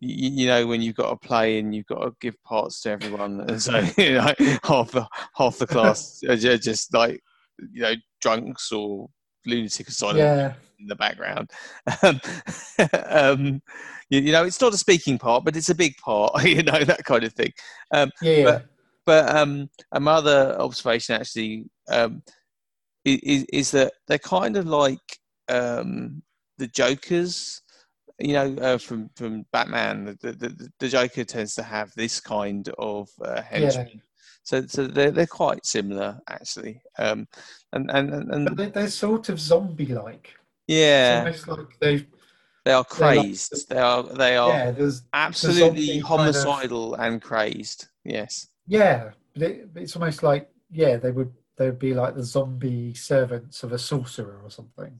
you, 0.00 0.30
you, 0.42 0.46
know 0.46 0.66
when 0.66 0.82
you've 0.82 0.96
got 0.96 1.12
a 1.12 1.16
play 1.16 1.58
and 1.58 1.74
you've 1.74 1.86
got 1.86 2.04
to 2.04 2.14
give 2.20 2.34
parts 2.42 2.82
to 2.82 2.90
everyone, 2.90 3.40
and 3.40 3.62
so 3.62 3.78
you 3.96 4.14
know 4.14 4.34
half 4.64 4.90
the 4.90 5.08
half 5.36 5.56
the 5.56 5.66
class 5.66 6.22
are 6.28 6.36
just 6.36 6.92
like 6.92 7.22
you 7.72 7.82
know 7.82 7.94
drunks 8.20 8.72
or 8.72 9.08
lunatic 9.46 9.88
asylum 9.88 10.18
yeah. 10.18 10.54
in 10.78 10.86
the 10.86 10.96
background. 10.96 11.50
Um, 12.02 12.20
um, 13.08 13.62
you, 14.10 14.20
you, 14.20 14.32
know, 14.32 14.44
it's 14.44 14.60
not 14.60 14.74
a 14.74 14.78
speaking 14.78 15.18
part, 15.18 15.44
but 15.44 15.56
it's 15.56 15.68
a 15.68 15.74
big 15.74 15.96
part. 15.98 16.32
You 16.44 16.62
know 16.62 16.84
that 16.84 17.04
kind 17.04 17.24
of 17.24 17.32
thing. 17.32 17.52
Um, 17.92 18.10
yeah. 18.20 18.44
But, 18.44 18.66
but 19.04 19.36
um, 19.36 19.68
another 19.92 20.56
observation 20.60 21.16
actually 21.16 21.64
um, 21.88 22.22
is, 23.04 23.44
is 23.52 23.70
that 23.72 23.92
they're 24.06 24.18
kind 24.18 24.56
of 24.56 24.66
like 24.66 25.18
um, 25.48 26.22
the 26.58 26.68
Jokers. 26.68 27.60
You 28.18 28.34
know, 28.34 28.56
uh, 28.60 28.78
from 28.78 29.10
from 29.16 29.44
Batman, 29.52 30.16
the, 30.20 30.32
the, 30.32 30.70
the 30.78 30.88
Joker 30.88 31.24
tends 31.24 31.56
to 31.56 31.62
have 31.64 31.90
this 31.96 32.20
kind 32.20 32.68
of 32.78 33.08
uh, 33.24 33.42
henchman. 33.42 33.88
Yeah 33.94 34.00
so, 34.42 34.66
so 34.66 34.86
they're 34.86 35.10
they're 35.10 35.26
quite 35.26 35.64
similar 35.64 36.20
actually. 36.28 36.80
Um, 36.98 37.26
and 37.72 37.90
and 37.90 38.12
and 38.12 38.46
but 38.46 38.56
they're, 38.56 38.70
they're 38.70 38.88
sort 38.88 39.28
of 39.28 39.40
zombie-like. 39.40 40.34
Yeah, 40.66 41.26
it's 41.26 41.46
almost 41.46 41.48
like 41.48 41.78
they 41.80 42.06
they 42.64 42.72
are 42.72 42.84
crazed. 42.84 43.52
Like, 43.52 43.66
they 43.68 43.78
are 43.78 44.02
they 44.02 44.36
are 44.36 44.50
yeah, 44.50 44.70
there's, 44.70 45.02
absolutely 45.12 45.98
homicidal 45.98 46.92
kind 46.92 47.06
of, 47.06 47.12
and 47.12 47.22
crazed. 47.22 47.88
Yes. 48.04 48.48
Yeah, 48.66 49.10
but 49.34 49.42
it, 49.42 49.68
it's 49.76 49.96
almost 49.96 50.22
like 50.22 50.48
yeah, 50.70 50.96
they 50.96 51.10
would 51.10 51.32
they 51.56 51.66
would 51.66 51.78
be 51.78 51.94
like 51.94 52.14
the 52.14 52.24
zombie 52.24 52.94
servants 52.94 53.62
of 53.62 53.72
a 53.72 53.78
sorcerer 53.78 54.40
or 54.42 54.50
something 54.50 54.98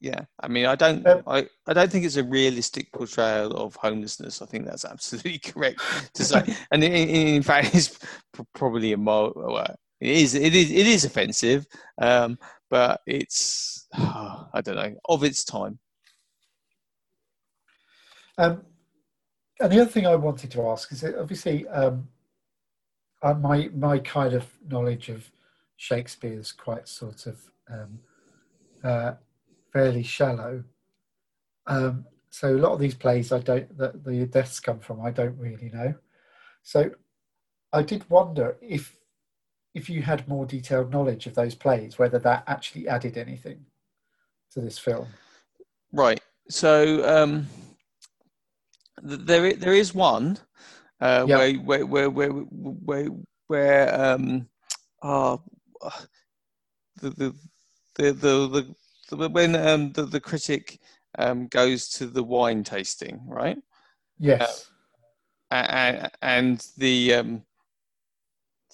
yeah 0.00 0.20
i 0.40 0.48
mean 0.48 0.66
i 0.66 0.74
don't 0.74 1.06
um, 1.06 1.22
I, 1.26 1.46
I 1.66 1.72
don't 1.72 1.90
think 1.90 2.04
it's 2.04 2.16
a 2.16 2.24
realistic 2.24 2.90
portrayal 2.92 3.52
of 3.52 3.76
homelessness. 3.76 4.42
I 4.42 4.46
think 4.46 4.64
that's 4.64 4.84
absolutely 4.94 5.38
correct 5.38 5.80
to 6.14 6.24
say. 6.24 6.42
And 6.72 6.82
in, 6.82 6.92
in, 6.92 7.42
fact 7.42 7.74
it's 7.74 7.98
probably 8.54 8.92
a 8.92 8.96
more 8.96 9.32
well, 9.34 9.76
it 10.00 10.08
is 10.08 10.34
it 10.34 10.54
is 10.54 10.70
it 10.70 10.86
is 10.86 11.04
offensive 11.04 11.66
um, 12.00 12.38
but 12.70 13.00
it's 13.06 13.86
oh, 13.96 14.48
i 14.54 14.60
don't 14.60 14.76
know 14.76 14.94
of 15.08 15.24
its 15.24 15.44
time. 15.44 15.78
Um, 18.38 18.62
and 19.60 19.70
the 19.70 19.80
other 19.82 19.90
thing 19.90 20.06
i 20.06 20.16
wanted 20.16 20.50
to 20.52 20.66
ask 20.68 20.90
is 20.92 21.02
that 21.02 21.18
obviously 21.18 21.68
um, 21.68 22.08
uh, 23.22 23.34
my 23.34 23.70
my 23.74 23.98
kind 23.98 24.34
of 24.34 24.46
knowledge 24.66 25.08
of 25.08 25.30
Shakespeare 25.76 26.38
is 26.38 26.52
quite 26.52 26.88
sort 26.88 27.26
of 27.26 27.40
um, 27.70 27.98
uh, 28.82 29.12
fairly 29.72 30.02
shallow. 30.02 30.64
Um, 31.66 32.06
so 32.30 32.54
a 32.54 32.58
lot 32.58 32.72
of 32.72 32.80
these 32.80 32.94
plays, 32.94 33.32
I 33.32 33.40
don't 33.40 33.76
that 33.78 34.04
the 34.04 34.26
deaths 34.26 34.60
come 34.60 34.78
from, 34.78 35.00
I 35.00 35.10
don't 35.10 35.38
really 35.38 35.70
know. 35.70 35.94
So 36.62 36.90
I 37.72 37.82
did 37.82 38.08
wonder 38.10 38.56
if 38.60 38.96
if 39.74 39.88
you 39.88 40.02
had 40.02 40.26
more 40.28 40.46
detailed 40.46 40.90
knowledge 40.90 41.26
of 41.26 41.34
those 41.34 41.54
plays, 41.54 41.98
whether 41.98 42.18
that 42.18 42.44
actually 42.46 42.88
added 42.88 43.16
anything 43.16 43.64
to 44.52 44.60
this 44.60 44.78
film. 44.78 45.06
Right. 45.92 46.20
So 46.48 47.04
um, 47.08 47.46
th- 49.06 49.20
there 49.20 49.52
there 49.54 49.74
is 49.74 49.94
one 49.94 50.38
uh, 51.00 51.24
Yeah. 51.26 51.36
where, 51.36 51.54
where 51.54 51.86
where 51.86 52.10
where 52.10 52.30
where 52.30 53.08
where 53.46 54.00
um 54.00 54.48
uh, 55.02 55.36
the 57.00 57.10
the 57.10 57.34
the, 57.96 58.12
the 58.12 58.74
when 59.16 59.54
um 59.56 59.92
the, 59.92 60.04
the 60.04 60.20
critic 60.20 60.80
um 61.18 61.46
goes 61.48 61.88
to 61.88 62.06
the 62.06 62.22
wine 62.22 62.62
tasting 62.62 63.20
right 63.26 63.58
Yes. 64.18 64.70
and, 65.50 66.10
and 66.20 66.66
the 66.76 67.14
um 67.14 67.42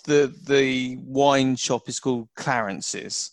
the 0.05 0.34
the 0.47 0.99
wine 1.01 1.57
shop 1.57 1.89
is 1.89 2.01
called 2.01 2.28
Clarence's 2.37 3.32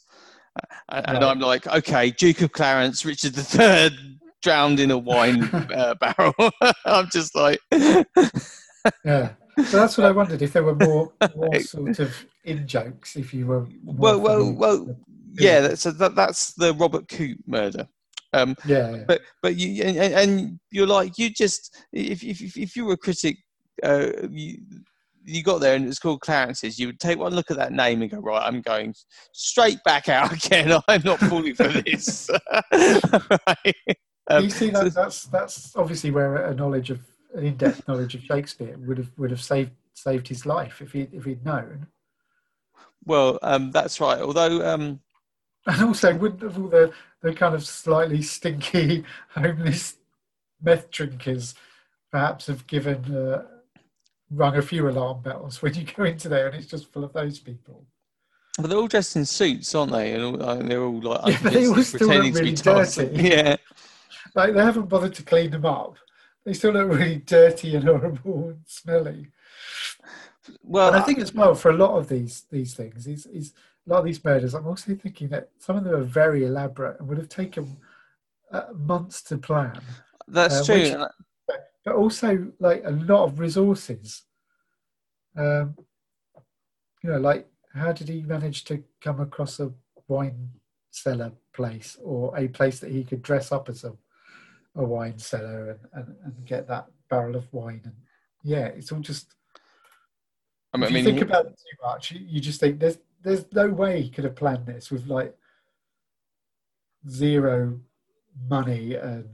and, 0.89 1.09
and 1.09 1.23
I'm 1.23 1.39
like 1.39 1.67
okay 1.67 2.11
Duke 2.11 2.41
of 2.41 2.51
Clarence 2.51 3.05
Richard 3.05 3.35
III 3.37 4.19
drowned 4.41 4.79
in 4.79 4.91
a 4.91 4.97
wine 4.97 5.43
uh, 5.75 5.95
barrel 5.95 6.33
I'm 6.85 7.09
just 7.11 7.35
like 7.35 7.59
yeah. 9.03 9.33
So 9.65 9.77
that's 9.77 9.97
what 9.97 10.05
I 10.05 10.11
wondered 10.19 10.41
if 10.41 10.53
there 10.53 10.63
were 10.63 10.75
more 10.75 11.13
more 11.35 11.59
sort 11.59 11.99
of 11.99 12.25
in 12.43 12.67
jokes. 12.67 13.15
If 13.15 13.33
you 13.33 13.47
were 13.47 13.67
well 13.83 14.19
well 14.19 14.51
well 14.51 14.97
with- 15.33 15.41
yeah 15.41 15.73
so 15.75 15.91
that, 15.91 16.15
that's 16.15 16.53
the 16.53 16.73
Robert 16.73 17.07
Coote 17.07 17.37
murder 17.47 17.87
um 18.33 18.55
yeah, 18.65 18.95
yeah. 18.95 19.03
but 19.07 19.21
but 19.41 19.55
you 19.55 19.83
and, 19.83 19.97
and- 20.13 20.59
you're 20.71 20.87
like 20.87 21.17
you 21.17 21.29
just 21.29 21.75
if 21.91 22.23
if 22.23 22.57
if- 22.57 22.75
you 22.75 22.85
were 22.85 22.93
a 22.93 22.97
critic 22.97 23.37
uh 23.83 24.07
you, 24.29 24.57
you 25.25 25.41
got 25.43 25.59
there 25.61 25.75
and 25.75 25.87
it's 25.87 25.99
called 25.99 26.21
Clarence's 26.21 26.77
you 26.79 26.87
would 26.87 26.99
take 26.99 27.17
one 27.19 27.33
look 27.33 27.49
at 27.51 27.57
that 27.57 27.71
name 27.71 28.01
and 28.01 28.11
go 28.11 28.19
right 28.19 28.43
I'm 28.45 28.61
going 28.61 28.93
straight 29.33 29.77
back 29.85 30.09
out 30.09 30.33
again 30.45 30.77
I'm 30.87 31.01
not 31.03 31.19
falling 31.19 31.55
for 31.55 31.67
this 31.67 32.29
right? 32.73 33.75
Um, 34.29 34.43
you 34.45 34.49
see 34.49 34.69
that 34.69 34.93
that's 34.93 35.25
that's 35.25 35.75
obviously 35.75 36.09
where 36.11 36.35
a 36.47 36.55
knowledge 36.55 36.89
of 36.89 37.01
an 37.35 37.45
in-depth 37.45 37.87
knowledge 37.87 38.15
of 38.15 38.21
Shakespeare 38.23 38.77
would 38.79 38.97
have 38.97 39.11
would 39.17 39.31
have 39.31 39.41
saved 39.41 39.71
saved 39.93 40.27
his 40.27 40.45
life 40.45 40.81
if 40.81 40.91
he 40.91 41.07
if 41.13 41.23
he'd 41.25 41.43
known. 41.45 41.87
well 43.05 43.37
um 43.43 43.69
that's 43.71 43.99
right 44.01 44.21
although 44.21 44.65
um 44.73 44.99
And 45.65 45.81
also, 45.81 46.13
wouldn't 46.15 46.41
have 46.41 46.57
all 46.57 46.67
the, 46.67 46.91
the 47.21 47.33
kind 47.33 47.55
of 47.55 47.65
slightly 47.65 48.21
stinky 48.21 49.03
homeless 49.29 49.95
meth 50.61 50.91
drinkers 50.91 51.55
perhaps 52.11 52.47
have 52.47 52.67
given 52.67 53.03
uh, 53.15 53.43
rung 54.29 54.55
a 54.57 54.61
few 54.61 54.87
alarm 54.89 55.21
bells 55.21 55.61
when 55.61 55.73
you 55.73 55.85
go 55.85 56.03
into 56.03 56.29
there 56.29 56.47
and 56.47 56.55
it's 56.55 56.67
just 56.67 56.91
full 56.91 57.03
of 57.03 57.13
those 57.13 57.39
people? 57.39 57.85
but 58.59 58.69
they're 58.69 58.77
all 58.77 58.87
dressed 58.87 59.15
in 59.15 59.25
suits 59.25 59.73
aren't 59.73 59.91
they 59.91 60.13
and 60.13 60.23
all, 60.23 60.41
and 60.49 60.69
they're 60.69 60.83
all 60.83 61.01
like 61.01 61.25
Yeah, 61.43 61.49
they 61.49 61.67
all 61.67 61.81
still 61.81 62.07
look 62.07 62.23
pretending 62.23 62.33
to 62.33 62.39
be 62.39 62.49
really 62.51 62.55
dirty. 62.55 63.09
yeah 63.29 63.55
Like 64.35 64.53
they 64.53 64.63
haven't 64.63 64.89
bothered 64.89 65.15
to 65.15 65.23
clean 65.23 65.49
them 65.49 65.65
up. 65.65 65.95
They 66.45 66.53
still 66.53 66.73
look 66.73 66.89
really 66.89 67.17
dirty 67.17 67.75
and 67.75 67.85
horrible 67.85 68.49
and 68.49 68.59
smelly. 68.67 69.27
well 70.61 70.89
and 70.89 70.97
I 70.97 71.01
think 71.01 71.17
as 71.19 71.33
well 71.33 71.55
for 71.55 71.71
a 71.71 71.77
lot 71.77 71.97
of 71.97 72.09
these 72.09 72.45
these 72.51 72.75
things, 72.75 73.07
is 73.07 73.25
is 73.25 73.53
a 73.85 73.89
lot 73.89 73.99
of 73.99 74.05
these 74.05 74.23
murders. 74.23 74.53
I'm 74.53 74.67
also 74.67 74.95
thinking 74.95 75.29
that 75.29 75.49
some 75.59 75.75
of 75.77 75.83
them 75.83 75.95
are 75.95 76.03
very 76.03 76.45
elaborate 76.45 76.99
and 76.99 77.07
would 77.09 77.17
have 77.17 77.29
taken 77.29 77.77
uh, 78.51 78.65
months 78.73 79.21
to 79.23 79.37
plan, 79.37 79.79
that's 80.27 80.61
uh, 80.61 80.63
true 80.63 80.75
which- 80.75 80.93
but 81.85 81.95
also 81.95 82.49
like 82.59 82.81
a 82.85 82.91
lot 82.91 83.25
of 83.25 83.39
resources. 83.39 84.23
Um, 85.35 85.75
you 87.03 87.09
know, 87.09 87.17
like 87.19 87.47
how 87.73 87.91
did 87.91 88.07
he 88.07 88.21
manage 88.21 88.63
to 88.65 88.81
come 89.01 89.19
across 89.19 89.59
a 89.59 89.73
wine 90.07 90.49
cellar 90.91 91.33
place 91.51 91.97
or 92.01 92.37
a 92.37 92.47
place 92.47 92.79
that 92.79 92.91
he 92.91 93.03
could 93.03 93.21
dress 93.21 93.51
up 93.51 93.67
as 93.67 93.83
a, 93.83 93.93
a 94.75 94.83
wine 94.83 95.17
cellar 95.17 95.71
and, 95.71 95.79
and, 95.93 96.15
and 96.23 96.45
get 96.45 96.67
that 96.69 96.85
barrel 97.09 97.35
of 97.35 97.51
wine? 97.51 97.81
And 97.83 97.95
yeah, 98.43 98.67
it's 98.67 98.93
all 98.93 98.99
just 99.01 99.33
I 100.73 100.77
mean, 100.77 100.83
if 100.85 100.89
I 100.89 100.91
you 100.91 101.03
mean, 101.03 101.15
think 101.15 101.21
about 101.29 101.47
it 101.47 101.57
too 101.59 101.85
much, 101.85 102.11
you, 102.11 102.21
you 102.25 102.39
just 102.39 102.61
think 102.61 102.79
there's 102.79 102.97
there's 103.23 103.45
no 103.53 103.67
way 103.69 104.01
he 104.01 104.09
could 104.09 104.23
have 104.25 104.35
planned 104.35 104.65
this 104.65 104.91
with 104.91 105.07
like 105.07 105.33
zero 107.09 107.79
money 108.49 108.95
and 108.95 109.27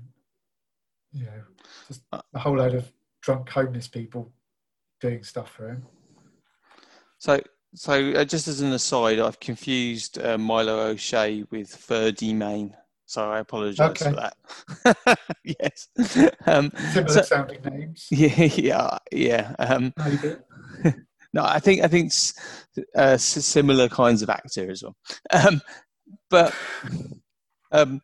you 1.11 1.25
know 1.25 1.41
just 1.87 2.01
a 2.11 2.39
whole 2.39 2.57
load 2.57 2.73
of 2.75 2.91
drunk 3.21 3.49
homeless 3.49 3.87
people 3.87 4.31
doing 5.01 5.23
stuff 5.23 5.51
for 5.51 5.69
him. 5.69 5.85
So, 7.17 7.39
so 7.75 8.11
uh, 8.13 8.25
just 8.25 8.47
as 8.47 8.61
an 8.61 8.71
aside, 8.71 9.19
I've 9.19 9.39
confused 9.39 10.19
uh, 10.19 10.37
Milo 10.37 10.79
O'Shea 10.87 11.43
with 11.51 11.73
Ferdy 11.73 12.33
Mayne. 12.33 12.75
So 13.05 13.29
I 13.29 13.39
apologise 13.39 14.01
Okay. 14.01 14.11
for 14.11 14.15
that. 14.85 15.19
yes. 15.43 15.87
Um, 16.45 16.71
Similar 16.93 17.13
so- 17.13 17.21
sounding 17.23 17.61
names. 17.63 18.07
yeah, 18.11 18.43
yeah, 18.55 18.97
yeah. 19.11 19.55
Um, 19.59 19.93
Maybe. 19.97 20.35
No, 21.33 21.43
I 21.43 21.59
think 21.59 21.83
I 21.83 21.87
think 21.87 22.11
uh, 22.95 23.17
similar 23.17 23.89
kinds 23.89 24.21
of 24.21 24.29
actor 24.29 24.69
as 24.71 24.83
well. 24.83 24.95
Um, 25.31 25.61
but 26.29 26.55
um, 27.71 28.01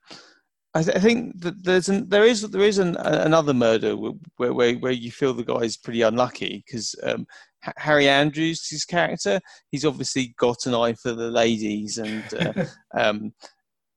I, 0.73 0.83
th- 0.83 0.95
I 0.95 0.99
think 0.99 1.39
that 1.41 1.63
there's 1.63 1.89
an, 1.89 2.09
there 2.09 2.25
is 2.25 2.41
there 2.49 2.61
is 2.61 2.77
an, 2.77 2.95
another 2.97 3.53
murder 3.53 3.95
where, 3.95 4.53
where 4.53 4.75
where 4.75 4.91
you 4.91 5.11
feel 5.11 5.33
the 5.33 5.43
guy 5.43 5.59
is 5.61 5.77
pretty 5.77 6.01
unlucky 6.01 6.63
because 6.65 6.95
um, 7.03 7.25
Ha- 7.63 7.73
Harry 7.77 8.07
Andrews, 8.07 8.67
his 8.69 8.85
character, 8.85 9.39
he's 9.71 9.85
obviously 9.85 10.35
got 10.37 10.65
an 10.67 10.75
eye 10.75 10.93
for 10.93 11.13
the 11.13 11.31
ladies, 11.31 11.97
and 11.97 12.23
uh, 12.33 12.65
um, 12.97 13.33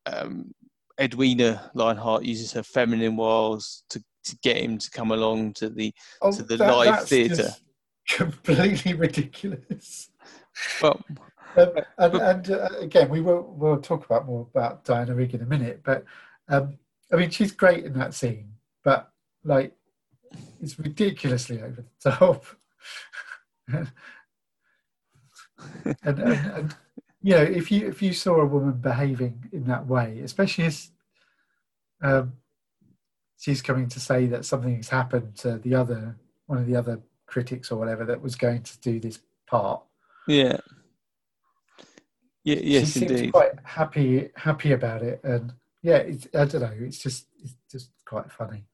um, 0.07 0.55
Edwina 0.99 1.71
Lionheart 1.75 2.25
uses 2.25 2.53
her 2.53 2.63
feminine 2.63 3.17
wiles 3.17 3.85
to, 3.91 4.03
to 4.25 4.37
get 4.43 4.57
him 4.57 4.79
to 4.79 4.91
come 4.91 5.11
along 5.11 5.53
to 5.55 5.69
the 5.69 5.93
Oh, 6.23 6.33
to 6.33 6.43
the 6.43 6.57
live 6.57 7.07
theatre. 7.07 7.35
just 7.37 7.63
Completely 8.09 8.95
ridiculous. 8.95 10.11
well, 10.83 11.03
Um, 11.57 11.73
and 11.99 12.15
and 12.15 12.51
uh, 12.51 12.69
again, 12.79 13.09
we 13.09 13.21
will 13.21 13.55
we'll 13.57 13.81
talk 13.81 14.05
about 14.05 14.27
more 14.27 14.47
about 14.55 14.85
Diana 14.85 15.15
Rigg 15.15 15.35
in 15.35 15.43
a 15.43 15.47
minute. 15.47 15.81
But 15.85 16.05
um, 16.49 16.79
I 17.13 17.17
mean, 17.17 17.31
she's 17.31 17.53
great 17.53 17.85
in 17.85 17.95
that 17.95 18.15
scene, 18.15 18.53
but 18.85 19.11
like, 19.45 19.75
it's 20.61 20.79
ridiculously 20.79 21.63
over 21.63 21.85
the 22.03 22.11
top. 22.11 22.45
and, 23.69 23.91
and, 26.03 26.19
and 26.19 26.77
you 27.23 27.35
know, 27.35 27.43
if 27.43 27.71
you 27.71 27.89
if 27.89 28.03
you 28.03 28.13
saw 28.13 28.41
a 28.41 28.47
woman 28.47 28.75
behaving 28.75 29.49
in 29.53 29.65
that 29.65 29.87
way, 29.87 30.21
especially 30.21 30.67
as 30.67 30.91
um, 32.03 32.35
she's 33.39 33.63
coming 33.63 33.89
to 33.89 34.01
say 34.01 34.27
that 34.27 34.45
something 34.45 34.77
has 34.77 34.89
happened 34.89 35.37
to 35.37 35.59
the 35.59 35.75
other 35.75 36.17
one 36.47 36.59
of 36.59 36.67
the 36.67 36.77
other 36.77 37.01
critics 37.29 37.71
or 37.71 37.79
whatever 37.79 38.05
that 38.07 38.21
was 38.21 38.35
going 38.35 38.63
to 38.63 38.81
do 38.81 38.99
this 38.99 39.21
part. 39.47 39.83
yeah. 40.27 40.57
Yeah, 42.45 42.61
yes, 42.63 42.85
she 42.93 43.01
seems 43.01 43.11
indeed. 43.11 43.33
quite 43.33 43.53
happy 43.65 44.31
happy 44.35 44.73
about 44.73 45.03
it, 45.03 45.21
and 45.23 45.53
yeah, 45.83 45.99
it's, 45.99 46.27
I 46.35 46.47
don't 46.47 46.63
know. 46.63 46.73
It's 46.81 46.97
just 46.99 47.27
it's 47.43 47.55
just 47.71 47.91
quite 48.07 48.31
funny. 48.33 48.65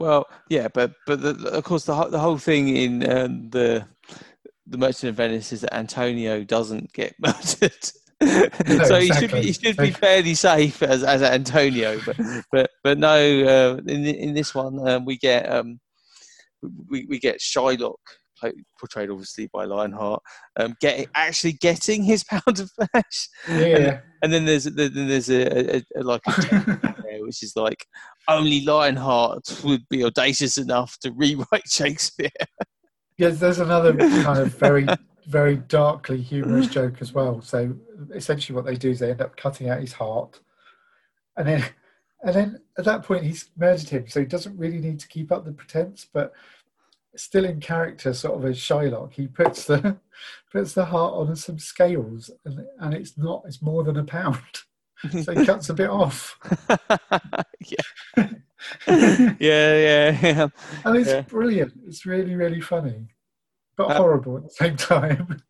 Well, 0.00 0.26
yeah, 0.48 0.66
but 0.66 0.94
but 1.06 1.20
the, 1.20 1.48
of 1.52 1.62
course 1.62 1.84
the 1.84 1.94
whole- 1.94 2.10
the 2.10 2.18
whole 2.18 2.38
thing 2.38 2.74
in 2.76 3.08
um, 3.08 3.50
the 3.50 3.86
the 4.66 4.78
Merchant 4.78 5.10
of 5.10 5.16
Venice 5.16 5.52
is 5.52 5.60
that 5.60 5.74
Antonio 5.74 6.42
doesn't 6.42 6.92
get 6.92 7.14
murdered. 7.20 7.84
so 8.86 8.98
he 8.98 9.12
should 9.12 9.30
be 9.30 9.42
he 9.42 9.52
should 9.52 9.76
be 9.76 9.90
fairly 9.92 10.34
safe 10.34 10.82
as 10.82 11.04
as 11.04 11.22
Antonio, 11.22 12.00
but 12.04 12.16
but 12.50 12.70
but 12.82 12.98
no. 12.98 13.14
Uh, 13.14 13.76
in 13.86 14.04
in 14.06 14.34
this 14.34 14.54
one, 14.56 14.88
um, 14.88 15.04
we 15.04 15.16
get 15.18 15.48
um, 15.48 15.78
we 16.88 17.06
we 17.08 17.18
get 17.18 17.40
Shylock 17.40 17.96
portrayed 18.78 19.10
obviously 19.10 19.48
by 19.52 19.64
Lionheart, 19.64 20.22
um, 20.56 20.74
getting 20.80 21.06
actually 21.14 21.52
getting 21.52 22.02
his 22.02 22.24
pound 22.30 22.58
of 22.60 22.70
flesh, 22.70 23.28
Yeah, 23.48 24.00
and 24.22 24.32
then 24.32 24.44
there's 24.44 24.64
then 24.64 24.92
there's 24.94 25.30
a, 25.30 25.76
a, 25.76 25.82
a 25.96 26.02
like 26.02 26.22
a 26.26 26.94
there, 27.04 27.22
which 27.22 27.42
is 27.42 27.54
like 27.56 27.84
only 28.28 28.64
Lionheart 28.64 29.60
would 29.64 29.86
be 29.88 30.04
audacious 30.04 30.58
enough 30.58 30.96
to 31.02 31.12
rewrite 31.12 31.66
Shakespeare. 31.66 32.30
yes. 33.18 33.38
There's 33.38 33.58
another 33.60 33.96
kind 33.96 34.38
of 34.40 34.54
very 34.54 34.86
very 35.26 35.56
darkly 35.56 36.20
humorous 36.20 36.66
joke 36.66 37.00
as 37.00 37.12
well. 37.12 37.40
So 37.42 37.74
essentially, 38.14 38.56
what 38.56 38.64
they 38.64 38.76
do 38.76 38.90
is 38.90 38.98
they 38.98 39.10
end 39.10 39.20
up 39.20 39.36
cutting 39.36 39.68
out 39.68 39.80
his 39.80 39.92
heart, 39.92 40.40
and 41.36 41.46
then 41.46 41.64
and 42.22 42.34
then 42.34 42.60
at 42.78 42.84
that 42.84 43.02
point 43.02 43.24
he's 43.24 43.50
murdered 43.56 43.88
him, 43.88 44.08
so 44.08 44.20
he 44.20 44.26
doesn't 44.26 44.56
really 44.58 44.78
need 44.78 45.00
to 45.00 45.08
keep 45.08 45.32
up 45.32 45.44
the 45.44 45.52
pretense. 45.52 46.06
But 46.12 46.32
still 47.16 47.44
in 47.44 47.60
character, 47.60 48.12
sort 48.14 48.38
of 48.38 48.44
as 48.44 48.58
Shylock, 48.58 49.12
he 49.12 49.26
puts 49.26 49.64
the 49.64 49.96
puts 50.52 50.72
the 50.74 50.84
heart 50.84 51.14
on 51.14 51.34
some 51.36 51.58
scales, 51.58 52.30
and, 52.44 52.66
and 52.80 52.94
it's 52.94 53.16
not. 53.18 53.42
It's 53.46 53.62
more 53.62 53.84
than 53.84 53.96
a 53.96 54.04
pound. 54.04 54.38
so 55.24 55.32
he 55.32 55.46
cuts 55.46 55.70
a 55.70 55.74
bit 55.74 55.88
off. 55.88 56.38
yeah. 57.66 58.28
yeah, 58.86 59.34
yeah, 59.38 60.18
yeah. 60.22 60.48
And 60.84 60.96
it's 60.96 61.08
Yeah. 61.08 61.22
brilliant. 61.22 61.72
It's 61.86 62.04
really, 62.04 62.34
really 62.34 62.60
funny, 62.60 63.08
but 63.76 63.90
Uh, 63.90 63.96
horrible 63.96 64.36
at 64.36 64.42
the 64.44 64.50
same 64.50 64.76
time. 64.76 65.42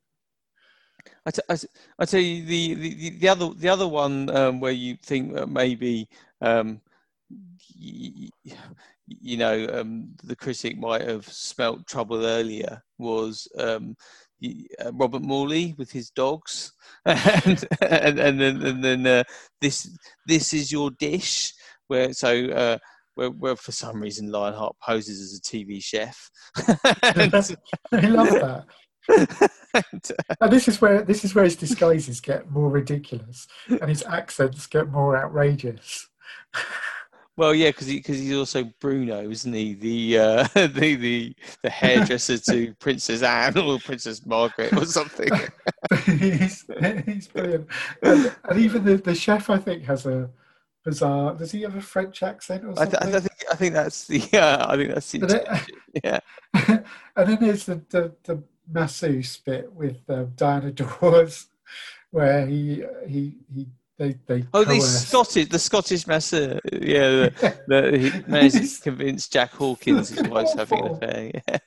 I, 1.26 1.30
t- 1.32 1.42
I, 1.48 1.56
t- 1.56 1.68
I 1.98 2.04
tell 2.04 2.20
you 2.20 2.44
the, 2.44 2.74
the, 2.74 2.94
the- 2.94 3.18
the 3.18 3.28
other 3.28 3.50
the 3.54 3.68
other 3.68 3.88
one 3.88 4.30
um, 4.30 4.60
where 4.60 4.72
you 4.72 4.96
think 5.02 5.34
that 5.34 5.48
maybe 5.48 6.08
um, 6.40 6.80
y- 7.78 8.30
you 9.06 9.36
know 9.36 9.66
um, 9.72 10.14
the 10.24 10.36
critic 10.36 10.78
might 10.78 11.02
have 11.02 11.26
smelt 11.26 11.86
trouble 11.86 12.24
earlier 12.24 12.82
was 12.98 13.48
um, 13.58 13.96
y- 14.40 14.64
uh, 14.84 14.92
Robert 14.92 15.22
Morley 15.22 15.74
with 15.78 15.90
his 15.90 16.10
dogs, 16.10 16.72
and 17.04 17.64
and, 17.82 18.18
and 18.18 18.40
then 18.40 18.62
and 18.62 18.84
then 18.84 19.06
uh, 19.06 19.24
this 19.60 19.96
this 20.26 20.52
is 20.54 20.72
your 20.72 20.90
dish 20.92 21.52
where 21.88 22.12
so. 22.12 22.46
Uh, 22.46 22.78
where, 23.16 23.30
where 23.30 23.56
for 23.56 23.72
some 23.72 24.00
reason 24.00 24.30
Lionheart 24.30 24.76
poses 24.80 25.20
as 25.20 25.36
a 25.36 25.42
TV 25.42 25.82
chef, 25.82 26.30
and, 27.16 27.34
I 27.92 28.06
love 28.06 28.28
that. 28.30 28.64
and, 29.74 30.12
And 30.40 30.52
this 30.52 30.68
is 30.68 30.80
where 30.80 31.02
this 31.02 31.24
is 31.24 31.34
where 31.34 31.44
his 31.44 31.56
disguises 31.56 32.20
get 32.20 32.50
more 32.50 32.70
ridiculous, 32.70 33.46
and 33.68 33.88
his 33.90 34.02
accents 34.04 34.66
get 34.66 34.88
more 34.88 35.16
outrageous. 35.16 36.08
Well, 37.36 37.54
yeah, 37.54 37.68
because 37.68 37.86
because 37.86 38.18
he's 38.18 38.36
also 38.36 38.64
Bruno, 38.80 39.30
isn't 39.30 39.52
he? 39.52 39.72
The 39.72 40.18
uh, 40.18 40.48
the 40.54 40.94
the 40.96 41.34
the 41.62 41.70
hairdresser 41.70 42.36
to 42.36 42.74
Princess 42.80 43.22
Anne 43.22 43.56
or 43.56 43.78
Princess 43.78 44.26
Margaret 44.26 44.74
or 44.74 44.84
something. 44.84 45.30
he's, 46.04 46.66
he's 47.06 47.28
brilliant, 47.28 47.66
and, 48.02 48.34
and 48.44 48.60
even 48.60 48.84
the, 48.84 48.98
the 48.98 49.14
chef 49.14 49.48
I 49.48 49.56
think 49.56 49.84
has 49.84 50.04
a 50.04 50.28
bizarre. 50.84 51.34
Does 51.34 51.52
he 51.52 51.62
have 51.62 51.76
a 51.76 51.80
French 51.80 52.22
accent 52.22 52.64
or 52.64 52.72
I, 52.72 52.84
something? 52.84 53.00
th- 53.00 53.14
I 53.14 53.20
think 53.20 53.44
I 53.52 53.54
think 53.54 53.74
that's 53.74 54.06
the 54.06 54.28
yeah. 54.32 54.66
I 54.68 54.76
think 54.76 54.92
that's 54.92 55.10
the 55.10 55.70
it- 55.94 56.04
yeah. 56.04 56.20
and 57.16 57.26
then 57.26 57.38
there's 57.40 57.64
the 57.64 57.80
the, 57.88 58.14
the 58.24 58.42
masseuse 58.70 59.38
bit 59.38 59.72
with 59.72 59.98
um, 60.10 60.32
Diana 60.36 60.72
Dors, 60.72 61.46
where 62.10 62.44
he 62.44 62.84
he 63.08 63.36
he 63.50 63.68
they 64.00 64.16
they 64.26 64.44
Oh, 64.54 64.64
the 64.64 64.80
Scottish 64.80 65.48
the 65.48 65.58
Scottish 65.58 66.06
master. 66.06 66.58
Yeah, 66.72 67.28
the, 67.28 67.58
the, 67.68 67.98
he 67.98 68.10
managed 68.32 68.76
to 68.76 68.82
convince 68.82 69.28
Jack 69.28 69.52
Hawkins 69.52 70.08
his 70.08 70.26
wife's 70.26 70.54
having 70.54 70.86
an 70.86 70.92
affair. 70.92 71.30
Yeah. 71.34 71.58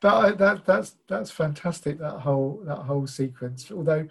But 0.00 0.38
that 0.38 0.64
that's 0.64 0.96
that's 1.06 1.30
fantastic. 1.30 1.98
That 1.98 2.18
whole 2.20 2.62
that 2.66 2.78
whole 2.78 3.06
sequence. 3.06 3.70
Although 3.70 4.08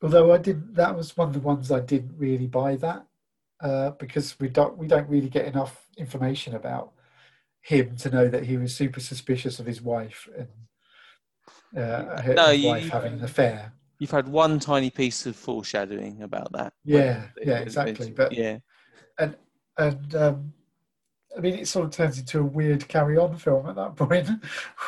although 0.00 0.32
I 0.32 0.38
didn't. 0.38 0.74
That 0.74 0.96
was 0.96 1.16
one 1.16 1.28
of 1.28 1.34
the 1.34 1.40
ones 1.40 1.72
I 1.72 1.80
didn't 1.80 2.14
really 2.16 2.46
buy 2.46 2.76
that 2.76 3.04
uh, 3.60 3.90
because 3.90 4.38
we 4.38 4.48
don't 4.48 4.78
we 4.78 4.86
don't 4.86 5.08
really 5.08 5.28
get 5.28 5.46
enough 5.46 5.88
information 5.96 6.54
about 6.54 6.92
him 7.62 7.96
to 7.96 8.10
know 8.10 8.28
that 8.28 8.44
he 8.44 8.56
was 8.56 8.76
super 8.76 9.00
suspicious 9.00 9.58
of 9.58 9.66
his 9.66 9.82
wife 9.82 10.28
and 10.38 10.48
uh, 11.82 12.20
his 12.22 12.62
you- 12.62 12.68
wife 12.68 12.88
having 12.90 13.14
an 13.14 13.24
affair. 13.24 13.72
You've 13.98 14.10
had 14.10 14.28
one 14.28 14.58
tiny 14.60 14.90
piece 14.90 15.26
of 15.26 15.36
foreshadowing 15.36 16.22
about 16.22 16.52
that. 16.52 16.72
Yeah, 16.84 17.26
They- 17.36 17.46
yeah, 17.46 17.58
exactly. 17.58 18.10
But 18.10 18.32
yeah, 18.32 18.58
and 19.18 19.36
and 19.78 20.14
um, 20.14 20.52
I 21.36 21.40
mean, 21.40 21.54
it 21.54 21.68
sort 21.68 21.86
of 21.86 21.90
turns 21.92 22.18
into 22.18 22.40
a 22.40 22.44
weird 22.44 22.86
carry-on 22.88 23.36
film 23.36 23.66
at 23.68 23.76
that 23.76 23.96
point, 23.96 24.28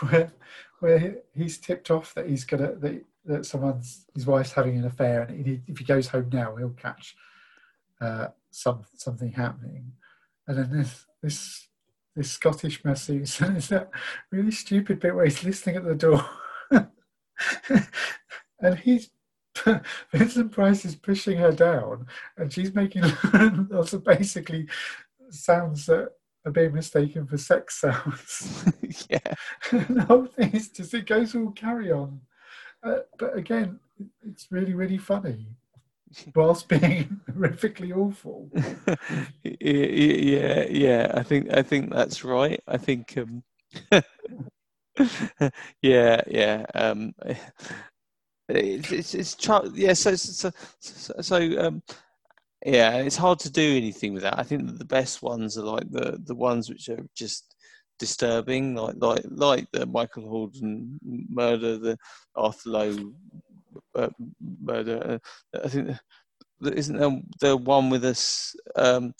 where 0.01 0.33
where 0.81 0.99
he- 0.99 1.15
he's 1.43 1.59
tipped 1.59 1.91
off 1.91 2.15
that 2.15 2.29
he's 2.29 2.45
gonna 2.45 2.75
that, 2.77 3.05
that 3.25 3.47
someone's 3.47 4.07
his 4.15 4.27
wife's 4.27 4.53
having 4.53 4.79
an 4.79 4.85
affair, 4.85 5.23
and 5.23 5.47
he, 5.47 5.61
if 5.67 5.79
he 5.79 5.85
goes 5.85 6.09
home 6.09 6.29
now, 6.33 6.55
he'll 6.57 6.71
catch 6.71 7.17
uh, 8.01 8.29
some 8.51 8.85
something 8.95 9.33
happening, 9.33 9.93
and 10.47 10.59
then 10.59 10.71
this 10.71 11.07
this 11.23 11.69
this 12.15 12.31
Scottish 12.31 12.85
masseuse, 12.85 13.41
and 13.43 13.57
it's 13.57 13.69
that 13.69 13.91
really 14.31 14.51
stupid 14.51 15.01
bit 15.01 15.15
where 15.15 15.25
he's 15.25 15.45
listening 15.45 15.77
at 15.77 15.85
the 15.85 15.95
door, 15.95 16.25
and 18.61 18.79
he's. 18.79 19.11
Vincent 20.13 20.53
Price 20.53 20.85
is 20.85 20.95
pushing 20.95 21.39
her 21.39 21.51
down, 21.51 22.07
and 22.37 22.53
she's 22.53 22.75
making 22.75 23.03
lots 23.71 23.93
of 23.93 24.05
basically 24.05 24.69
sounds 25.31 25.87
that 25.87 26.13
are 26.45 26.53
being 26.53 26.73
mistaken 26.73 27.27
for 27.27 27.37
sex 27.37 27.81
sounds. 27.81 28.65
yeah. 29.11 29.35
the 29.71 30.05
whole 30.09 30.27
thing 30.27 30.53
is 30.53 30.69
just 30.69 30.95
it 30.95 31.07
goes 31.07 31.35
all 31.35 31.51
carry 31.53 31.91
on, 31.91 32.21
uh, 32.83 32.99
but 33.19 33.37
again, 33.37 33.81
it's 34.23 34.47
really 34.51 34.75
really 34.75 34.99
funny, 34.99 35.47
whilst 36.35 36.69
being 36.69 37.21
horrifically 37.31 37.97
awful. 37.97 38.51
Yeah, 39.43 40.67
yeah. 40.69 41.13
I 41.15 41.23
think 41.23 41.53
I 41.53 41.63
think 41.63 41.91
that's 41.91 42.25
right. 42.25 42.63
I 42.67 42.77
think 42.77 43.17
um, 43.19 43.43
yeah, 45.83 46.21
yeah. 46.27 46.67
Um, 46.75 47.15
it's 48.49 48.93
it's, 48.93 49.15
it's 49.15 49.37
yeah. 49.75 49.93
So 49.93 50.15
so 50.17 50.51
so, 50.81 51.15
so 51.21 51.37
um, 51.61 51.83
yeah. 52.65 52.97
It's 52.97 53.17
hard 53.17 53.39
to 53.41 53.51
do 53.51 53.77
anything 53.77 54.15
with 54.15 54.23
that. 54.23 54.39
I 54.39 54.43
think 54.43 54.79
the 54.79 54.85
best 54.85 55.23
ones 55.23 55.59
are 55.59 55.65
like 55.65 55.91
the 55.91 56.19
the 56.25 56.35
ones 56.35 56.69
which 56.69 56.89
are 56.89 57.05
just 57.15 57.55
disturbing, 57.99 58.75
like 58.75 58.95
like 58.99 59.25
like 59.31 59.67
the 59.73 59.87
Michael 59.87 60.25
Hordern 60.25 60.99
murder, 61.03 61.79
the 61.79 61.99
Arthur 62.35 62.71
Lowe 62.71 63.13
uh, 63.95 64.09
murder. 64.63 65.21
Uh, 65.55 65.59
I 65.65 65.69
think 65.69 65.91
isn't 66.65 66.99
there 66.99 67.21
the 67.41 67.57
one 67.57 67.91
with 67.91 68.05
us 68.05 68.55
um, 68.77 69.15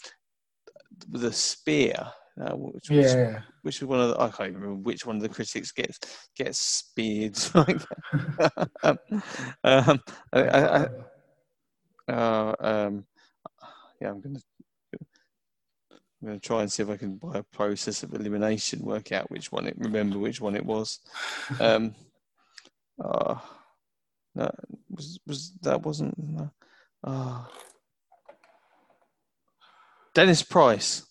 with 1.11 1.23
a 1.23 1.33
spear, 1.33 2.11
uh, 2.39 2.55
which 2.55 2.89
was 2.89 3.15
Yeah, 3.15 3.41
which 3.63 3.81
was 3.81 3.87
one 3.87 3.99
of 3.99 4.09
the, 4.09 4.19
I 4.19 4.29
can't 4.29 4.49
even 4.49 4.61
remember 4.61 4.81
which 4.83 5.05
one 5.05 5.17
of 5.17 5.21
the 5.21 5.29
critics 5.29 5.71
gets 5.71 5.99
gets 6.37 6.59
speared. 6.59 7.37
like 7.55 7.81
that. 8.37 8.69
um, 8.83 8.97
um, 9.63 9.99
I, 10.33 10.41
I, 10.41 10.83
I, 10.83 10.87
uh, 12.11 12.55
um, 12.59 13.05
yeah, 14.01 14.09
I'm 14.09 14.21
gonna 14.21 14.39
I'm 16.21 16.27
gonna 16.27 16.39
try 16.39 16.61
and 16.61 16.71
see 16.71 16.83
if 16.83 16.89
I 16.89 16.97
can 16.97 17.15
by 17.15 17.37
a 17.37 17.43
process 17.43 18.03
of 18.03 18.13
elimination 18.13 18.81
work 18.81 19.11
out 19.11 19.31
which 19.31 19.51
one 19.51 19.67
it 19.67 19.75
remember 19.77 20.17
which 20.17 20.41
one 20.41 20.55
it 20.55 20.65
was. 20.65 20.99
Um, 21.59 21.95
uh, 23.03 23.35
no, 24.35 24.51
was 24.89 25.19
was 25.25 25.53
that 25.61 25.81
wasn't. 25.81 26.15
Uh, 27.03 27.43
Dennis 30.13 30.43
Price, 30.43 31.05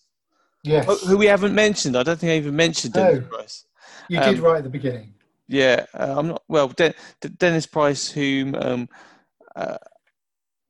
yes, 0.69 0.85
who 0.85 0.95
who 1.07 1.17
we 1.17 1.25
haven't 1.25 1.53
mentioned. 1.55 1.95
I 1.97 2.03
don't 2.03 2.19
think 2.19 2.31
I 2.31 2.35
even 2.37 2.55
mentioned 2.55 2.93
Dennis 2.93 3.21
No. 3.21 3.37
Price. 3.37 3.65
you 4.09 4.19
did 4.19 4.37
um, 4.39 4.45
right 4.45 4.57
at 4.57 4.63
the 4.63 4.69
beginning. 4.69 5.13
Yeah, 5.47 5.85
uh, 5.93 6.15
I'm 6.17 6.27
not. 6.27 6.43
Well, 6.47 6.67
De- 6.69 6.93
De- 7.21 7.29
Dennis 7.29 7.65
Price, 7.65 8.09
whom 8.09 8.55
um, 8.55 8.89
uh, 9.55 9.77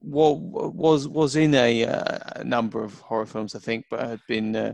was 0.01 1.07
was 1.07 1.35
in 1.35 1.53
a, 1.55 1.85
uh, 1.85 2.43
number 2.43 2.83
of 2.83 2.99
horror 3.01 3.25
films, 3.25 3.55
I 3.55 3.59
think, 3.59 3.85
but 3.89 3.99
had 4.07 4.21
been 4.27 4.55
uh, 4.55 4.73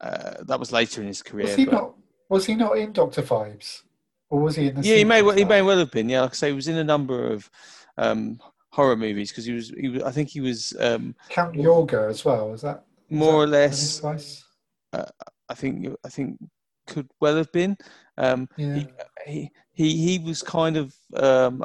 uh, 0.00 0.34
that 0.46 0.60
was 0.60 0.72
later 0.72 1.00
in 1.00 1.06
his 1.06 1.22
career. 1.22 1.46
Was 1.46 1.56
he 1.56 1.64
but- 1.64 1.72
not? 1.72 1.94
Was 2.28 2.44
he 2.44 2.54
not 2.54 2.76
in 2.76 2.92
Doctor 2.92 3.22
Phibes, 3.22 3.84
or 4.28 4.40
was 4.40 4.54
he 4.54 4.66
in 4.68 4.74
the? 4.74 4.82
yeah, 4.82 4.96
he 4.96 5.04
may 5.04 5.22
well, 5.22 5.34
he 5.34 5.46
may 5.46 5.62
well 5.62 5.78
have 5.78 5.90
been. 5.90 6.10
Yeah, 6.10 6.20
like 6.20 6.32
I 6.32 6.34
say, 6.34 6.48
he 6.48 6.54
was 6.54 6.68
in 6.68 6.76
a 6.76 6.84
number 6.84 7.32
of 7.32 7.50
um, 7.96 8.38
horror 8.70 8.96
movies 8.96 9.30
because 9.30 9.46
he 9.46 9.52
was, 9.54 9.70
he 9.70 9.88
was. 9.88 10.02
I 10.02 10.10
think 10.10 10.28
he 10.28 10.42
was 10.42 10.74
um, 10.78 11.14
Count 11.30 11.56
Yorga 11.56 12.10
as 12.10 12.22
well. 12.26 12.50
Was 12.50 12.60
that 12.60 12.84
more 13.08 13.44
or 13.44 13.46
that 13.46 13.70
less. 13.70 14.02
Price? 14.92 15.10
I 15.48 15.54
think 15.54 15.86
I 16.04 16.08
think 16.08 16.38
could 16.86 17.08
well 17.20 17.36
have 17.36 17.52
been. 17.52 17.76
Um, 18.16 18.48
Yeah. 18.56 18.84
he, 19.26 19.50
he 19.72 19.96
he 19.96 20.18
was 20.18 20.42
kind 20.42 20.76
of 20.76 20.94
um, 21.14 21.62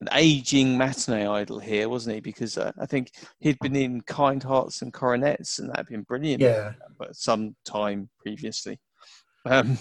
an 0.00 0.08
aging 0.12 0.78
matinee 0.78 1.26
idol 1.26 1.58
here, 1.58 1.88
wasn't 1.88 2.14
he? 2.14 2.20
Because 2.20 2.56
uh, 2.56 2.72
I 2.80 2.86
think 2.86 3.10
he'd 3.40 3.58
been 3.60 3.76
in 3.76 4.00
Kind 4.02 4.42
Hearts 4.42 4.82
and 4.82 4.92
Coronets, 4.92 5.58
and 5.58 5.68
that 5.70 5.78
had 5.78 5.86
been 5.86 6.02
brilliant. 6.02 6.40
Yeah. 6.40 6.72
but 6.98 7.16
some 7.16 7.56
time 7.64 8.08
previously. 8.20 8.78
Um, 9.44 9.78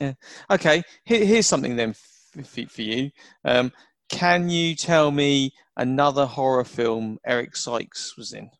yeah. 0.00 0.14
Okay, 0.50 0.82
here, 1.04 1.24
here's 1.24 1.46
something 1.46 1.76
then 1.76 1.90
f- 1.90 2.46
for, 2.46 2.66
for 2.66 2.82
you. 2.82 3.10
Um, 3.44 3.72
can 4.10 4.50
you 4.50 4.74
tell 4.74 5.10
me 5.10 5.52
another 5.76 6.26
horror 6.26 6.64
film 6.64 7.18
Eric 7.24 7.56
Sykes 7.56 8.16
was 8.16 8.32
in? 8.32 8.50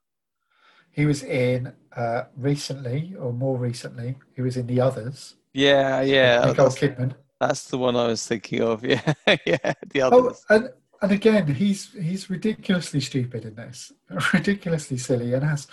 He 0.91 1.05
was 1.05 1.23
in 1.23 1.73
uh, 1.97 2.25
recently, 2.37 3.15
or 3.19 3.33
more 3.33 3.59
recently. 3.59 4.17
He 4.35 4.43
was 4.43 4.57
in 4.57 4.67
The 4.67 4.81
Others. 4.81 5.37
Yeah, 5.53 6.01
yeah, 6.03 6.45
Nicole 6.47 6.71
that's, 6.71 6.77
Kidman. 6.77 7.15
that's 7.41 7.69
the 7.69 7.79
one 7.79 7.97
I 7.97 8.07
was 8.07 8.27
thinking 8.27 8.63
of. 8.63 8.85
Yeah, 8.85 9.15
yeah, 9.47 9.73
the 9.91 10.03
Others. 10.03 10.47
Oh, 10.51 10.55
and 10.55 10.71
and 11.03 11.13
again, 11.13 11.47
he's 11.49 11.93
he's 11.93 12.31
ridiculously 12.31 13.01
stupid 13.01 13.45
in 13.45 13.55
this, 13.57 13.93
ridiculously 14.33 14.97
silly, 14.99 15.35
and 15.35 15.45
has, 15.45 15.67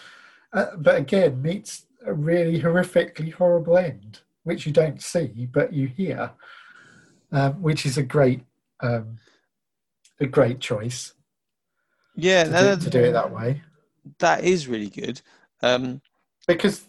uh, 0.53 0.75
but 0.77 0.95
again 0.97 1.41
meets 1.41 1.85
a 2.05 2.13
really 2.13 2.59
horrifically 2.61 3.31
horrible 3.33 3.77
end, 3.77 4.19
which 4.43 4.65
you 4.65 4.71
don't 4.71 5.01
see 5.01 5.47
but 5.51 5.71
you 5.73 5.87
hear, 5.87 6.31
um, 7.31 7.61
which 7.61 7.85
is 7.85 7.97
a 7.97 8.03
great 8.03 8.43
um, 8.81 9.17
a 10.19 10.25
great 10.25 10.59
choice 10.59 11.13
Yeah, 12.15 12.43
to, 12.45 12.49
no, 12.49 12.75
do, 12.75 12.81
to 12.83 12.89
do 12.89 12.99
it 13.03 13.11
that 13.13 13.31
way. 13.31 13.61
that 14.19 14.43
is 14.43 14.67
really 14.67 14.89
good. 14.89 15.21
Um, 15.61 16.01
because 16.49 16.87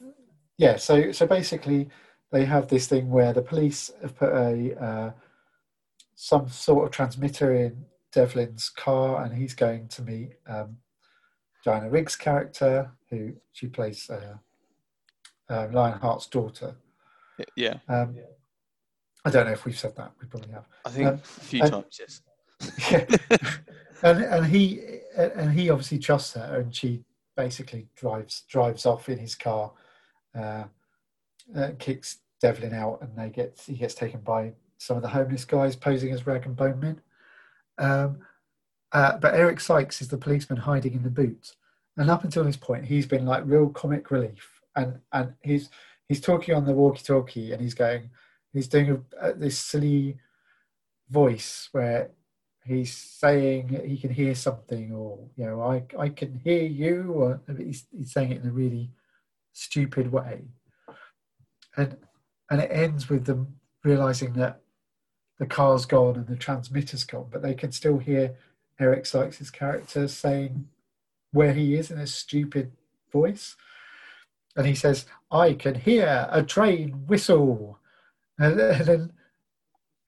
yeah 0.57 0.77
so 0.77 1.13
so 1.13 1.27
basically 1.27 1.89
they 2.33 2.45
have 2.47 2.67
this 2.69 2.87
thing 2.87 3.11
where 3.11 3.33
the 3.33 3.43
police 3.43 3.91
have 4.01 4.17
put 4.17 4.33
a 4.33 4.75
uh, 4.83 5.11
some 6.15 6.49
sort 6.49 6.87
of 6.87 6.91
transmitter 6.91 7.55
in 7.55 7.85
devlin's 8.13 8.71
car 8.71 9.23
and 9.23 9.35
he's 9.37 9.55
going 9.55 9.87
to 9.89 10.03
meet 10.03 10.31
um, 10.49 10.77
diana 11.65 11.89
riggs 11.91 12.17
character 12.17 12.91
who 13.11 13.33
she 13.53 13.67
plays 13.67 14.09
uh, 14.11 14.37
uh, 15.53 15.67
lionheart's 15.69 16.27
daughter 16.27 16.75
yeah, 17.57 17.77
um, 17.89 18.17
i 19.25 19.31
don't 19.31 19.47
know 19.47 19.53
if 19.53 19.65
we've 19.65 19.79
said 19.79 19.95
that 19.97 20.11
we 20.21 20.27
probably 20.27 20.53
have 20.53 20.67
I 20.85 20.91
think 20.91 21.09
Um, 21.09 21.15
a 21.15 21.19
few 21.19 21.63
and- 21.63 21.73
times, 21.73 22.01
yes. 22.01 22.23
yeah. 22.91 23.05
and 24.03 24.23
and 24.23 24.47
he 24.47 24.63
and 25.17 25.51
he 25.53 25.71
obviously 25.71 25.99
trusts 25.99 26.35
her, 26.35 26.61
and 26.61 26.75
she 26.75 27.03
basically 27.41 27.87
drives 27.97 28.43
drives 28.49 28.85
off 28.85 29.09
in 29.09 29.19
his 29.19 29.35
car, 29.35 29.73
uh, 30.39 30.65
uh, 31.57 31.71
kicks 31.79 32.19
Devlin 32.43 32.75
out, 32.75 32.99
and 33.01 33.17
they 33.17 33.31
get 33.31 33.63
he 33.67 33.75
gets 33.75 33.95
taken 33.95 34.21
by 34.21 34.53
some 34.79 34.97
of 34.97 35.03
the 35.03 35.09
homeless 35.09 35.45
guys 35.45 35.77
posing 35.77 36.13
as 36.13 36.27
rag 36.27 36.47
and 36.47 36.57
bone 36.57 36.81
men. 36.81 37.01
Um, 37.79 38.19
uh, 38.93 39.17
but 39.19 39.35
Eric 39.35 39.61
Sykes 39.61 40.03
is 40.03 40.09
the 40.09 40.19
policeman 40.19 40.59
hiding 40.59 40.95
in 40.95 41.03
the 41.03 41.17
boot, 41.23 41.57
and 41.97 42.11
up 42.11 42.25
until 42.25 42.45
this 42.45 42.57
point, 42.57 42.85
he's 42.85 43.07
been 43.07 43.27
like 43.27 43.43
real 43.47 43.69
comic 43.71 44.11
relief, 44.11 44.61
and 44.77 44.99
and 45.13 45.33
he's 45.43 45.71
he's 46.09 46.21
talking 46.21 46.55
on 46.55 46.67
the 46.67 46.73
walkie-talkie, 46.73 47.53
and 47.53 47.63
he's 47.63 47.75
going, 47.75 48.11
he's 48.53 48.69
doing 48.69 48.91
a, 48.91 49.27
uh, 49.27 49.33
this 49.37 49.59
silly 49.59 50.19
voice 51.09 51.69
where 51.73 52.11
he's 52.65 52.95
saying 52.95 53.81
he 53.87 53.97
can 53.97 54.11
hear 54.11 54.35
something 54.35 54.93
or 54.93 55.19
you 55.37 55.45
know 55.45 55.63
i 55.63 55.83
i 55.99 56.09
can 56.09 56.41
hear 56.45 56.63
you 56.63 57.13
or 57.13 57.41
he's, 57.57 57.87
he's 57.97 58.13
saying 58.13 58.31
it 58.33 58.43
in 58.43 58.49
a 58.49 58.53
really 58.53 58.91
stupid 59.53 60.11
way. 60.13 60.43
And 61.77 61.97
and 62.51 62.61
it 62.61 62.71
ends 62.73 63.09
with 63.09 63.27
them 63.27 63.57
realizing 63.85 64.35
that 64.35 64.61
the 65.39 65.47
car's 65.47 65.87
gone 65.87 66.17
and 66.17 66.27
the 66.27 66.37
transmitter's 66.37 67.05
gone 67.05 67.29
but 67.31 67.43
they 67.43 67.55
can 67.55 67.73
still 67.73 67.99
hear 67.99 68.37
eric 68.79 69.07
sykes's 69.07 69.51
character 69.51 70.07
saying 70.09 70.69
where 71.33 71.53
he 71.53 71.75
is 71.77 71.91
in 71.91 71.99
a 71.99 72.07
stupid 72.07 72.73
voice. 73.13 73.57
And 74.57 74.67
he 74.67 74.75
says 74.75 75.07
i 75.31 75.55
can 75.55 75.77
hear 75.77 76.29
a 76.31 76.43
train 76.43 77.07
whistle. 77.07 77.79
And, 78.39 78.59
and 78.61 78.87
then 78.87 79.13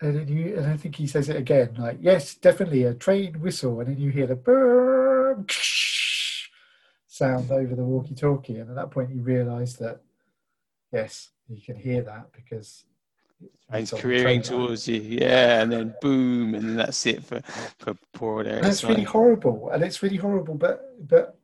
and 0.02 0.16
then 0.16 0.28
you 0.28 0.56
and 0.56 0.66
I 0.66 0.76
think 0.76 0.96
he 0.96 1.06
says 1.06 1.28
it 1.28 1.36
again, 1.36 1.76
like, 1.78 1.98
yes, 2.00 2.34
definitely 2.34 2.82
a 2.84 2.92
train 2.92 3.40
whistle, 3.40 3.80
and 3.80 3.88
then 3.88 3.98
you 3.98 4.10
hear 4.10 4.26
the 4.26 4.36
burr 4.36 5.44
sound 7.06 7.50
over 7.50 7.74
the 7.74 7.84
walkie-talkie, 7.84 8.58
and 8.58 8.68
at 8.70 8.76
that 8.76 8.90
point 8.90 9.10
you 9.14 9.22
realise 9.22 9.74
that 9.74 10.00
yes, 10.92 11.30
you 11.48 11.60
can 11.60 11.76
hear 11.76 12.02
that 12.02 12.32
because 12.32 12.84
it's 13.72 13.92
careering 13.92 14.42
towards 14.42 14.86
you, 14.88 15.00
yeah, 15.00 15.62
and 15.62 15.72
then 15.72 15.94
boom, 16.00 16.54
and 16.54 16.68
then 16.68 16.76
that's 16.76 17.06
it 17.06 17.24
for 17.24 17.40
for 17.78 17.94
poor 18.12 18.38
old 18.38 18.46
Eric. 18.46 18.64
It's 18.64 18.84
really 18.84 19.04
horrible, 19.04 19.70
and 19.70 19.82
it's 19.82 20.02
really 20.02 20.16
horrible, 20.16 20.54
but 20.54 20.78
but 21.08 21.38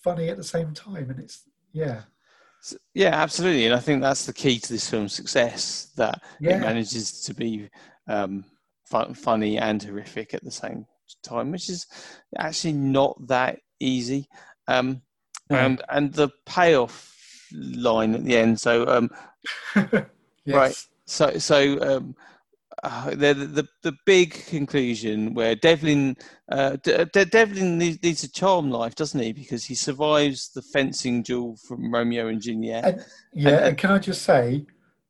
funny 0.00 0.28
at 0.28 0.36
the 0.36 0.44
same 0.44 0.72
time, 0.72 1.10
and 1.10 1.18
it's 1.18 1.42
yeah, 1.72 2.02
Yeah, 2.94 3.14
absolutely, 3.14 3.66
and 3.66 3.74
I 3.74 3.80
think 3.80 4.00
that's 4.02 4.26
the 4.26 4.32
key 4.32 4.58
to 4.58 4.72
this 4.72 4.88
film's 4.88 5.12
success 5.14 5.92
that 5.96 6.22
Yeah. 6.40 6.56
it 6.56 6.60
manages 6.60 7.22
to 7.22 7.34
be 7.34 7.68
um, 8.08 8.44
fun, 8.86 9.14
funny 9.14 9.58
and 9.58 9.82
horrific 9.82 10.34
at 10.34 10.44
the 10.44 10.50
same 10.50 10.86
time, 11.22 11.50
which 11.50 11.68
is 11.68 11.86
actually 12.38 12.74
not 12.74 13.16
that 13.28 13.58
easy. 13.80 14.28
Um. 14.68 15.02
And 15.50 15.82
and 15.90 16.10
the 16.12 16.30
payoff 16.46 17.14
line 17.52 18.14
at 18.14 18.24
the 18.24 18.36
end. 18.36 18.58
So 18.58 18.88
um, 18.88 19.10
yes. 19.76 20.06
Right. 20.46 20.74
so 21.04 21.38
so 21.38 21.80
um, 21.82 22.16
uh, 22.84 23.10
the, 23.10 23.34
the 23.34 23.66
the 23.82 23.94
big 24.04 24.32
conclusion 24.46 25.34
where 25.34 25.54
Devlin 25.54 26.16
uh, 26.50 26.76
De- 26.82 27.06
De- 27.06 27.24
Devlin 27.24 27.78
needs, 27.78 28.22
a 28.22 28.30
charm 28.30 28.70
life, 28.70 28.94
doesn't 28.94 29.20
he? 29.20 29.32
Because 29.32 29.64
he 29.64 29.74
survives 29.74 30.50
the 30.50 30.62
fencing 30.62 31.22
duel 31.22 31.56
from 31.66 31.92
Romeo 31.92 32.28
and 32.28 32.40
Juliet. 32.40 32.84
And, 32.84 33.04
yeah, 33.32 33.66
and 33.66 33.78
can 33.78 33.90
I 33.90 33.98
just 33.98 34.22
say, 34.22 34.66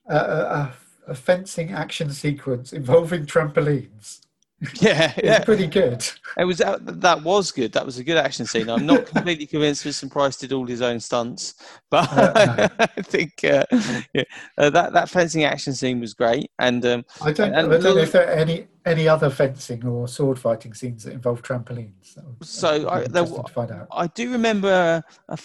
uh, 0.08 0.14
a, 0.14 1.10
a, 1.10 1.12
a 1.12 1.14
fencing 1.14 1.72
action 1.72 2.10
sequence 2.10 2.72
involving 2.72 3.26
trampolines 3.26 4.20
yeah, 4.80 5.12
yeah. 5.22 5.44
pretty 5.44 5.66
good. 5.66 6.06
It 6.36 6.44
was 6.44 6.58
that, 6.58 7.00
that 7.00 7.22
was 7.22 7.52
good. 7.52 7.72
That 7.72 7.84
was 7.86 7.98
a 7.98 8.04
good 8.04 8.16
action 8.16 8.46
scene. 8.46 8.68
I'm 8.68 8.86
not 8.86 9.06
completely 9.06 9.46
convinced 9.46 9.82
Vincent 9.84 10.12
Price 10.12 10.36
did 10.36 10.52
all 10.52 10.66
his 10.66 10.82
own 10.82 11.00
stunts, 11.00 11.54
but 11.90 12.08
Uh, 12.12 12.68
I 12.78 13.02
think 13.02 13.44
uh, 13.44 13.64
yeah, 14.12 14.22
uh, 14.58 14.70
that 14.70 14.92
that 14.92 15.08
fencing 15.08 15.44
action 15.44 15.72
scene 15.74 16.00
was 16.00 16.14
great. 16.14 16.50
And 16.58 16.84
um, 16.86 17.04
I 17.22 17.32
don't, 17.32 17.54
And 17.54 17.72
I 17.72 17.78
don't 17.78 17.82
know 17.82 17.96
if 17.98 18.12
there 18.12 18.26
are 18.28 18.32
any 18.32 18.66
any 18.86 19.08
other 19.08 19.30
fencing 19.30 19.86
or 19.86 20.06
sword 20.08 20.38
fighting 20.38 20.74
scenes 20.74 21.04
that 21.04 21.12
involve 21.14 21.42
trampolines. 21.42 22.14
That 22.14 22.24
would- 22.26 22.44
So, 22.46 22.88
I- 22.88 23.06
there 23.06 23.24
to 23.24 23.42
find 23.52 23.70
out. 23.70 23.88
I 23.92 24.06
do 24.08 24.30
remember 24.30 25.02
a, 25.28 25.38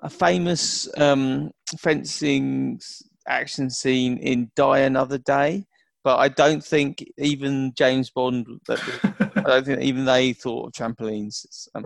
a 0.00 0.08
famous 0.08 0.88
um, 0.98 1.50
fencing 1.78 2.80
action 3.26 3.68
scene 3.70 4.18
in 4.18 4.50
Die 4.54 4.78
Another 4.78 5.18
Day, 5.18 5.66
but 6.06 6.20
I 6.20 6.28
don't 6.28 6.62
think 6.62 7.04
even 7.18 7.72
James 7.74 8.10
Bond, 8.10 8.46
I 8.68 9.40
don't 9.40 9.66
think 9.66 9.82
even 9.82 10.04
they 10.04 10.34
thought 10.34 10.68
of 10.68 10.72
trampolines. 10.72 11.66
Um, 11.74 11.84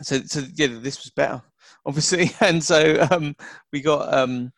so, 0.00 0.20
so 0.24 0.40
yeah, 0.54 0.68
this 0.68 1.04
was 1.04 1.10
better, 1.10 1.42
obviously, 1.84 2.30
and 2.40 2.64
so 2.64 3.06
um, 3.10 3.36
we 3.74 3.82
got 3.82 4.14
um, 4.14 4.50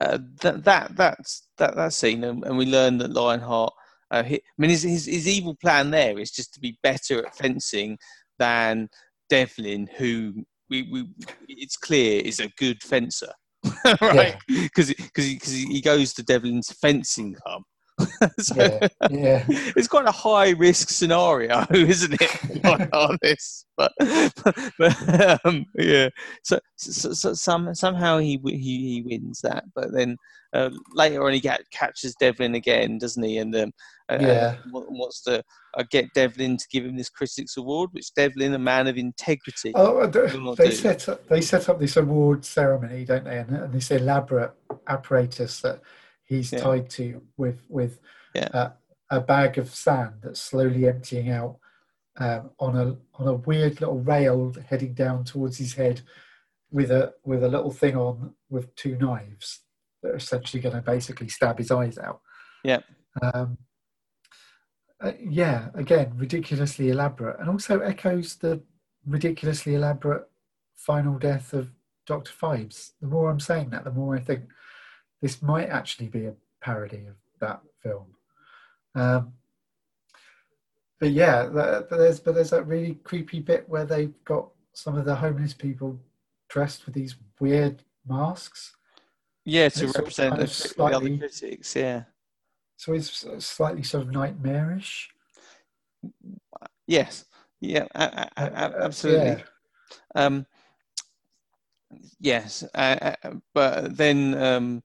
uh, 0.00 0.20
that 0.40 0.64
that 0.64 0.96
that's 0.96 1.48
that 1.58 1.76
that 1.76 1.92
scene, 1.92 2.24
and, 2.24 2.42
and 2.46 2.56
we 2.56 2.64
learned 2.64 3.02
that 3.02 3.12
Lionheart. 3.12 3.74
Uh, 4.10 4.22
he, 4.22 4.36
I 4.36 4.40
mean, 4.56 4.70
his, 4.70 4.84
his 4.84 5.04
his 5.04 5.28
evil 5.28 5.54
plan 5.54 5.90
there 5.90 6.18
is 6.18 6.30
just 6.30 6.54
to 6.54 6.60
be 6.60 6.78
better 6.82 7.26
at 7.26 7.36
fencing 7.36 7.98
than 8.38 8.88
Devlin, 9.28 9.86
who 9.98 10.32
we, 10.70 10.88
we 10.90 11.10
it's 11.46 11.76
clear 11.76 12.22
is 12.22 12.40
a 12.40 12.48
good 12.56 12.82
fencer, 12.82 13.34
right? 14.00 14.36
Because 14.48 14.88
because 14.88 15.52
he, 15.52 15.66
he 15.66 15.80
goes 15.80 16.12
to 16.14 16.22
Devlin's 16.22 16.72
fencing 16.72 17.34
club. 17.34 17.62
so 18.40 18.54
Yeah, 18.56 18.88
yeah. 19.10 19.44
it's 19.48 19.86
quite 19.88 20.06
a 20.06 20.12
high 20.12 20.50
risk 20.50 20.88
scenario, 20.88 21.64
isn't 21.72 22.16
it? 22.20 22.64
Like, 22.64 22.88
on 22.92 23.18
this, 23.22 23.66
but, 23.76 23.92
but 24.78 25.44
um, 25.44 25.64
yeah. 25.76 26.08
So, 26.42 26.58
so, 26.76 27.12
so 27.12 27.34
some 27.34 27.74
somehow 27.74 28.18
he 28.18 28.40
he 28.44 28.56
he 28.56 29.04
wins 29.06 29.40
that, 29.42 29.64
but 29.74 29.92
then 29.92 30.16
uh, 30.54 30.70
later 30.92 31.24
on 31.26 31.32
he 31.32 31.40
get, 31.40 31.68
catches 31.72 32.14
Devlin 32.14 32.54
again, 32.54 32.96
doesn't 32.98 33.22
he? 33.22 33.38
And 33.38 33.54
um, 33.56 33.72
uh, 34.08 34.18
Yeah. 34.20 34.56
uh, 34.72 34.80
wants 34.90 35.22
to 35.22 35.42
uh, 35.76 35.84
get 35.90 36.12
Devlin 36.14 36.56
to 36.56 36.64
give 36.70 36.84
him 36.84 36.96
this 36.96 37.10
critics 37.10 37.56
award, 37.56 37.90
which 37.92 38.14
Devlin, 38.14 38.54
a 38.54 38.58
man 38.58 38.86
of 38.86 38.96
integrity, 38.96 39.72
Oh, 39.74 40.00
not 40.00 40.56
they 40.56 40.70
do. 40.70 40.76
set 40.76 41.08
up 41.08 41.26
they 41.28 41.40
set 41.40 41.68
up 41.68 41.80
this 41.80 41.96
award 41.96 42.44
ceremony, 42.44 43.04
don't 43.04 43.24
they? 43.24 43.38
And, 43.38 43.50
and 43.50 43.72
this 43.72 43.90
elaborate 43.90 44.52
apparatus 44.86 45.60
that 45.62 45.80
he's 46.22 46.52
Yeah. 46.52 46.60
tied 46.60 46.88
to 46.90 47.22
with 47.36 47.64
with 47.68 48.00
Yeah. 48.34 48.48
uh, 48.54 48.70
a 49.10 49.20
bag 49.20 49.58
of 49.58 49.68
sand 49.74 50.14
that's 50.22 50.40
slowly 50.40 50.86
emptying 50.86 51.30
out 51.30 51.58
um, 52.16 52.50
on 52.60 52.76
a 52.76 52.96
on 53.14 53.26
a 53.26 53.34
weird 53.34 53.80
little 53.80 53.98
rail 53.98 54.54
heading 54.68 54.94
down 54.94 55.24
towards 55.24 55.58
his 55.58 55.74
head, 55.74 56.02
with 56.70 56.92
a 56.92 57.12
with 57.24 57.42
a 57.42 57.48
little 57.48 57.72
thing 57.72 57.96
on 57.96 58.36
with 58.48 58.72
two 58.76 58.96
knives 58.96 59.63
that 60.04 60.12
are 60.12 60.16
essentially 60.16 60.62
going 60.62 60.76
to 60.76 60.82
basically 60.82 61.28
stab 61.28 61.58
his 61.58 61.70
eyes 61.70 61.98
out. 61.98 62.20
Yeah. 62.62 62.80
Um, 63.20 63.58
uh, 65.00 65.12
yeah, 65.18 65.68
again, 65.74 66.12
ridiculously 66.16 66.90
elaborate, 66.90 67.40
and 67.40 67.50
also 67.50 67.80
echoes 67.80 68.36
the 68.36 68.62
ridiculously 69.06 69.74
elaborate 69.74 70.24
final 70.76 71.18
death 71.18 71.52
of 71.52 71.70
Doctor 72.06 72.32
Phibes. 72.32 72.92
The 73.00 73.08
more 73.08 73.30
I'm 73.30 73.40
saying 73.40 73.70
that, 73.70 73.84
the 73.84 73.90
more 73.90 74.14
I 74.14 74.20
think 74.20 74.44
this 75.20 75.42
might 75.42 75.68
actually 75.68 76.08
be 76.08 76.26
a 76.26 76.34
parody 76.60 77.06
of 77.06 77.16
that 77.40 77.60
film. 77.82 78.06
Um, 78.94 79.32
but 81.00 81.10
yeah, 81.10 81.46
that, 81.46 81.88
but 81.90 81.96
there's 81.96 82.20
but 82.20 82.34
there's 82.34 82.50
that 82.50 82.66
really 82.66 82.94
creepy 83.04 83.40
bit 83.40 83.68
where 83.68 83.84
they've 83.84 84.14
got 84.24 84.48
some 84.72 84.96
of 84.96 85.04
the 85.04 85.14
homeless 85.14 85.54
people 85.54 85.98
dressed 86.48 86.86
with 86.86 86.94
these 86.94 87.16
weird 87.40 87.82
masks. 88.06 88.76
Yeah, 89.44 89.62
to 89.62 89.66
it's 89.66 89.76
sort 89.78 89.90
of 89.90 89.96
represent 89.96 90.30
kind 90.30 90.40
the, 90.40 90.44
of 90.44 90.58
the 90.58 90.82
other 90.84 90.92
slightly- 90.92 91.18
critics. 91.18 91.76
Yeah, 91.76 92.02
So 92.76 92.92
it's 92.94 93.26
slightly 93.46 93.82
sort 93.82 94.04
of 94.06 94.12
nightmarish. 94.12 95.10
yes, 96.86 97.24
yeah, 97.60 97.86
Uh, 97.94 98.26
uh, 98.36 98.70
absolutely. 98.82 99.26
yeah. 99.26 99.42
Um, 100.14 100.46
Yes, 102.18 102.64
uh, 102.74 103.14
but 103.52 103.96
then 103.96 104.34
um, 104.42 104.82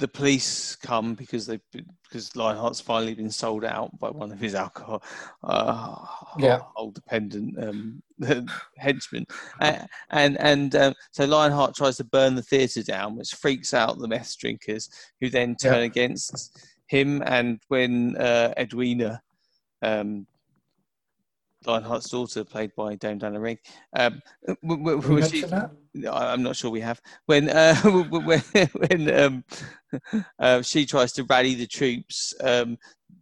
the 0.00 0.08
police 0.08 0.74
come 0.76 1.14
because 1.14 1.46
they 1.46 1.60
because 2.08 2.34
Lionheart's 2.34 2.80
finally 2.80 3.14
been 3.14 3.30
sold 3.30 3.64
out 3.64 3.96
by 4.00 4.10
one 4.10 4.32
of 4.32 4.40
his 4.40 4.54
alcohol 4.54 5.02
uh, 5.44 6.04
Yeah. 6.38 6.54
alcohol 6.54 6.90
dependent 6.90 7.62
um, 7.62 8.02
henchmen, 8.78 9.26
uh, 9.60 9.76
and 10.10 10.40
and 10.40 10.74
um, 10.74 10.94
so 11.12 11.24
Lionheart 11.26 11.74
tries 11.76 11.98
to 11.98 12.04
burn 12.04 12.34
the 12.34 12.42
theatre 12.42 12.82
down, 12.82 13.16
which 13.16 13.34
freaks 13.34 13.74
out 13.74 13.98
the 13.98 14.08
meth 14.08 14.36
drinkers, 14.38 14.88
who 15.20 15.28
then 15.28 15.54
turn 15.54 15.74
Yeah. 15.74 15.84
against 15.84 16.58
him. 16.86 17.22
And 17.26 17.60
when 17.68 18.16
uh, 18.16 18.54
Edwina, 18.58 19.22
um, 19.82 20.26
Lionheart's 21.66 22.08
daughter, 22.08 22.44
played 22.44 22.72
by 22.76 22.94
Dame 22.94 23.18
Diana 23.18 23.40
Rigg, 23.40 23.58
um, 23.94 24.20
w- 24.66 24.98
w- 24.98 25.22
she- 25.28 25.44
I'm 26.08 26.42
not 26.42 26.56
sure 26.56 26.70
we 26.70 26.80
have. 26.80 27.00
When 27.26 27.48
uh, 27.50 27.74
when 27.82 28.40
when 28.42 29.14
um, 29.20 29.44
uh, 30.38 30.62
she 30.62 30.86
tries 30.86 31.12
to 31.14 31.24
rally 31.24 31.54
the 31.54 31.66
troops, 31.66 32.32
um, 32.42 32.78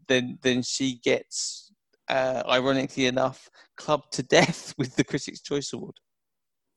then 0.06 0.38
then 0.42 0.62
she 0.62 1.00
gets, 1.02 1.72
uh, 2.08 2.42
ironically 2.48 3.06
enough, 3.06 3.50
clubbed 3.76 4.12
to 4.14 4.22
death 4.22 4.74
with 4.78 4.94
the 4.96 5.04
Critics' 5.04 5.40
Choice 5.40 5.72
Award. 5.72 5.96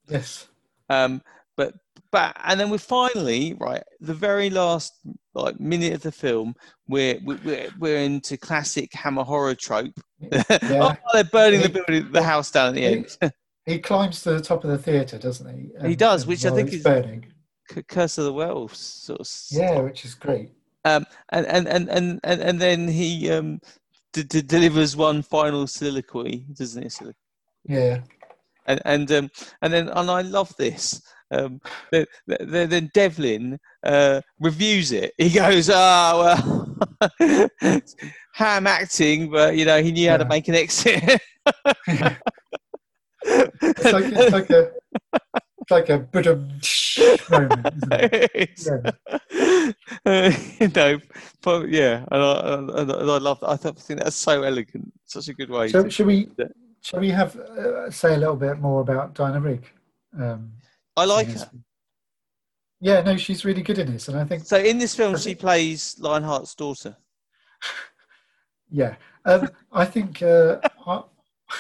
Yes. 0.07 0.47
Um, 0.89 1.21
but 1.57 1.75
but 2.11 2.35
and 2.43 2.59
then 2.59 2.69
we're 2.69 2.77
finally 2.77 3.55
right 3.59 3.83
the 3.99 4.13
very 4.13 4.49
last 4.49 4.93
like 5.33 5.59
minute 5.59 5.93
of 5.93 6.01
the 6.01 6.11
film 6.11 6.53
we're 6.87 7.19
we're, 7.23 7.69
we're 7.79 7.97
into 7.99 8.37
classic 8.37 8.93
hammer 8.93 9.23
horror 9.23 9.55
trope. 9.55 9.93
oh, 10.31 10.95
they're 11.13 11.23
burning 11.23 11.61
the 11.61 11.69
building, 11.69 12.11
the 12.11 12.21
house 12.21 12.51
down 12.51 12.69
at 12.69 12.75
the 12.75 12.85
end. 12.85 13.17
He 13.67 13.77
climbs 13.77 14.23
to 14.23 14.33
the 14.33 14.41
top 14.41 14.63
of 14.63 14.71
the 14.71 14.77
theatre, 14.77 15.19
doesn't 15.19 15.47
he? 15.55 15.87
He 15.87 15.95
does, 15.95 16.25
which 16.25 16.45
I 16.45 16.49
think 16.49 16.73
is- 16.73 16.81
burning. 16.83 17.27
Curse 17.87 18.17
of 18.17 18.25
the 18.25 18.33
Wells 18.33 18.77
sort 18.77 19.21
of. 19.21 19.27
Yeah, 19.51 19.79
which 19.79 20.03
is 20.03 20.15
great. 20.15 20.51
um, 20.83 21.05
and, 21.29 21.45
and, 21.45 21.67
and, 21.67 21.87
and, 21.89 22.19
and, 22.23 22.41
and 22.41 22.59
then 22.59 22.87
he 22.87 23.29
um, 23.29 23.61
d- 24.13 24.23
d- 24.23 24.41
delivers 24.41 24.97
one 24.97 25.21
final 25.21 25.67
soliloquy, 25.67 26.47
doesn't 26.53 26.91
he? 26.91 27.11
Yeah. 27.65 28.01
And 28.65 28.81
and 28.83 29.11
um, 29.11 29.29
and 29.61 29.71
then 29.71 29.89
and 29.89 30.09
I 30.09 30.21
love 30.21 30.53
this. 30.57 31.01
Um, 31.31 31.61
then, 31.91 32.05
then, 32.27 32.91
Devlin 32.93 33.59
uh, 33.83 34.21
reviews 34.39 34.91
it. 34.91 35.13
He 35.17 35.29
goes, 35.29 35.69
"Ah, 35.73 36.35
well, 37.19 37.41
ham 38.33 38.67
acting, 38.67 39.31
but 39.31 39.55
you 39.55 39.65
know 39.65 39.81
he 39.81 39.91
knew 39.91 40.09
how 40.09 40.17
to 40.17 40.25
make 40.25 40.47
an 40.47 40.55
exit." 40.55 41.21
It's 43.23 43.83
like, 43.83 44.05
it's 44.05 44.31
like 44.33 44.49
a 44.49 44.71
it's 45.61 45.71
like 45.71 45.89
a 45.89 45.99
budum 45.99 46.49
moment, 47.29 47.67
isn't 47.75 47.93
it? 47.93 48.31
It's- 48.35 48.67
uh, 50.05 50.31
you 50.59 50.67
know, 50.69 50.99
but 51.41 51.69
yeah, 51.69 52.05
and 52.11 52.21
I, 52.21 52.53
and 52.81 52.91
I, 52.91 53.17
love. 53.17 53.39
That. 53.39 53.49
I 53.49 53.55
thought, 53.55 53.77
I 53.77 53.81
think 53.81 54.03
that's 54.03 54.15
so 54.15 54.43
elegant, 54.43 54.91
such 55.05 55.27
a 55.29 55.33
good 55.33 55.49
way. 55.49 55.69
So 55.69 55.83
to- 55.83 55.89
should 55.89 56.07
we 56.07 56.29
shall 56.81 56.99
we 56.99 57.09
have 57.09 57.35
uh, 57.35 57.89
say 57.91 58.15
a 58.15 58.17
little 58.17 58.35
bit 58.35 58.59
more 58.59 58.81
about 58.81 59.13
Dinah? 59.13 59.59
Um, 60.19 60.51
I 60.97 61.05
like 61.05 61.27
in 61.29 61.35
her. 61.35 61.51
Yeah, 62.79 63.01
no, 63.01 63.15
she's 63.15 63.45
really 63.45 63.61
good 63.61 63.77
in 63.77 63.91
this, 63.91 64.07
and 64.07 64.17
I 64.17 64.25
think 64.25 64.43
So 64.43 64.57
in 64.57 64.77
this 64.79 64.95
film, 64.95 65.15
she 65.17 65.23
think- 65.29 65.39
plays 65.39 65.95
Lionheart's 65.99 66.55
daughter. 66.55 66.97
yeah, 68.71 68.95
um, 69.25 69.49
I 69.71 69.85
think 69.85 70.21
uh, 70.23 70.57
I, 70.87 71.03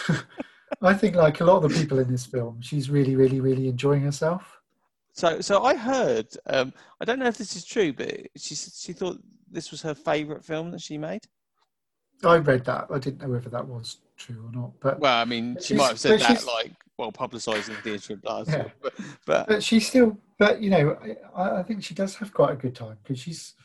I 0.81 0.93
think 0.93 1.15
like 1.15 1.39
a 1.41 1.45
lot 1.45 1.63
of 1.63 1.71
the 1.71 1.79
people 1.79 1.99
in 1.99 2.09
this 2.09 2.25
film, 2.25 2.59
she's 2.61 2.89
really, 2.89 3.15
really, 3.15 3.39
really 3.39 3.67
enjoying 3.67 4.01
herself. 4.01 4.59
So, 5.13 5.41
so 5.41 5.63
I 5.63 5.75
heard. 5.75 6.27
Um, 6.47 6.73
I 6.99 7.05
don't 7.05 7.19
know 7.19 7.27
if 7.27 7.37
this 7.37 7.55
is 7.55 7.65
true, 7.65 7.93
but 7.93 8.09
she 8.37 8.55
she 8.55 8.93
thought 8.93 9.19
this 9.51 9.69
was 9.69 9.81
her 9.81 9.93
favourite 9.93 10.43
film 10.43 10.71
that 10.71 10.81
she 10.81 10.97
made. 10.97 11.21
I 12.23 12.37
read 12.37 12.65
that. 12.65 12.87
I 12.89 12.97
didn't 12.97 13.21
know 13.21 13.29
whether 13.29 13.49
that 13.49 13.67
was 13.67 13.97
true 14.15 14.43
or 14.47 14.51
not, 14.51 14.71
but 14.79 14.99
Well, 14.99 15.17
I 15.17 15.25
mean, 15.25 15.57
she 15.61 15.73
might 15.73 15.89
have 15.89 15.99
said 15.99 16.19
that 16.21 16.45
like 16.45 16.73
well 17.01 17.11
publicising 17.11 17.81
Theatre 17.81 18.13
of 18.13 18.21
Blood. 18.21 18.47
Yeah. 18.47 18.67
But, 18.81 18.93
but 19.25 19.47
but 19.47 19.63
she's 19.63 19.87
still 19.87 20.17
but 20.37 20.61
you 20.61 20.69
know 20.69 20.97
I, 21.35 21.59
I 21.59 21.63
think 21.63 21.83
she 21.83 21.95
does 21.95 22.15
have 22.15 22.33
quite 22.33 22.53
a 22.53 22.55
good 22.55 22.75
time 22.75 22.97
because 23.01 23.19
she's 23.19 23.55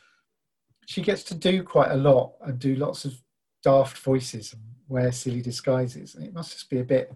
she 0.87 1.03
gets 1.03 1.23
to 1.25 1.35
do 1.35 1.63
quite 1.63 1.91
a 1.91 1.97
lot 1.97 2.33
and 2.41 2.59
do 2.59 2.75
lots 2.77 3.05
of 3.05 3.15
daft 3.63 3.99
voices 3.99 4.55
and 4.55 4.63
wear 4.89 5.13
silly 5.13 5.43
disguises 5.43 6.15
and 6.15 6.25
it 6.25 6.33
must 6.33 6.53
just 6.53 6.71
be 6.71 6.81
a 6.81 6.85
bit 6.85 7.13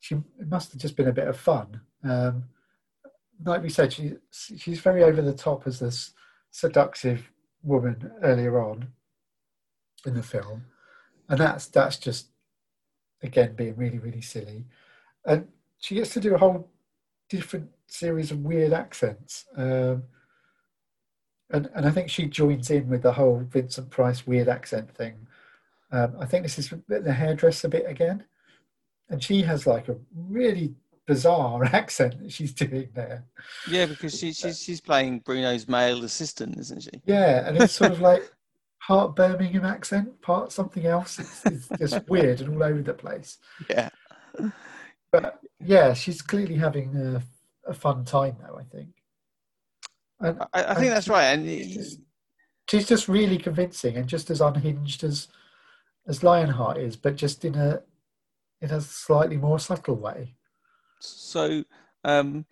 she 0.00 0.14
it 0.14 0.48
must 0.48 0.72
have 0.72 0.80
just 0.80 0.96
been 0.96 1.08
a 1.08 1.12
bit 1.12 1.26
of 1.26 1.36
fun 1.36 1.80
um 2.04 2.44
like 3.44 3.62
we 3.62 3.70
said 3.70 3.92
she 3.92 4.14
she's 4.30 4.80
very 4.80 5.02
over 5.02 5.22
the 5.22 5.32
top 5.32 5.66
as 5.66 5.80
this 5.80 6.12
seductive 6.50 7.32
woman 7.62 8.12
earlier 8.22 8.60
on 8.60 8.86
in 10.06 10.14
the 10.14 10.22
film 10.22 10.62
and 11.28 11.40
that's 11.40 11.66
that's 11.66 11.98
just 11.98 12.28
again 13.22 13.54
being 13.54 13.76
really 13.76 13.98
really 13.98 14.20
silly 14.20 14.64
and 15.28 15.46
she 15.78 15.94
gets 15.94 16.12
to 16.14 16.20
do 16.20 16.34
a 16.34 16.38
whole 16.38 16.68
different 17.28 17.68
series 17.86 18.30
of 18.30 18.40
weird 18.40 18.72
accents. 18.72 19.44
Um, 19.56 20.02
and, 21.50 21.70
and 21.74 21.86
I 21.86 21.90
think 21.90 22.10
she 22.10 22.26
joins 22.26 22.70
in 22.70 22.88
with 22.88 23.02
the 23.02 23.12
whole 23.12 23.44
Vincent 23.48 23.90
Price 23.90 24.26
weird 24.26 24.48
accent 24.48 24.90
thing. 24.94 25.26
Um, 25.92 26.16
I 26.20 26.26
think 26.26 26.42
this 26.42 26.58
is 26.58 26.72
the 26.88 27.12
hairdresser 27.12 27.68
bit 27.68 27.86
again. 27.88 28.24
And 29.08 29.22
she 29.22 29.42
has 29.42 29.66
like 29.66 29.88
a 29.88 29.96
really 30.14 30.74
bizarre 31.06 31.64
accent 31.72 32.20
that 32.20 32.32
she's 32.32 32.52
doing 32.52 32.88
there. 32.94 33.24
yeah, 33.70 33.86
because 33.86 34.18
she, 34.18 34.32
she's 34.32 34.62
she's 34.62 34.80
playing 34.80 35.20
Bruno's 35.20 35.66
male 35.66 36.04
assistant, 36.04 36.58
isn't 36.58 36.82
she? 36.82 36.90
Yeah, 37.06 37.48
and 37.48 37.56
it's 37.56 37.72
sort 37.72 37.92
of 37.92 38.00
like 38.00 38.30
part 38.86 39.16
Birmingham 39.16 39.64
accent, 39.64 40.20
part 40.20 40.52
something 40.52 40.84
else. 40.84 41.18
It's, 41.18 41.46
it's 41.46 41.68
just 41.78 42.08
weird 42.08 42.42
and 42.42 42.54
all 42.54 42.62
over 42.62 42.82
the 42.82 42.92
place. 42.92 43.38
Yeah. 43.70 43.88
But 45.12 45.40
yeah, 45.60 45.94
she's 45.94 46.22
clearly 46.22 46.56
having 46.56 46.94
a, 46.96 47.22
a 47.66 47.74
fun 47.74 48.04
time 48.04 48.36
though, 48.40 48.58
I 48.58 48.64
think. 48.64 48.88
And 50.20 50.40
I, 50.52 50.64
I 50.64 50.74
think 50.74 50.90
that's 50.90 51.08
right. 51.08 51.24
And 51.26 51.46
she's 51.46 51.74
just, 51.76 52.00
she's 52.68 52.88
just 52.88 53.08
really 53.08 53.38
convincing 53.38 53.96
and 53.96 54.06
just 54.08 54.30
as 54.30 54.40
unhinged 54.40 55.04
as 55.04 55.28
as 56.06 56.22
Lionheart 56.22 56.78
is, 56.78 56.96
but 56.96 57.16
just 57.16 57.44
in 57.44 57.54
a 57.54 57.82
in 58.60 58.70
a 58.70 58.80
slightly 58.80 59.36
more 59.36 59.58
subtle 59.58 59.96
way. 59.96 60.34
So 61.00 61.62
um, 62.04 62.44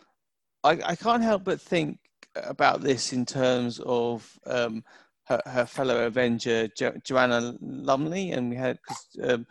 I, 0.62 0.78
I 0.84 0.96
can't 0.96 1.22
help 1.22 1.44
but 1.44 1.60
think 1.60 1.98
about 2.36 2.80
this 2.82 3.12
in 3.12 3.24
terms 3.26 3.80
of 3.84 4.30
um, 4.46 4.84
her, 5.24 5.40
her 5.46 5.66
fellow 5.66 6.06
Avenger 6.06 6.68
jo- 6.68 6.96
Joanna 7.02 7.56
Lumley, 7.60 8.30
and 8.32 8.50
we 8.50 8.56
had 8.56 8.78
'cause, 8.86 9.06
um, 9.22 9.46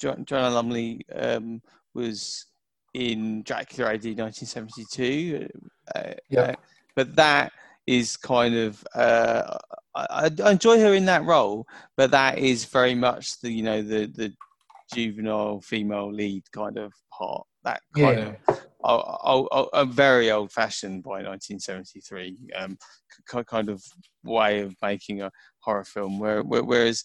jo- 0.00 0.16
Joanna 0.24 0.50
Lumley 0.50 1.04
um, 1.14 1.60
was 1.94 2.46
in 2.94 3.42
Dracula 3.42 3.94
AD 3.94 4.04
1972. 4.04 5.48
Uh, 5.94 6.02
Yeah. 6.28 6.40
uh, 6.42 6.54
but 6.96 7.16
that 7.16 7.52
is 7.86 8.16
kind 8.16 8.54
of 8.54 8.84
uh, 8.94 9.58
I, 9.94 10.30
I 10.44 10.50
enjoy 10.50 10.80
her 10.80 10.94
in 10.94 11.04
that 11.06 11.24
role, 11.24 11.66
but 11.96 12.10
that 12.12 12.38
is 12.38 12.64
very 12.64 12.94
much 12.94 13.40
the 13.40 13.50
you 13.50 13.62
know 13.62 13.82
the 13.82 14.06
the 14.06 14.32
juvenile 14.92 15.60
female 15.60 16.12
lead 16.12 16.42
kind 16.52 16.78
of 16.78 16.92
part. 17.12 17.46
That 17.64 17.80
kind 17.96 18.18
Yeah. 18.18 18.28
of 18.28 18.36
a 19.72 19.86
very 19.86 20.30
old 20.30 20.52
fashioned 20.52 21.02
by 21.02 21.22
1973 21.22 22.36
um, 22.56 22.76
kind 23.46 23.70
of 23.70 23.82
way 24.24 24.60
of 24.60 24.74
making 24.82 25.22
a 25.22 25.30
horror 25.60 25.84
film. 25.84 26.18
Where, 26.18 26.42
where, 26.42 26.62
whereas 26.62 27.04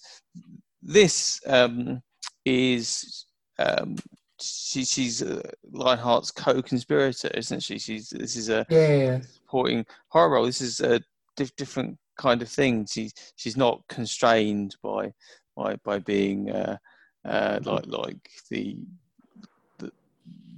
this 0.81 1.39
um, 1.47 2.01
is 2.45 3.25
um, 3.59 3.95
she, 4.41 4.85
she's 4.85 5.21
uh, 5.21 5.41
Lionheart's 5.71 6.31
co-conspirator, 6.31 7.29
isn't 7.29 7.61
she? 7.61 7.77
She's 7.77 8.09
this 8.09 8.35
is 8.35 8.49
a 8.49 8.65
Yeah, 8.69 8.95
yeah, 8.95 9.19
supporting 9.21 9.85
horror 10.07 10.31
role. 10.31 10.45
This 10.45 10.61
is 10.61 10.81
a 10.81 11.01
diff- 11.35 11.55
different 11.55 11.97
kind 12.17 12.41
of 12.41 12.49
thing. 12.49 12.85
She 12.85 13.11
she's 13.35 13.57
not 13.57 13.81
constrained 13.87 14.75
by 14.81 15.13
by 15.55 15.75
by 15.83 15.99
being 15.99 16.49
uh, 16.49 16.77
uh, 17.25 17.59
like 17.63 17.87
like 17.87 18.29
the, 18.49 18.77
the 19.77 19.91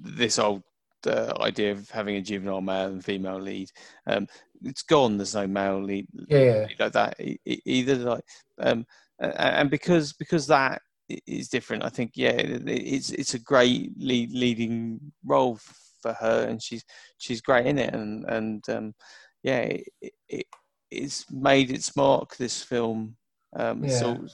this 0.02 0.40
old 0.40 0.64
uh, 1.08 1.34
idea 1.40 1.72
of 1.72 1.90
having 1.90 2.16
a 2.16 2.22
juvenile 2.22 2.62
male 2.62 2.88
and 2.88 3.04
female 3.04 3.40
lead. 3.40 3.70
Um, 4.08 4.28
it's 4.64 4.84
gone. 4.84 5.18
There's 5.18 5.36
no 5.36 5.48
male 5.48 5.82
lead 5.82 6.08
yeah. 6.28 6.68
like 6.80 6.92
that 6.94 7.20
either. 7.46 7.96
Like 7.96 8.24
um, 8.60 8.86
and 9.20 9.70
because 9.70 10.14
because 10.14 10.48
that 10.48 10.82
is 11.28 11.49
different, 11.49 11.84
I 11.84 11.89
think 11.89 12.12
yeah, 12.16 12.34
it's 12.38 13.09
it's 13.12 13.34
a 13.34 13.39
great 13.39 13.91
lead, 13.97 14.32
leading 14.32 14.99
role 15.26 15.59
for 16.01 16.14
her, 16.14 16.47
and 16.47 16.62
she's 16.62 16.84
she's 17.18 17.41
great 17.41 17.66
in 17.68 17.78
it, 17.78 17.93
and 17.93 18.26
and 18.26 18.70
um, 18.70 18.93
yeah, 19.43 19.59
it, 20.01 20.14
it 20.30 20.45
it's 20.89 21.26
made 21.32 21.72
its 21.72 21.95
mark. 21.95 22.36
This 22.38 22.62
film, 22.62 23.16
um, 23.55 23.84
Yeah. 23.86 24.03
all, 24.03 24.28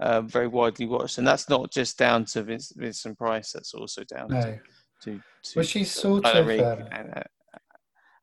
uh, 0.00 0.20
very 0.22 0.46
widely 0.46 0.86
watched, 0.86 1.18
and 1.18 1.26
that's 1.26 1.48
not 1.48 1.72
just 1.72 1.98
down 1.98 2.24
to 2.26 2.42
Vince, 2.42 2.72
Vincent 2.76 3.18
Price. 3.18 3.52
That's 3.52 3.74
also 3.74 4.04
down 4.04 4.28
No. 4.30 4.40
to 4.40 4.60
to, 5.02 5.18
to 5.42 5.52
Well, 5.56 5.64
she's 5.64 5.90
sort 5.90 6.24
of. 6.26 6.48
Um, 6.48 6.88
and, 6.92 7.12
uh, 7.16 7.22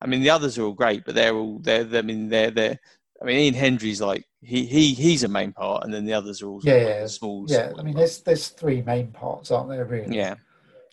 I 0.02 0.08
mean, 0.08 0.22
the 0.22 0.30
others 0.30 0.58
are 0.58 0.64
all 0.64 0.74
great, 0.74 1.04
but 1.06 1.16
they're 1.16 1.36
all 1.36 1.60
they're. 1.60 1.88
I 1.98 2.02
mean, 2.02 2.30
they're 2.30 2.52
they're. 2.52 2.80
I 3.22 3.26
mean, 3.26 3.40
Ian 3.40 3.54
Hendry's 3.54 4.02
like 4.02 4.26
he 4.46 4.66
he 4.66 4.94
he's 4.94 5.24
a 5.24 5.28
main 5.28 5.52
part, 5.52 5.84
and 5.84 5.94
then 5.94 6.06
the 6.06 6.14
others 6.14 6.42
are 6.42 6.48
all 6.48 6.62
Yeah, 6.64 6.74
of 6.76 6.82
yeah, 6.88 7.06
small. 7.08 7.46
yeah, 7.48 7.68
small 7.68 7.80
I 7.80 7.84
mean, 7.84 7.96
parts. 7.96 7.98
there's 7.98 8.22
there's 8.22 8.48
three 8.50 8.82
main 8.82 9.12
parts, 9.12 9.52
aren't 9.52 9.70
there? 9.70 9.86
Really. 9.86 10.16
yeah, 10.16 10.36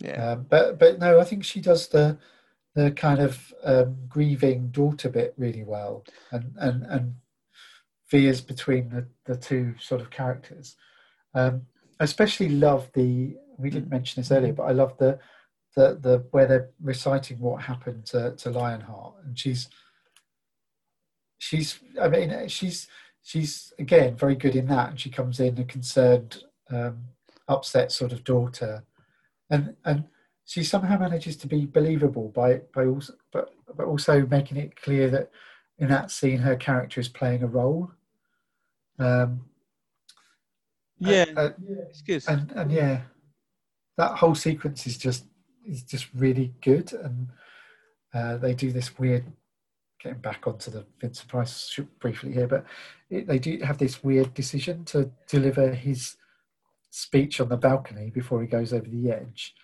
yeah, 0.00 0.32
Um, 0.32 0.46
but 0.48 0.78
but 0.78 0.98
no, 0.98 1.20
I 1.20 1.24
think 1.24 1.44
she 1.44 1.60
does 1.60 1.88
the 1.88 2.18
the 2.74 2.90
kind 2.92 3.20
of 3.20 3.52
um, 3.64 3.96
grieving 4.08 4.68
daughter 4.68 5.08
bit 5.08 5.34
really 5.36 5.64
well, 5.64 6.04
and 6.30 6.54
and 6.58 6.82
and 6.84 7.14
veers 8.10 8.40
between 8.40 8.88
the, 8.90 9.06
the 9.24 9.36
two 9.36 9.74
sort 9.78 10.00
of 10.00 10.10
characters. 10.10 10.76
Um, 11.34 11.62
I 12.00 12.04
especially 12.04 12.48
love 12.48 12.90
the. 12.94 13.36
We 13.58 13.70
didn't 13.70 13.90
mention 13.90 14.20
this 14.20 14.32
earlier, 14.32 14.52
but 14.52 14.64
I 14.64 14.72
love 14.72 14.96
the 14.98 15.18
the 15.76 15.98
the 16.00 16.24
where 16.30 16.46
they're 16.46 16.70
reciting 16.82 17.38
what 17.38 17.62
happened 17.62 18.06
to 18.06 18.34
to 18.36 18.50
Lionheart, 18.50 19.14
and 19.24 19.38
she's 19.38 19.68
she's. 21.38 21.78
I 22.00 22.08
mean, 22.08 22.48
she's 22.48 22.88
she's 23.22 23.72
again 23.78 24.16
very 24.16 24.34
good 24.34 24.56
in 24.56 24.66
that, 24.66 24.90
and 24.90 25.00
she 25.00 25.10
comes 25.10 25.40
in 25.40 25.58
a 25.58 25.64
concerned, 25.64 26.42
um, 26.70 26.98
upset 27.48 27.92
sort 27.92 28.12
of 28.12 28.24
daughter, 28.24 28.84
and 29.50 29.76
and 29.84 30.04
she 30.44 30.64
somehow 30.64 30.98
manages 30.98 31.36
to 31.38 31.46
be 31.46 31.66
believable 31.66 32.28
by 32.28 32.60
by 32.74 32.84
also 32.86 33.14
but 33.32 33.54
but 33.76 33.86
also 33.86 34.26
making 34.26 34.58
it 34.58 34.76
clear 34.76 35.08
that 35.10 35.30
in 35.78 35.88
that 35.88 36.10
scene 36.10 36.38
her 36.38 36.56
character 36.56 37.00
is 37.00 37.08
playing 37.08 37.42
a 37.42 37.46
role. 37.46 37.90
Um, 38.98 39.46
yeah. 40.98 41.24
uh, 41.36 41.50
it's 41.88 42.02
good. 42.02 42.22
and 42.28 42.52
and 42.52 42.70
yeah, 42.70 43.02
that 43.96 44.18
whole 44.18 44.34
sequence 44.34 44.86
is 44.86 44.98
just 44.98 45.24
is 45.66 45.82
just 45.82 46.08
really 46.14 46.52
good, 46.60 46.92
and 46.92 47.28
uh, 48.12 48.36
they 48.36 48.54
do 48.54 48.72
this 48.72 48.98
weird. 48.98 49.24
Getting 50.02 50.18
back 50.18 50.46
onto 50.46 50.70
the 50.70 50.84
Vincent 51.00 51.28
Price 51.28 51.78
briefly 52.00 52.32
here, 52.32 52.48
but 52.48 52.64
it, 53.08 53.26
they 53.26 53.38
do 53.38 53.58
have 53.58 53.78
this 53.78 54.02
weird 54.02 54.34
decision 54.34 54.84
to 54.86 55.10
deliver 55.28 55.72
his 55.72 56.16
speech 56.90 57.40
on 57.40 57.48
the 57.48 57.56
balcony 57.56 58.10
before 58.10 58.40
he 58.42 58.48
goes 58.48 58.72
over 58.72 58.88
the 58.88 59.10
edge 59.12 59.54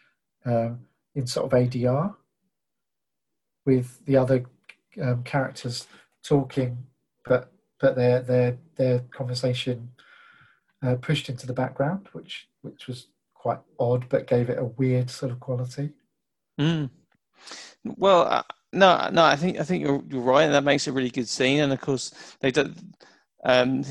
um, 0.44 0.80
in 1.14 1.26
sort 1.26 1.52
of 1.52 1.58
ADR 1.58 2.14
with 3.66 4.04
the 4.06 4.16
other 4.16 4.46
um, 5.02 5.22
characters 5.24 5.86
talking, 6.22 6.86
but 7.24 7.52
but 7.80 7.96
their 7.96 8.22
their 8.22 8.58
their 8.76 9.00
conversation 9.10 9.90
uh, 10.82 10.94
pushed 10.96 11.28
into 11.28 11.46
the 11.46 11.52
background, 11.52 12.08
which 12.12 12.48
which 12.62 12.86
was 12.86 13.08
quite 13.34 13.58
odd, 13.78 14.08
but 14.08 14.26
gave 14.26 14.48
it 14.48 14.58
a 14.58 14.64
weird 14.64 15.10
sort 15.10 15.32
of 15.32 15.40
quality. 15.40 15.90
Mm. 16.58 16.90
Well, 17.84 18.44
no, 18.72 19.08
no, 19.12 19.24
I 19.24 19.36
think 19.36 19.58
I 19.58 19.64
think 19.64 19.84
you're 19.84 20.02
you're 20.08 20.22
right, 20.22 20.44
and 20.44 20.54
that 20.54 20.64
makes 20.64 20.86
a 20.86 20.92
really 20.92 21.10
good 21.10 21.28
scene. 21.28 21.60
And 21.60 21.72
of 21.72 21.80
course, 21.80 22.12
they 22.40 22.50
do. 22.50 22.72
Um, 23.44 23.82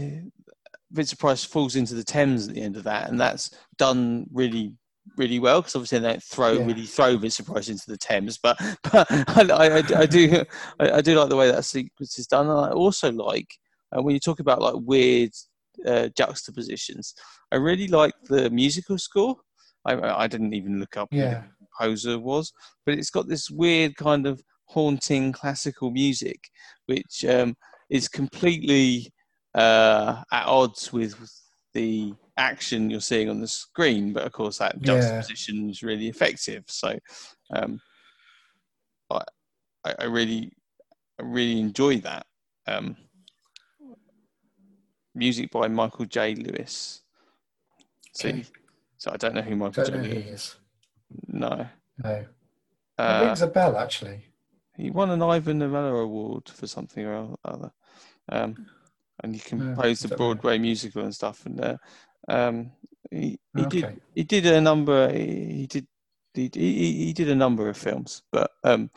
Vincent 0.92 1.20
Price 1.20 1.44
falls 1.44 1.76
into 1.76 1.96
the 1.96 2.04
Thames 2.04 2.48
at 2.48 2.56
the 2.56 2.62
end 2.62 2.78
of 2.78 2.84
that, 2.84 3.10
and 3.10 3.20
that's 3.20 3.52
done 3.78 4.28
really, 4.32 4.74
really 5.18 5.40
well 5.40 5.62
because 5.62 5.76
obviously 5.76 6.00
they 6.00 6.08
don't 6.10 6.24
throw 6.24 6.58
Yeah. 6.58 6.66
really 6.66 6.86
throw 6.86 7.18
Vincent 7.18 7.48
Price 7.48 7.70
into 7.70 7.84
the 7.88 7.98
Thames, 7.98 8.38
but 8.38 8.58
but 8.84 9.08
I, 9.52 9.80
I, 9.80 9.84
I 9.98 10.06
do 10.06 10.44
I, 10.80 10.92
I 10.92 11.02
do 11.02 11.20
like 11.20 11.30
the 11.30 11.36
way 11.36 11.52
that 11.52 11.66
sequence 11.66 12.18
is 12.20 12.28
done, 12.28 12.48
and 12.50 12.60
I 12.60 12.70
also 12.72 13.12
like 13.12 13.50
uh, 13.96 14.02
when 14.02 14.14
you 14.14 14.20
talk 14.20 14.40
about 14.40 14.62
like 14.62 14.76
weird 14.78 15.32
uh, 15.86 16.10
juxtapositions. 16.16 17.14
I 17.52 17.56
really 17.58 17.88
like 17.88 18.14
the 18.30 18.50
musical 18.50 18.98
score. 18.98 19.36
I 19.86 19.94
I 20.24 20.28
didn't 20.28 20.54
even 20.54 20.80
look 20.80 20.98
up 20.98 21.10
who 21.18 21.28
the 21.28 21.36
Yeah, 21.36 21.44
composer 21.58 22.20
was, 22.20 22.52
but 22.86 22.98
it's 22.98 23.10
got 23.10 23.28
this 23.28 23.50
weird 23.50 23.96
kind 23.96 24.26
of 24.28 24.42
haunting 24.68 25.32
classical 25.32 25.92
music, 25.92 26.50
which 26.86 27.26
um, 27.26 27.56
is 27.90 28.08
completely 28.08 29.12
uh, 29.56 30.24
at 30.32 30.46
odds 30.46 30.94
with 30.94 31.16
the 31.74 32.14
action 32.38 32.90
you're 32.90 33.00
seeing 33.02 33.30
on 33.30 33.40
the 33.42 33.48
screen. 33.48 34.14
But 34.14 34.26
of 34.26 34.32
course, 34.32 34.60
that 34.60 34.76
Yeah. 34.82 34.94
juxtaposition 34.94 35.70
is 35.70 35.84
really 35.84 36.08
effective. 36.08 36.64
So 36.68 36.98
um, 37.54 37.80
I, 39.10 39.22
I 40.00 40.04
really, 40.06 40.52
I 41.20 41.24
really 41.24 41.60
enjoy 41.60 41.98
that. 42.02 42.26
Um, 42.68 42.98
music 45.16 45.50
by 45.52 45.68
Michael 45.68 46.06
J. 46.06 46.36
Lewis. 46.36 47.02
So, 48.14 48.30
Okay. 48.30 48.44
so 48.98 49.12
I 49.12 49.18
don't 49.18 49.34
know 49.36 49.42
who 49.42 49.56
Michael 49.56 49.84
don't 49.86 50.04
J. 50.04 50.14
Lewis. 50.14 50.28
is. 50.28 50.56
No. 51.28 51.68
No, 52.04 52.10
it 52.12 52.28
Uh, 52.98 53.20
rings 53.24 53.42
a 53.42 53.48
bell 53.48 53.78
actually. 53.78 54.26
He 54.78 54.92
won 54.92 55.10
an 55.10 55.22
Ivor 55.22 55.54
Novello 55.54 55.96
Award 55.98 56.50
for 56.50 56.68
something 56.68 57.06
or 57.06 57.36
other. 57.44 57.72
Um, 58.30 58.68
and 59.24 59.34
he 59.34 59.42
composed 59.42 60.04
don't 60.04 60.04
the 60.04 60.08
know. 60.10 60.16
Broadway 60.18 60.58
musical 60.60 61.04
and 61.04 61.14
stuff. 61.16 61.46
And 61.46 61.60
uh, 61.60 61.78
um, 62.28 62.72
he, 63.10 63.40
he 63.56 63.66
Okay. 63.66 63.82
did 63.82 64.02
he 64.14 64.24
did 64.24 64.46
a 64.46 64.62
number. 64.62 65.12
He, 65.12 65.54
he 65.54 65.68
did 65.68 65.88
he, 66.34 66.50
he, 66.54 67.06
he 67.06 67.14
did 67.14 67.30
a 67.30 67.36
number 67.36 67.68
of 67.68 67.78
films, 67.78 68.22
but 68.32 68.52
um, 68.64 68.92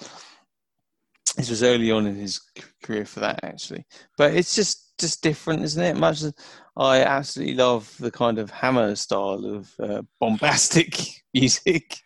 this 1.37 1.49
was 1.49 1.63
early 1.63 1.91
on 1.91 2.07
in 2.07 2.17
his 2.17 2.41
career 2.83 3.07
for 3.07 3.21
that 3.21 3.41
actually. 3.43 3.87
But 4.19 4.35
it's 4.35 4.55
just 4.55 4.99
just 4.99 5.23
different, 5.23 5.63
isn't 5.63 5.83
it? 5.83 5.97
Much 5.97 6.23
as 6.23 6.35
I 6.77 7.03
absolutely 7.03 7.55
love 7.55 7.95
the 7.99 8.11
kind 8.11 8.39
of 8.39 8.51
Hammer 8.51 8.95
style 8.97 9.45
of 9.47 9.73
uh, 9.81 10.03
bombastic 10.19 10.99
music. 11.35 11.97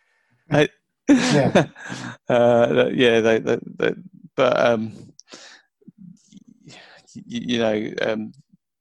I- 0.49 0.69
Yeah. 1.07 1.67
uh, 2.29 2.89
yeah, 2.93 3.19
they, 3.21 3.39
they, 3.39 3.59
they, 3.77 3.93
but 4.35 4.59
um, 4.59 4.91
you, 7.13 7.41
you 7.55 7.59
know, 7.59 7.91
um, 8.01 8.31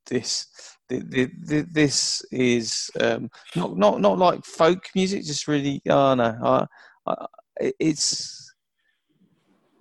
this 0.06 0.46
th- 0.88 1.10
th- 1.10 1.30
th- 1.48 1.66
this 1.70 2.24
is 2.30 2.90
um, 3.00 3.30
not 3.56 3.76
not 3.76 4.00
not 4.00 4.18
like 4.18 4.44
folk 4.44 4.88
music. 4.94 5.24
Just 5.24 5.48
really, 5.48 5.80
oh 5.88 6.14
no, 6.14 6.36
I, 6.42 6.66
I, 7.06 7.72
it's 7.78 8.52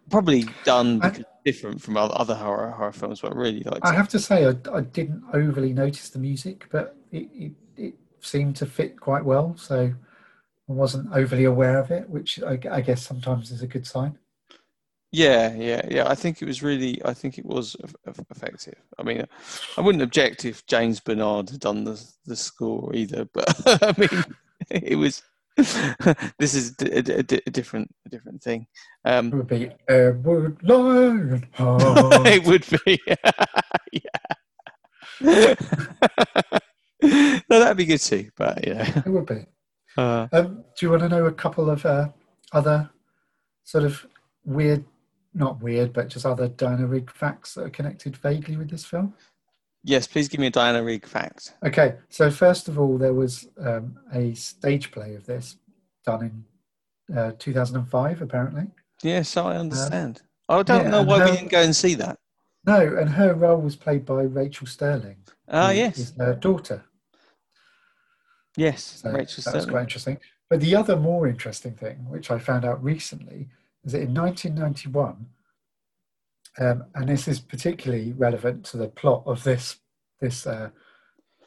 probably 0.10 0.46
done 0.64 1.00
I- 1.02 1.24
different 1.46 1.82
from 1.82 1.98
other, 1.98 2.36
horror 2.36 2.72
horror 2.72 2.92
films, 2.92 3.22
but 3.22 3.34
I 3.34 3.36
really 3.36 3.64
like. 3.64 3.80
I 3.84 3.94
have 3.94 4.10
to 4.10 4.20
say, 4.20 4.46
I, 4.46 4.56
I 4.74 4.82
didn't 4.82 5.24
overly 5.34 5.74
notice 5.74 6.10
the 6.10 6.20
music, 6.20 6.68
but 6.72 6.96
it, 7.12 7.30
it, 7.34 7.52
it 7.78 7.94
seemed 8.22 8.56
to 8.58 8.66
fit 8.66 9.00
quite 9.00 9.26
well. 9.26 9.56
So 9.58 9.94
wasn't 10.68 11.12
overly 11.14 11.44
aware 11.46 11.78
of 11.80 11.92
it, 11.92 12.10
which 12.10 12.42
I, 12.44 12.58
I 12.72 12.82
guess 12.82 13.06
sometimes 13.06 13.52
is 13.52 13.62
a 13.62 13.68
good 13.68 13.86
sign. 13.86 14.18
Yeah, 15.12 15.54
yeah, 15.54 15.86
yeah. 15.92 16.08
I 16.10 16.16
think 16.16 16.42
it 16.42 16.46
was 16.46 16.64
really. 16.64 17.00
I 17.06 17.14
think 17.14 17.38
it 17.38 17.46
was 17.46 17.76
eff- 17.84 17.96
eff- 18.08 18.26
effective. 18.32 18.82
I 18.98 19.04
mean, 19.04 19.24
I 19.78 19.82
wouldn't 19.82 20.02
object 20.02 20.44
if 20.44 20.66
James 20.66 21.00
Bernard 21.00 21.52
had 21.52 21.60
done 21.60 21.84
the 21.84 22.04
the 22.26 22.36
score 22.36 22.96
either, 22.96 23.26
but 23.34 23.46
I 23.84 23.94
mean, 23.98 24.24
it 24.72 24.96
was. 24.98 25.22
this 25.56 26.56
is 26.56 26.74
a, 26.82 26.98
a, 26.98 27.20
a 27.20 27.40
a 27.46 27.52
different 27.52 27.94
a 28.08 28.10
different 28.10 28.42
thing. 28.42 28.66
It 29.06 29.10
Um, 29.12 29.30
would 29.30 29.46
be 29.46 29.70
Edward 29.88 30.58
Lionheart. 30.64 32.26
it 32.26 32.44
would 32.46 32.66
be. 32.84 33.00
yeah. 33.92 35.54
no, 37.02 37.60
that'd 37.60 37.78
be 37.78 37.86
good 37.86 38.00
too. 38.00 38.30
But 38.36 38.66
yeah. 38.66 39.04
it 39.06 39.10
would 39.10 39.28
be. 39.28 39.46
Uh, 39.98 40.28
Um, 40.32 40.64
do 40.78 40.86
you 40.86 40.90
want 40.90 41.02
to 41.04 41.10
know 41.10 41.26
a 41.26 41.32
couple 41.32 41.70
of 41.70 41.86
uh, 41.86 42.10
other 42.52 42.90
sort 43.64 43.84
of 43.84 44.06
weird, 44.46 44.84
not 45.34 45.62
weird, 45.62 45.94
but 45.94 46.10
just 46.10 46.26
other 46.26 46.48
Diana 46.48 46.88
Rigg 46.88 47.12
facts 47.12 47.54
that 47.54 47.66
are 47.66 47.70
connected 47.70 48.18
vaguely 48.18 48.58
with 48.58 48.70
this 48.70 48.86
film? 48.86 49.14
yes, 49.84 50.08
please 50.08 50.28
give 50.28 50.40
me 50.40 50.48
a 50.48 50.52
Diana 50.52 50.84
Rigg 50.84 51.06
fact. 51.06 51.54
Okay, 51.66 51.96
so 52.10 52.32
first 52.32 52.68
of 52.68 52.80
all, 52.80 52.98
there 52.98 53.14
was 53.14 53.48
um, 53.60 53.98
a 54.14 54.34
stage 54.34 54.92
play 54.92 55.16
of 55.16 55.26
this 55.26 55.58
done 56.06 56.46
in 57.10 57.18
uh, 57.18 57.32
2005, 57.38 58.22
apparently. 58.22 58.64
Yes, 59.04 59.36
I 59.38 59.58
understand. 59.58 60.22
I 60.50 60.64
don't 60.64 60.86
yeah, 60.86 60.90
know 60.90 61.04
why 61.04 61.26
we 61.26 61.32
didn't 61.32 61.52
go 61.52 61.62
and 61.62 61.76
see 61.76 61.96
that. 61.96 62.18
No, 62.66 62.96
and 62.98 63.10
her 63.10 63.34
role 63.34 63.60
was 63.60 63.76
played 63.76 64.06
by 64.06 64.24
Rachael 64.24 64.68
Stirling. 64.68 65.18
Ah, 65.50 65.72
yes, 65.72 65.98
is 65.98 66.14
her 66.18 66.36
daughter. 66.36 66.86
Yes, 68.56 69.02
So 69.02 69.10
Rachael 69.10 69.18
that 69.18 69.28
was 69.28 69.44
Stirling. 69.44 69.70
quite 69.70 69.82
interesting. 69.82 70.18
But 70.50 70.60
the 70.60 70.76
other 70.76 70.96
more 70.96 71.28
interesting 71.28 71.74
thing, 71.74 72.08
which 72.10 72.30
I 72.30 72.38
found 72.40 72.66
out 72.66 72.84
recently, 72.84 73.50
is 73.84 73.94
that 73.94 74.02
in 74.02 74.14
1991, 74.14 75.26
um, 76.60 76.86
and 76.94 77.10
this 77.10 77.28
is 77.28 77.40
particularly 77.40 78.14
relevant 78.14 78.64
to 78.66 78.78
the 78.78 78.88
plot 78.88 79.24
of 79.26 79.44
this 79.44 79.78
this 80.20 80.46
uh, 80.46 80.70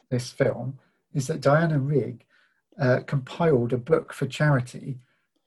this 0.09 0.31
film, 0.31 0.79
is 1.13 1.27
that 1.27 1.41
Diana 1.41 1.79
Rigg 1.79 2.25
uh, 2.79 2.99
compiled 3.07 3.73
a 3.73 3.77
book 3.77 4.13
for 4.13 4.27
charity, 4.27 4.99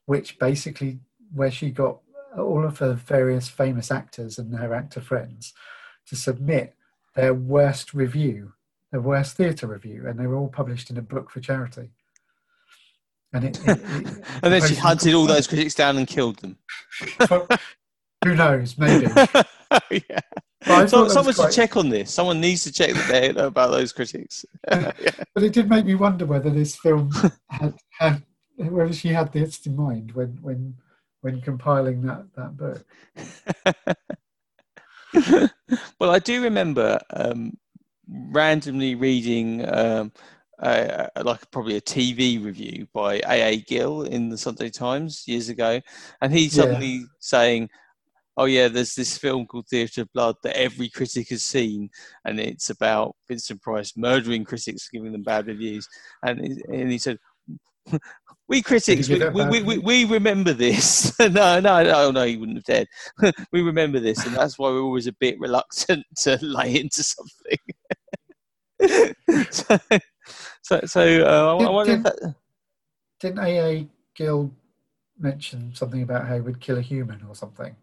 which 0.06 0.38
basically 0.38 1.00
where 1.32 1.50
she 1.50 1.70
got 1.70 2.00
all 2.36 2.64
of 2.64 2.78
her 2.78 2.94
various 2.94 3.48
famous 3.48 3.90
actors 3.90 4.38
and 4.38 4.54
her 4.54 4.74
actor 4.74 5.00
friends 5.00 5.52
to 6.06 6.16
submit 6.16 6.74
their 7.14 7.34
worst 7.34 7.92
review, 7.92 8.52
their 8.92 9.00
worst 9.00 9.36
theatre 9.36 9.66
review, 9.66 10.06
and 10.06 10.18
they 10.18 10.26
were 10.26 10.36
all 10.36 10.48
published 10.48 10.90
in 10.90 10.96
a 10.96 11.02
book 11.02 11.30
for 11.30 11.40
charity. 11.40 11.90
And, 13.32 13.44
it, 13.44 13.60
it, 13.60 13.68
it, 13.68 14.24
and 14.42 14.52
then 14.52 14.62
she 14.62 14.74
hunted 14.74 15.14
all 15.14 15.26
those 15.26 15.46
critics 15.48 15.74
down 15.74 15.96
and 15.96 16.06
killed 16.06 16.36
them. 16.38 16.56
Who 18.24 18.34
knows? 18.34 18.76
Maybe. 18.76 19.06
yeah. 19.90 20.20
So, 20.86 21.08
someone 21.08 21.26
was 21.26 21.36
should 21.36 21.52
check 21.52 21.76
on 21.76 21.88
this. 21.88 22.12
Someone 22.12 22.40
needs 22.40 22.64
to 22.64 22.72
check 22.72 22.92
that 22.92 23.08
they 23.08 23.32
know 23.32 23.46
about 23.46 23.70
those 23.70 23.92
critics. 23.92 24.44
But 24.68 24.94
it 25.36 25.54
did 25.54 25.70
make 25.70 25.86
me 25.86 25.94
wonder 25.94 26.26
whether 26.26 26.50
this 26.50 26.76
film 26.76 27.10
had 27.48 27.74
had 27.98 28.22
whether 28.56 28.92
she 28.92 29.08
had 29.08 29.32
this 29.32 29.64
in 29.64 29.74
mind 29.74 30.12
when 30.12 30.38
when 30.42 30.74
when 31.22 31.40
compiling 31.40 32.02
that 32.02 32.26
that 32.36 32.56
book. 32.58 32.84
well, 35.98 36.10
I 36.10 36.18
do 36.18 36.42
remember 36.42 37.00
um, 37.10 37.56
randomly 38.10 38.94
reading 38.94 39.66
um, 39.72 40.12
uh, 40.60 41.06
like 41.22 41.50
probably 41.50 41.76
a 41.76 41.80
TV 41.80 42.42
review 42.42 42.86
by 42.92 43.20
A.A. 43.26 43.62
Gill 43.62 44.02
in 44.02 44.28
the 44.28 44.36
Sunday 44.38 44.68
Times 44.68 45.24
years 45.26 45.48
ago, 45.48 45.80
and 46.20 46.32
he 46.32 46.44
Yeah. 46.44 46.48
suddenly 46.50 47.04
saying, 47.18 47.70
"Oh 48.36 48.44
yeah, 48.44 48.68
there's 48.68 48.94
this 48.94 49.16
film 49.16 49.46
called 49.46 49.68
Theatre 49.68 50.02
of 50.02 50.12
Blood 50.12 50.36
that 50.42 50.56
every 50.56 50.88
critic 50.90 51.28
has 51.30 51.42
seen, 51.42 51.90
and 52.24 52.38
it's 52.38 52.70
about 52.70 53.16
Vincent 53.28 53.62
Price 53.62 53.96
murdering 53.96 54.44
critics, 54.44 54.88
giving 54.92 55.12
them 55.12 55.22
bad 55.22 55.46
reviews," 55.46 55.88
and 56.24 56.40
he, 56.40 56.62
and 56.68 56.90
he 56.90 56.98
said. 56.98 57.18
We 58.48 58.62
critics, 58.62 59.08
we, 59.08 59.20
we, 59.30 59.44
we, 59.44 59.62
we, 59.62 59.78
we 59.78 60.04
remember 60.04 60.52
this. 60.52 61.16
no, 61.20 61.60
no, 61.60 61.84
no, 61.84 62.10
no, 62.10 62.24
he 62.24 62.36
wouldn't 62.36 62.58
have 62.58 62.64
dared. 62.64 62.88
we 63.52 63.62
remember 63.62 64.00
this, 64.00 64.26
and 64.26 64.34
that's 64.34 64.58
why 64.58 64.70
we're 64.70 64.82
always 64.82 65.06
a 65.06 65.12
bit 65.12 65.38
reluctant 65.38 66.04
to 66.22 66.36
lay 66.42 66.80
into 66.80 67.04
something. 67.04 67.58
so, 69.50 69.78
so, 70.62 70.80
so 70.86 71.00
uh, 71.22 71.56
I, 71.56 71.64
I 71.64 71.70
wonder 71.70 71.92
if 71.92 72.02
that. 72.02 72.34
Didn't 73.20 73.38
A.A. 73.40 73.88
Gill 74.14 74.50
mention 75.18 75.74
something 75.74 76.02
about 76.02 76.26
how 76.26 76.34
he 76.36 76.40
would 76.40 76.60
kill 76.60 76.78
a 76.78 76.82
human 76.82 77.22
or 77.28 77.34
something, 77.34 77.76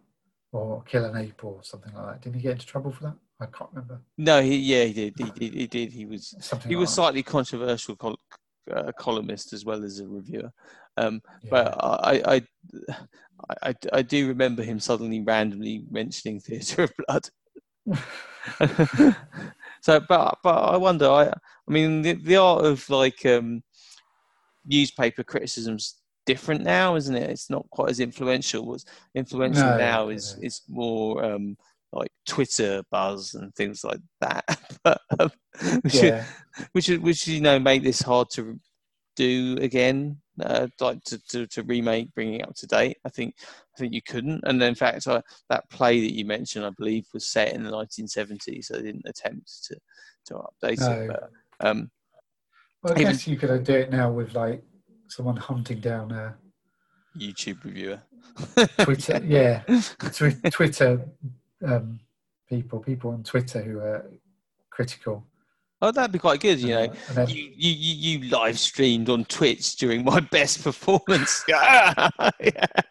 or 0.51 0.81
kill 0.83 1.05
an 1.05 1.15
ape 1.17 1.43
or 1.43 1.59
something 1.63 1.93
like 1.93 2.05
that? 2.05 2.21
Didn't 2.21 2.35
he 2.37 2.41
get 2.41 2.53
into 2.53 2.65
trouble 2.65 2.91
for 2.91 3.03
that? 3.03 3.15
I 3.39 3.45
can't 3.45 3.69
remember. 3.71 4.01
No, 4.17 4.41
he, 4.41 4.57
yeah, 4.57 4.85
he 4.85 4.93
did. 4.93 5.13
He 5.17 5.29
did. 5.31 5.53
He 5.53 5.67
did. 5.67 5.91
He 5.93 6.05
was. 6.05 6.35
Something 6.39 6.69
He 6.69 6.75
like 6.75 6.81
was 6.81 6.89
that. 6.89 6.95
slightly 6.95 7.23
controversial 7.23 7.95
col- 7.95 8.19
uh, 8.73 8.91
columnist 8.97 9.53
as 9.53 9.63
well 9.63 9.83
as 9.83 9.99
a 9.99 10.07
reviewer. 10.07 10.51
Um, 10.97 11.21
Yeah. 11.43 11.49
but 11.51 11.75
I, 11.79 12.23
I, 12.25 12.35
I, 12.35 12.97
I, 13.61 13.75
I 13.93 14.01
do 14.01 14.27
remember 14.27 14.63
him 14.63 14.79
suddenly 14.79 15.21
randomly 15.21 15.85
mentioning 15.91 16.39
Theatre 16.39 16.83
of 16.83 16.93
Blood. 17.07 17.29
so, 19.81 19.99
but 19.99 20.37
but 20.43 20.55
I 20.55 20.77
wonder. 20.77 21.09
I 21.09 21.27
I 21.27 21.71
mean, 21.71 22.01
the, 22.01 22.13
the 22.13 22.37
art 22.37 22.65
of 22.65 22.89
like 22.89 23.25
um, 23.25 23.61
newspaper 24.65 25.23
criticism's 25.23 25.95
different 26.25 26.63
now, 26.63 26.95
isn't 26.95 27.15
it? 27.15 27.29
It's 27.29 27.49
not 27.49 27.69
quite 27.71 27.89
as 27.89 27.99
influential. 27.99 28.65
What's 28.65 28.85
influential 29.15 29.63
No, 29.63 29.77
now 29.77 30.09
is 30.09 30.35
no. 30.37 30.45
is 30.45 30.61
more 30.67 31.23
um, 31.23 31.57
like 31.91 32.11
Twitter 32.27 32.83
buzz 32.91 33.33
and 33.33 33.53
things 33.55 33.83
like 33.83 33.99
that. 34.21 34.43
but, 34.83 35.01
um, 35.19 35.31
which, 35.81 35.95
yeah, 35.95 36.25
which 36.73 36.89
which 36.89 37.27
you 37.27 37.41
know 37.41 37.59
make 37.59 37.83
this 37.83 38.01
hard 38.01 38.29
to 38.31 38.59
do 39.15 39.57
again 39.59 40.17
uh, 40.43 40.67
like 40.79 41.03
to, 41.03 41.19
to, 41.27 41.47
to 41.47 41.63
remake 41.63 42.13
bringing 42.13 42.41
it 42.41 42.47
up 42.47 42.55
to 42.55 42.67
date 42.67 42.97
i 43.05 43.09
think 43.09 43.35
i 43.41 43.79
think 43.79 43.93
you 43.93 44.01
couldn't 44.01 44.41
and 44.45 44.61
in 44.61 44.75
fact 44.75 45.07
uh, 45.07 45.21
that 45.49 45.69
play 45.69 45.99
that 45.99 46.13
you 46.13 46.25
mentioned 46.25 46.65
i 46.65 46.69
believe 46.77 47.05
was 47.13 47.27
set 47.27 47.53
in 47.53 47.63
the 47.63 47.71
1970s 47.71 48.65
so 48.65 48.75
they 48.75 48.83
didn't 48.83 49.07
attempt 49.07 49.63
to 49.65 49.75
to 50.25 50.33
update 50.35 50.79
No. 50.79 50.91
it 50.91 51.07
but 51.07 51.29
um 51.67 51.89
well, 52.83 52.93
I 52.93 52.99
guess 52.99 53.27
you 53.27 53.37
could 53.37 53.63
do 53.63 53.73
it 53.73 53.91
now 53.91 54.11
with 54.11 54.35
like 54.35 54.63
someone 55.07 55.37
hunting 55.37 55.79
down 55.79 56.11
a 56.11 56.35
youtube 57.17 57.63
reviewer 57.63 58.01
Twitter. 58.79 59.21
yeah, 59.25 59.63
Twi- 60.11 60.37
Twitter 60.51 61.07
um, 61.65 61.99
people, 62.47 62.79
people 62.79 63.11
on 63.11 63.23
Twitter 63.23 63.61
who 63.61 63.79
are 63.79 64.09
critical. 64.69 65.25
Oh 65.81 65.91
that'd 65.91 66.11
be 66.11 66.19
quite 66.19 66.39
good 66.39 66.59
you 66.59 66.69
know 66.69 66.83
And 66.83 67.17
then- 67.17 67.29
you, 67.29 67.51
you, 67.55 68.19
you, 68.19 68.29
live 68.29 68.57
streamed 68.57 69.09
on 69.09 69.25
Twitch 69.25 69.75
during 69.75 70.03
my 70.03 70.19
best 70.31 70.63
performance. 70.63 71.43
yeah, 71.47 72.09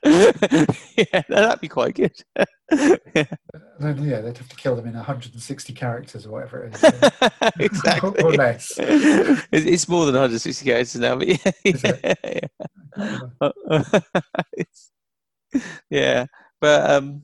yeah 0.04 1.22
that'd 1.28 1.60
be 1.60 1.68
quite 1.68 1.94
good. 1.94 2.12
yeah. 3.14 3.24
Then, 3.78 4.02
yeah, 4.02 4.20
they'd 4.20 4.36
have 4.38 4.48
to 4.48 4.56
kill 4.56 4.74
them 4.76 4.86
in 4.86 4.94
160 4.94 5.72
characters 5.74 6.26
or 6.26 6.30
whatever 6.30 6.64
it 6.64 6.74
is, 6.74 6.84
exactly. 7.58 8.22
or 8.22 8.32
less. 8.32 8.72
It's, 8.78 9.46
it's 9.52 9.88
more 9.88 10.06
than 10.06 10.14
160 10.14 10.64
characters 10.64 10.96
now, 11.00 11.16
but 11.16 11.28
yeah, 11.28 11.36
yeah, 11.64 12.14
yeah. 12.24 13.52
It's- 14.56 14.90
yeah. 15.90 16.26
But 16.60 16.90
um, 16.90 17.22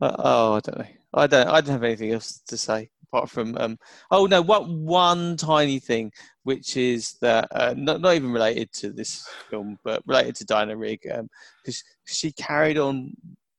uh, 0.00 0.16
oh, 0.18 0.54
I 0.54 0.60
don't 0.60 0.78
know. 0.78 0.86
I 1.14 1.26
don't. 1.26 1.48
I 1.48 1.60
don't 1.60 1.72
have 1.72 1.84
anything 1.84 2.12
else 2.12 2.40
to 2.46 2.56
say 2.56 2.90
apart 3.12 3.30
from 3.30 3.56
um. 3.58 3.78
Oh 4.10 4.26
no, 4.26 4.40
what 4.40 4.68
one 4.68 5.36
tiny 5.36 5.78
thing, 5.78 6.12
which 6.44 6.76
is 6.76 7.16
that 7.20 7.48
uh, 7.50 7.74
not 7.76 8.00
not 8.00 8.14
even 8.14 8.32
related 8.32 8.72
to 8.74 8.90
this 8.90 9.26
film, 9.50 9.78
but 9.84 10.02
related 10.06 10.34
to 10.36 10.44
Diana 10.44 10.76
Rigg, 10.76 11.00
because 11.02 11.82
she 12.06 12.32
carried 12.32 12.78
on 12.78 13.12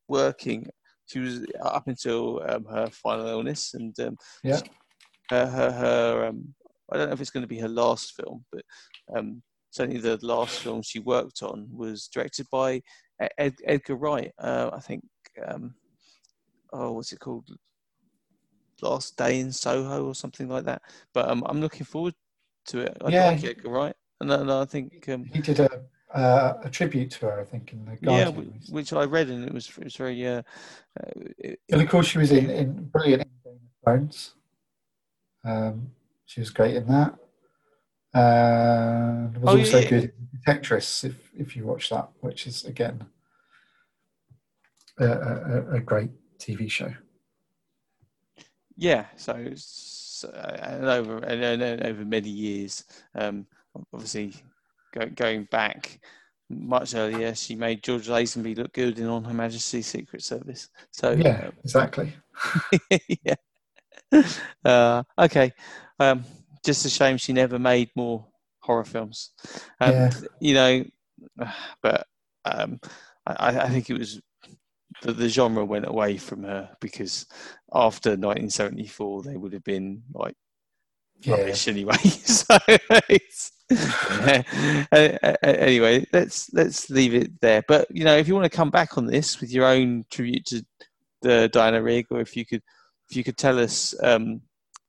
working. 0.07 0.67
She 1.05 1.19
was 1.19 1.45
up 1.61 1.87
until 1.87 2.41
um, 2.47 2.65
her 2.65 2.89
final 2.89 3.27
illness, 3.27 3.73
and 3.73 3.97
um, 3.99 4.17
Yeah. 4.43 4.61
her 5.29 5.45
her, 5.45 5.71
her 5.71 6.25
um, 6.27 6.53
I 6.91 6.97
don't 6.97 7.07
know 7.07 7.13
if 7.13 7.21
it's 7.21 7.31
going 7.31 7.43
to 7.43 7.47
be 7.47 7.59
her 7.59 7.69
last 7.69 8.13
film, 8.15 8.45
but 8.51 8.63
um, 9.15 9.41
certainly 9.71 9.99
the 9.99 10.17
last 10.21 10.59
film 10.59 10.81
she 10.81 10.99
worked 10.99 11.43
on 11.43 11.67
was 11.71 12.07
directed 12.07 12.47
by 12.51 12.81
Ed, 13.37 13.55
Edgar 13.65 13.95
Wright. 13.95 14.31
Uh, 14.39 14.71
I 14.73 14.79
think. 14.79 15.03
Um, 15.47 15.75
oh, 16.71 16.91
what's 16.93 17.11
it 17.11 17.19
called? 17.19 17.47
Last 18.81 19.17
Day 19.17 19.39
in 19.39 19.51
Soho 19.51 20.05
or 20.07 20.15
something 20.15 20.47
like 20.47 20.65
that. 20.65 20.81
But 21.13 21.29
um, 21.29 21.43
I'm 21.47 21.61
looking 21.61 21.85
forward 21.85 22.15
to 22.67 22.79
it. 22.79 22.97
I 23.03 23.09
Yeah. 23.09 23.27
like 23.31 23.43
Edgar 23.43 23.69
Wright, 23.69 23.95
and, 24.21 24.31
and 24.31 24.51
I 24.51 24.65
think 24.65 25.07
um, 25.09 25.25
He 25.25 25.41
did 25.41 25.59
a 25.59 25.83
uh, 26.13 26.59
a 26.63 26.69
tribute 26.69 27.09
to 27.09 27.25
her, 27.25 27.39
I 27.41 27.43
think, 27.43 27.73
in 27.73 27.85
the 27.85 27.97
yeah, 27.99 28.25
Guardian. 28.25 28.35
w- 28.35 28.53
which 28.69 28.93
I 28.93 29.03
read 29.05 29.29
and 29.29 29.45
it 29.45 29.53
was 29.53 29.67
it 29.77 29.83
was 29.83 29.95
very 29.95 30.25
uh, 30.27 30.43
uh, 30.99 31.11
it- 31.39 31.59
and 31.71 31.81
of 31.81 31.89
course, 31.89 32.07
she 32.07 32.19
was 32.19 32.31
in, 32.31 32.49
in 32.51 32.83
brilliant 32.85 33.23
in 33.23 33.29
Game 33.43 33.59
of 33.63 33.83
Thrones. 33.83 34.35
Um, 35.43 35.91
she 36.25 36.39
was 36.39 36.51
great 36.51 36.75
in 36.75 36.87
that. 36.87 37.15
And 38.13 39.35
was 39.37 39.55
Oh, 39.55 39.57
also 39.57 39.79
yeah. 39.79 39.89
good 39.89 40.03
in 40.03 40.29
Detectorists, 40.45 41.03
if 41.03 41.31
if 41.35 41.55
you 41.55 41.65
watch 41.65 41.89
that, 41.89 42.09
which 42.21 42.45
is 42.45 42.63
again 42.65 43.05
a, 44.99 45.05
a, 45.07 45.71
a 45.75 45.79
great 45.79 46.11
TV 46.37 46.69
show. 46.69 46.93
Yeah, 48.77 49.05
so 49.15 49.33
it's, 49.35 50.25
uh, 50.25 50.57
and 50.61 50.85
over 50.85 51.17
and, 51.17 51.43
and, 51.43 51.61
and 51.61 51.85
over 51.85 52.05
many 52.05 52.29
years, 52.29 52.83
um, 53.15 53.45
obviously 53.93 54.33
go, 54.93 55.05
going 55.07 55.45
back 55.45 55.99
much 56.49 56.95
earlier, 56.95 57.33
she 57.35 57.55
made 57.55 57.83
George 57.83 58.07
Lazenby 58.07 58.57
look 58.57 58.73
good 58.73 58.99
in 58.99 59.07
On 59.07 59.23
Her 59.23 59.33
Majesty's 59.33 59.87
Secret 59.87 60.23
Service. 60.23 60.69
So 60.91 61.11
Yeah, 61.11 61.49
exactly. 61.63 62.13
yeah. 63.23 63.35
Uh, 64.63 65.03
okay. 65.17 65.51
Um, 65.99 66.23
just 66.63 66.85
a 66.85 66.89
shame 66.89 67.17
she 67.17 67.33
never 67.33 67.59
made 67.59 67.89
more 67.95 68.25
horror 68.59 68.85
films. 68.85 69.31
Um, 69.79 69.93
Yeah. 69.93 70.11
You 70.39 70.53
know, 70.53 70.85
but 71.81 72.07
um, 72.45 72.79
I, 73.25 73.59
I 73.61 73.69
think 73.69 73.89
it 73.89 73.97
was 73.97 74.21
the, 75.03 75.13
the 75.13 75.29
genre 75.29 75.63
went 75.63 75.85
away 75.87 76.17
from 76.17 76.43
her 76.43 76.69
because 76.81 77.25
after 77.73 78.09
1974 78.11 79.23
they 79.23 79.37
would 79.37 79.53
have 79.53 79.63
been 79.63 80.03
like 80.13 80.35
Yeah. 81.21 81.35
rubbish 81.35 81.67
anyway. 81.67 81.95
so 82.03 82.57
yeah. 82.67 84.43
Anyway, 85.43 86.05
let's 86.13 86.51
let's 86.53 86.89
leave 86.89 87.13
it 87.15 87.39
there. 87.41 87.63
But 87.67 87.87
you 87.91 88.03
know, 88.03 88.17
if 88.17 88.27
you 88.27 88.33
want 88.35 88.45
to 88.51 88.57
come 88.57 88.69
back 88.69 88.97
on 88.97 89.05
this 89.05 89.39
with 89.39 89.51
your 89.51 89.65
own 89.65 90.05
tribute 90.11 90.45
to 90.47 90.65
the 91.21 91.49
Diana 91.51 91.81
Rigg, 91.81 92.07
or 92.11 92.19
if 92.19 92.35
you 92.35 92.45
could 92.45 92.61
if 93.09 93.15
you 93.15 93.23
could 93.23 93.37
tell 93.37 93.59
us 93.59 93.95
um, 94.03 94.41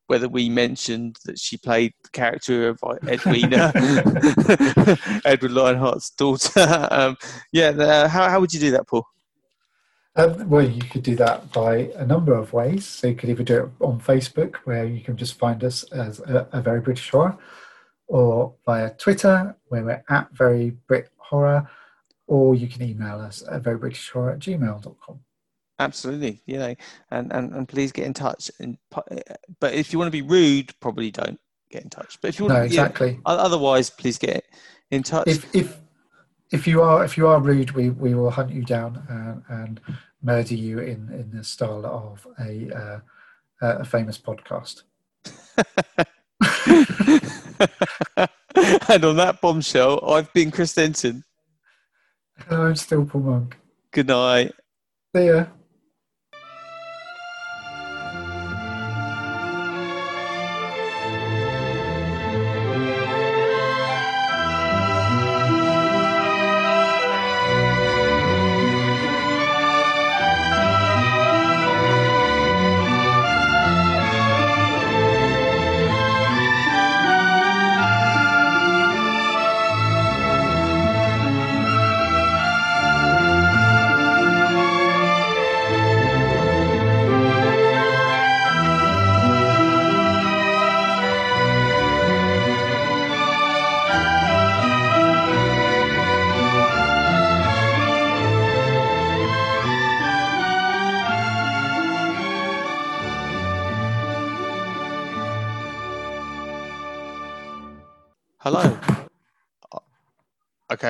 whether 0.06 0.28
we 0.28 0.48
mentioned 0.48 1.16
that 1.24 1.38
she 1.38 1.56
played 1.56 1.92
the 2.02 2.10
character 2.10 2.68
of 2.68 2.78
Edwina, 3.08 3.72
Edward 5.24 5.52
Lionheart's 5.52 6.10
daughter. 6.10 6.88
um, 6.90 7.16
yeah, 7.52 7.68
uh, 7.70 8.08
how 8.08 8.28
how 8.28 8.40
would 8.40 8.52
you 8.52 8.60
do 8.60 8.70
that, 8.72 8.86
Paul? 8.88 9.06
Um, 10.16 10.48
well, 10.48 10.62
you 10.64 10.80
could 10.80 11.02
do 11.02 11.16
that 11.16 11.52
by 11.52 11.90
a 11.96 12.06
number 12.06 12.34
of 12.34 12.52
ways. 12.52 12.86
So 12.86 13.08
you 13.08 13.14
could 13.16 13.30
either 13.30 13.42
do 13.42 13.64
it 13.64 13.84
on 13.84 14.00
Facebook, 14.00 14.56
where 14.64 14.84
you 14.84 15.00
can 15.00 15.16
just 15.16 15.38
find 15.38 15.62
us 15.64 15.82
as 15.84 16.20
a, 16.20 16.48
a 16.52 16.60
very 16.62 16.80
British 16.80 17.10
horror, 17.10 17.36
or 18.06 18.54
via 18.64 18.90
Twitter, 18.94 19.56
where 19.68 19.84
we're 19.84 20.04
at 20.08 20.30
very 20.32 20.70
Brit 20.86 21.10
horror, 21.16 21.68
or 22.26 22.54
you 22.54 22.68
can 22.68 22.82
email 22.82 23.20
us 23.20 23.42
at 23.50 23.62
verybritishhorror 23.62 24.34
at 24.34 24.38
gmail.com. 24.38 25.20
Absolutely, 25.80 26.40
you 26.46 26.58
know, 26.58 26.74
and, 27.10 27.32
and, 27.32 27.52
and 27.52 27.68
please 27.68 27.90
get 27.90 28.06
in 28.06 28.14
touch. 28.14 28.50
And 28.60 28.78
but 29.58 29.74
if 29.74 29.92
you 29.92 29.98
want 29.98 30.06
to 30.06 30.12
be 30.12 30.22
rude, 30.22 30.72
probably 30.78 31.10
don't 31.10 31.40
get 31.70 31.82
in 31.82 31.90
touch. 31.90 32.18
But 32.22 32.28
if 32.28 32.38
you 32.38 32.44
want, 32.44 32.58
No, 32.58 32.62
exactly. 32.62 33.18
o- 33.26 33.36
otherwise, 33.36 33.90
please 33.90 34.16
get 34.16 34.44
in 34.92 35.02
touch. 35.02 35.26
If 35.26 35.52
if 35.52 35.76
if 36.50 36.66
you 36.66 36.82
are 36.82 37.04
if 37.04 37.16
you 37.16 37.26
are 37.26 37.40
rude, 37.40 37.72
we, 37.72 37.90
we 37.90 38.14
will 38.14 38.30
hunt 38.30 38.50
you 38.50 38.64
down 38.64 39.04
and, 39.08 39.42
and 39.48 39.80
murder 40.22 40.54
you 40.54 40.78
in, 40.78 41.10
in 41.12 41.30
the 41.32 41.44
style 41.44 41.84
of 41.86 42.26
a 42.38 42.70
uh, 42.74 43.00
a 43.60 43.84
famous 43.84 44.18
podcast. 44.18 44.82
and 48.88 49.04
on 49.04 49.16
that 49.16 49.38
bombshell, 49.40 50.04
I've 50.10 50.32
been 50.32 50.50
Chris 50.50 50.74
Denton. 50.74 51.24
Hello, 52.36 52.66
I'm 52.66 52.76
still 52.76 53.06
Paul 53.06 53.22
Monk. 53.22 53.56
Good 53.92 54.08
night. 54.08 54.52
See 55.14 55.26
ya. 55.26 55.46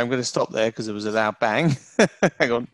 I'm 0.05 0.11
going 0.11 0.21
to 0.21 0.25
stop 0.25 0.53
there 0.53 0.69
because 0.69 0.87
it 0.87 0.93
was 0.93 1.07
a 1.07 1.11
loud 1.11 1.39
bang. 1.39 1.75
Hang 2.39 2.53
on. 2.53 2.69